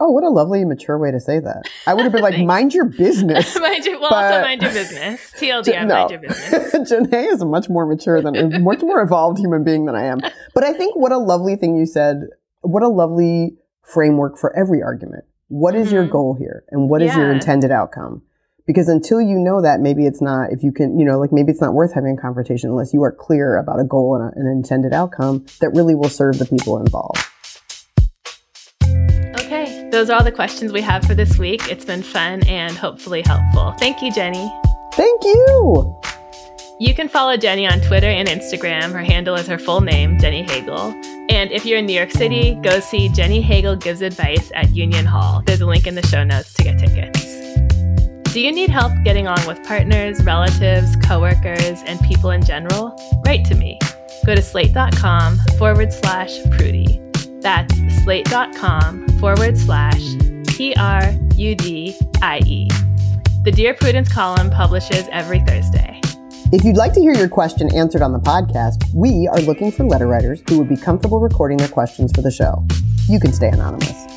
Oh, 0.00 0.10
what 0.10 0.24
a 0.24 0.28
lovely, 0.30 0.64
mature 0.64 0.98
way 0.98 1.10
to 1.12 1.20
say 1.20 1.38
that. 1.38 1.62
I 1.86 1.94
would 1.94 2.02
have 2.02 2.12
been 2.12 2.22
like, 2.22 2.38
mind 2.44 2.74
your 2.74 2.86
business. 2.86 3.56
mind 3.60 3.84
your, 3.84 4.00
well, 4.00 4.10
But- 4.10 4.24
also 4.32 4.42
mind 4.42 4.62
your 4.62 4.72
business. 4.72 5.32
TLDR, 5.38 5.86
no. 5.86 5.94
mind 5.94 6.10
your 6.10 6.20
business. 6.20 6.74
Jenée 6.90 7.32
is 7.32 7.40
a 7.40 7.46
much 7.46 7.68
more 7.68 7.86
mature 7.86 8.20
than, 8.20 8.36
a 8.36 8.58
much 8.58 8.80
more 8.82 9.00
evolved 9.00 9.38
human 9.38 9.64
being 9.64 9.84
than 9.86 9.94
I 9.94 10.04
am. 10.04 10.20
But 10.54 10.64
I 10.64 10.72
think 10.72 10.96
what 10.96 11.12
a 11.12 11.18
lovely 11.18 11.56
thing 11.56 11.76
you 11.76 11.86
said, 11.86 12.22
what 12.62 12.82
a 12.82 12.88
lovely 12.88 13.56
framework 13.82 14.38
for 14.38 14.54
every 14.56 14.82
argument. 14.82 15.24
What 15.48 15.74
is 15.74 15.92
your 15.92 16.06
Mhm. 16.06 16.10
goal 16.10 16.34
here? 16.34 16.64
And 16.70 16.88
what 16.88 17.02
is 17.02 17.14
your 17.14 17.30
intended 17.30 17.70
outcome? 17.70 18.22
Because 18.66 18.88
until 18.88 19.20
you 19.20 19.38
know 19.38 19.60
that, 19.60 19.80
maybe 19.80 20.06
it's 20.06 20.22
not, 20.22 20.52
if 20.52 20.62
you 20.62 20.72
can, 20.72 20.98
you 20.98 21.04
know, 21.04 21.18
like 21.18 21.32
maybe 21.32 21.50
it's 21.50 21.60
not 21.60 21.74
worth 21.74 21.92
having 21.94 22.16
a 22.16 22.20
conversation 22.20 22.70
unless 22.70 22.94
you 22.94 23.02
are 23.02 23.12
clear 23.12 23.56
about 23.56 23.80
a 23.80 23.84
goal 23.84 24.14
and 24.14 24.24
a, 24.24 24.40
an 24.40 24.46
intended 24.46 24.92
outcome 24.92 25.44
that 25.60 25.70
really 25.70 25.94
will 25.94 26.08
serve 26.08 26.38
the 26.38 26.46
people 26.46 26.78
involved. 26.78 27.18
Okay, 29.40 29.88
those 29.90 30.08
are 30.10 30.16
all 30.16 30.24
the 30.24 30.32
questions 30.32 30.72
we 30.72 30.80
have 30.80 31.04
for 31.04 31.14
this 31.14 31.38
week. 31.38 31.68
It's 31.68 31.84
been 31.84 32.02
fun 32.02 32.46
and 32.46 32.76
hopefully 32.76 33.22
helpful. 33.22 33.72
Thank 33.78 34.00
you, 34.00 34.12
Jenny. 34.12 34.52
Thank 34.94 35.24
you. 35.24 36.00
You 36.78 36.94
can 36.94 37.08
follow 37.08 37.36
Jenny 37.36 37.66
on 37.66 37.80
Twitter 37.80 38.08
and 38.08 38.28
Instagram. 38.28 38.92
Her 38.92 39.02
handle 39.02 39.34
is 39.34 39.46
her 39.46 39.58
full 39.58 39.80
name, 39.80 40.18
Jenny 40.18 40.42
Hagel. 40.42 40.94
And 41.30 41.50
if 41.52 41.64
you're 41.64 41.78
in 41.78 41.86
New 41.86 41.92
York 41.92 42.10
City, 42.10 42.56
go 42.62 42.80
see 42.80 43.08
Jenny 43.08 43.40
Hagel 43.40 43.76
Gives 43.76 44.02
Advice 44.02 44.50
at 44.54 44.70
Union 44.70 45.06
Hall. 45.06 45.42
There's 45.46 45.60
a 45.60 45.66
link 45.66 45.86
in 45.86 45.94
the 45.94 46.06
show 46.06 46.24
notes 46.24 46.52
to 46.54 46.64
get 46.64 46.78
tickets. 46.78 47.71
Do 48.32 48.40
you 48.40 48.50
need 48.50 48.70
help 48.70 48.94
getting 49.04 49.26
on 49.26 49.46
with 49.46 49.62
partners, 49.62 50.24
relatives, 50.24 50.96
coworkers, 51.04 51.82
and 51.82 52.00
people 52.00 52.30
in 52.30 52.42
general? 52.42 52.96
Write 53.26 53.44
to 53.44 53.54
me. 53.54 53.78
Go 54.24 54.34
to 54.34 54.40
slate.com 54.40 55.36
forward 55.58 55.92
slash 55.92 56.30
Prudie. 56.44 56.98
That's 57.42 57.74
slate.com 58.02 59.06
forward 59.18 59.58
slash 59.58 60.00
P 60.46 60.74
R 60.78 61.14
U 61.36 61.54
D 61.54 61.94
I 62.22 62.40
E. 62.46 62.70
The 63.44 63.52
Dear 63.52 63.74
Prudence 63.74 64.10
column 64.10 64.48
publishes 64.48 65.06
every 65.12 65.40
Thursday. 65.40 66.00
If 66.54 66.64
you'd 66.64 66.78
like 66.78 66.94
to 66.94 67.00
hear 67.00 67.12
your 67.12 67.28
question 67.28 67.68
answered 67.76 68.00
on 68.00 68.12
the 68.12 68.18
podcast, 68.18 68.82
we 68.94 69.28
are 69.28 69.40
looking 69.40 69.70
for 69.70 69.84
letter 69.84 70.06
writers 70.06 70.42
who 70.48 70.56
would 70.56 70.70
be 70.70 70.78
comfortable 70.78 71.20
recording 71.20 71.58
their 71.58 71.68
questions 71.68 72.10
for 72.12 72.22
the 72.22 72.30
show. 72.30 72.64
You 73.10 73.20
can 73.20 73.34
stay 73.34 73.48
anonymous. 73.48 74.11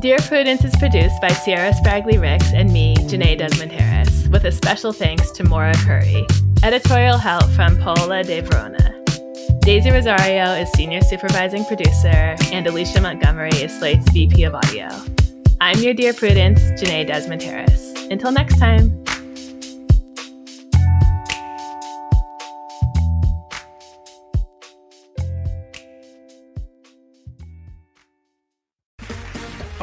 Dear 0.00 0.18
Prudence 0.20 0.64
is 0.64 0.76
produced 0.76 1.20
by 1.20 1.30
Se'era 1.30 1.72
Spragley 1.72 2.20
Ricks 2.20 2.52
and 2.52 2.72
me, 2.72 2.94
Jenée 3.08 3.36
Desmond 3.36 3.72
Harris, 3.72 4.28
with 4.28 4.44
a 4.44 4.52
special 4.52 4.92
thanks 4.92 5.32
to 5.32 5.42
Maura 5.42 5.74
Currie. 5.78 6.24
Editorial 6.62 7.18
help 7.18 7.50
from 7.50 7.76
Paola 7.78 8.22
De 8.22 8.40
Verona. 8.40 8.94
Daisy 9.62 9.90
Rosario 9.90 10.52
is 10.52 10.70
senior 10.74 11.00
supervising 11.00 11.64
producer, 11.64 12.36
and 12.52 12.68
Alicia 12.68 13.00
Montgomery 13.00 13.50
is 13.56 13.76
Slate's 13.76 14.08
VP 14.12 14.44
of 14.44 14.54
audio. 14.54 14.88
I'm 15.60 15.80
your 15.80 15.94
Dear 15.94 16.14
Prudence, 16.14 16.60
Jenée 16.80 17.04
Desmond 17.04 17.42
Harris. 17.42 17.92
Until 18.08 18.30
next 18.30 18.56
time. 18.60 18.97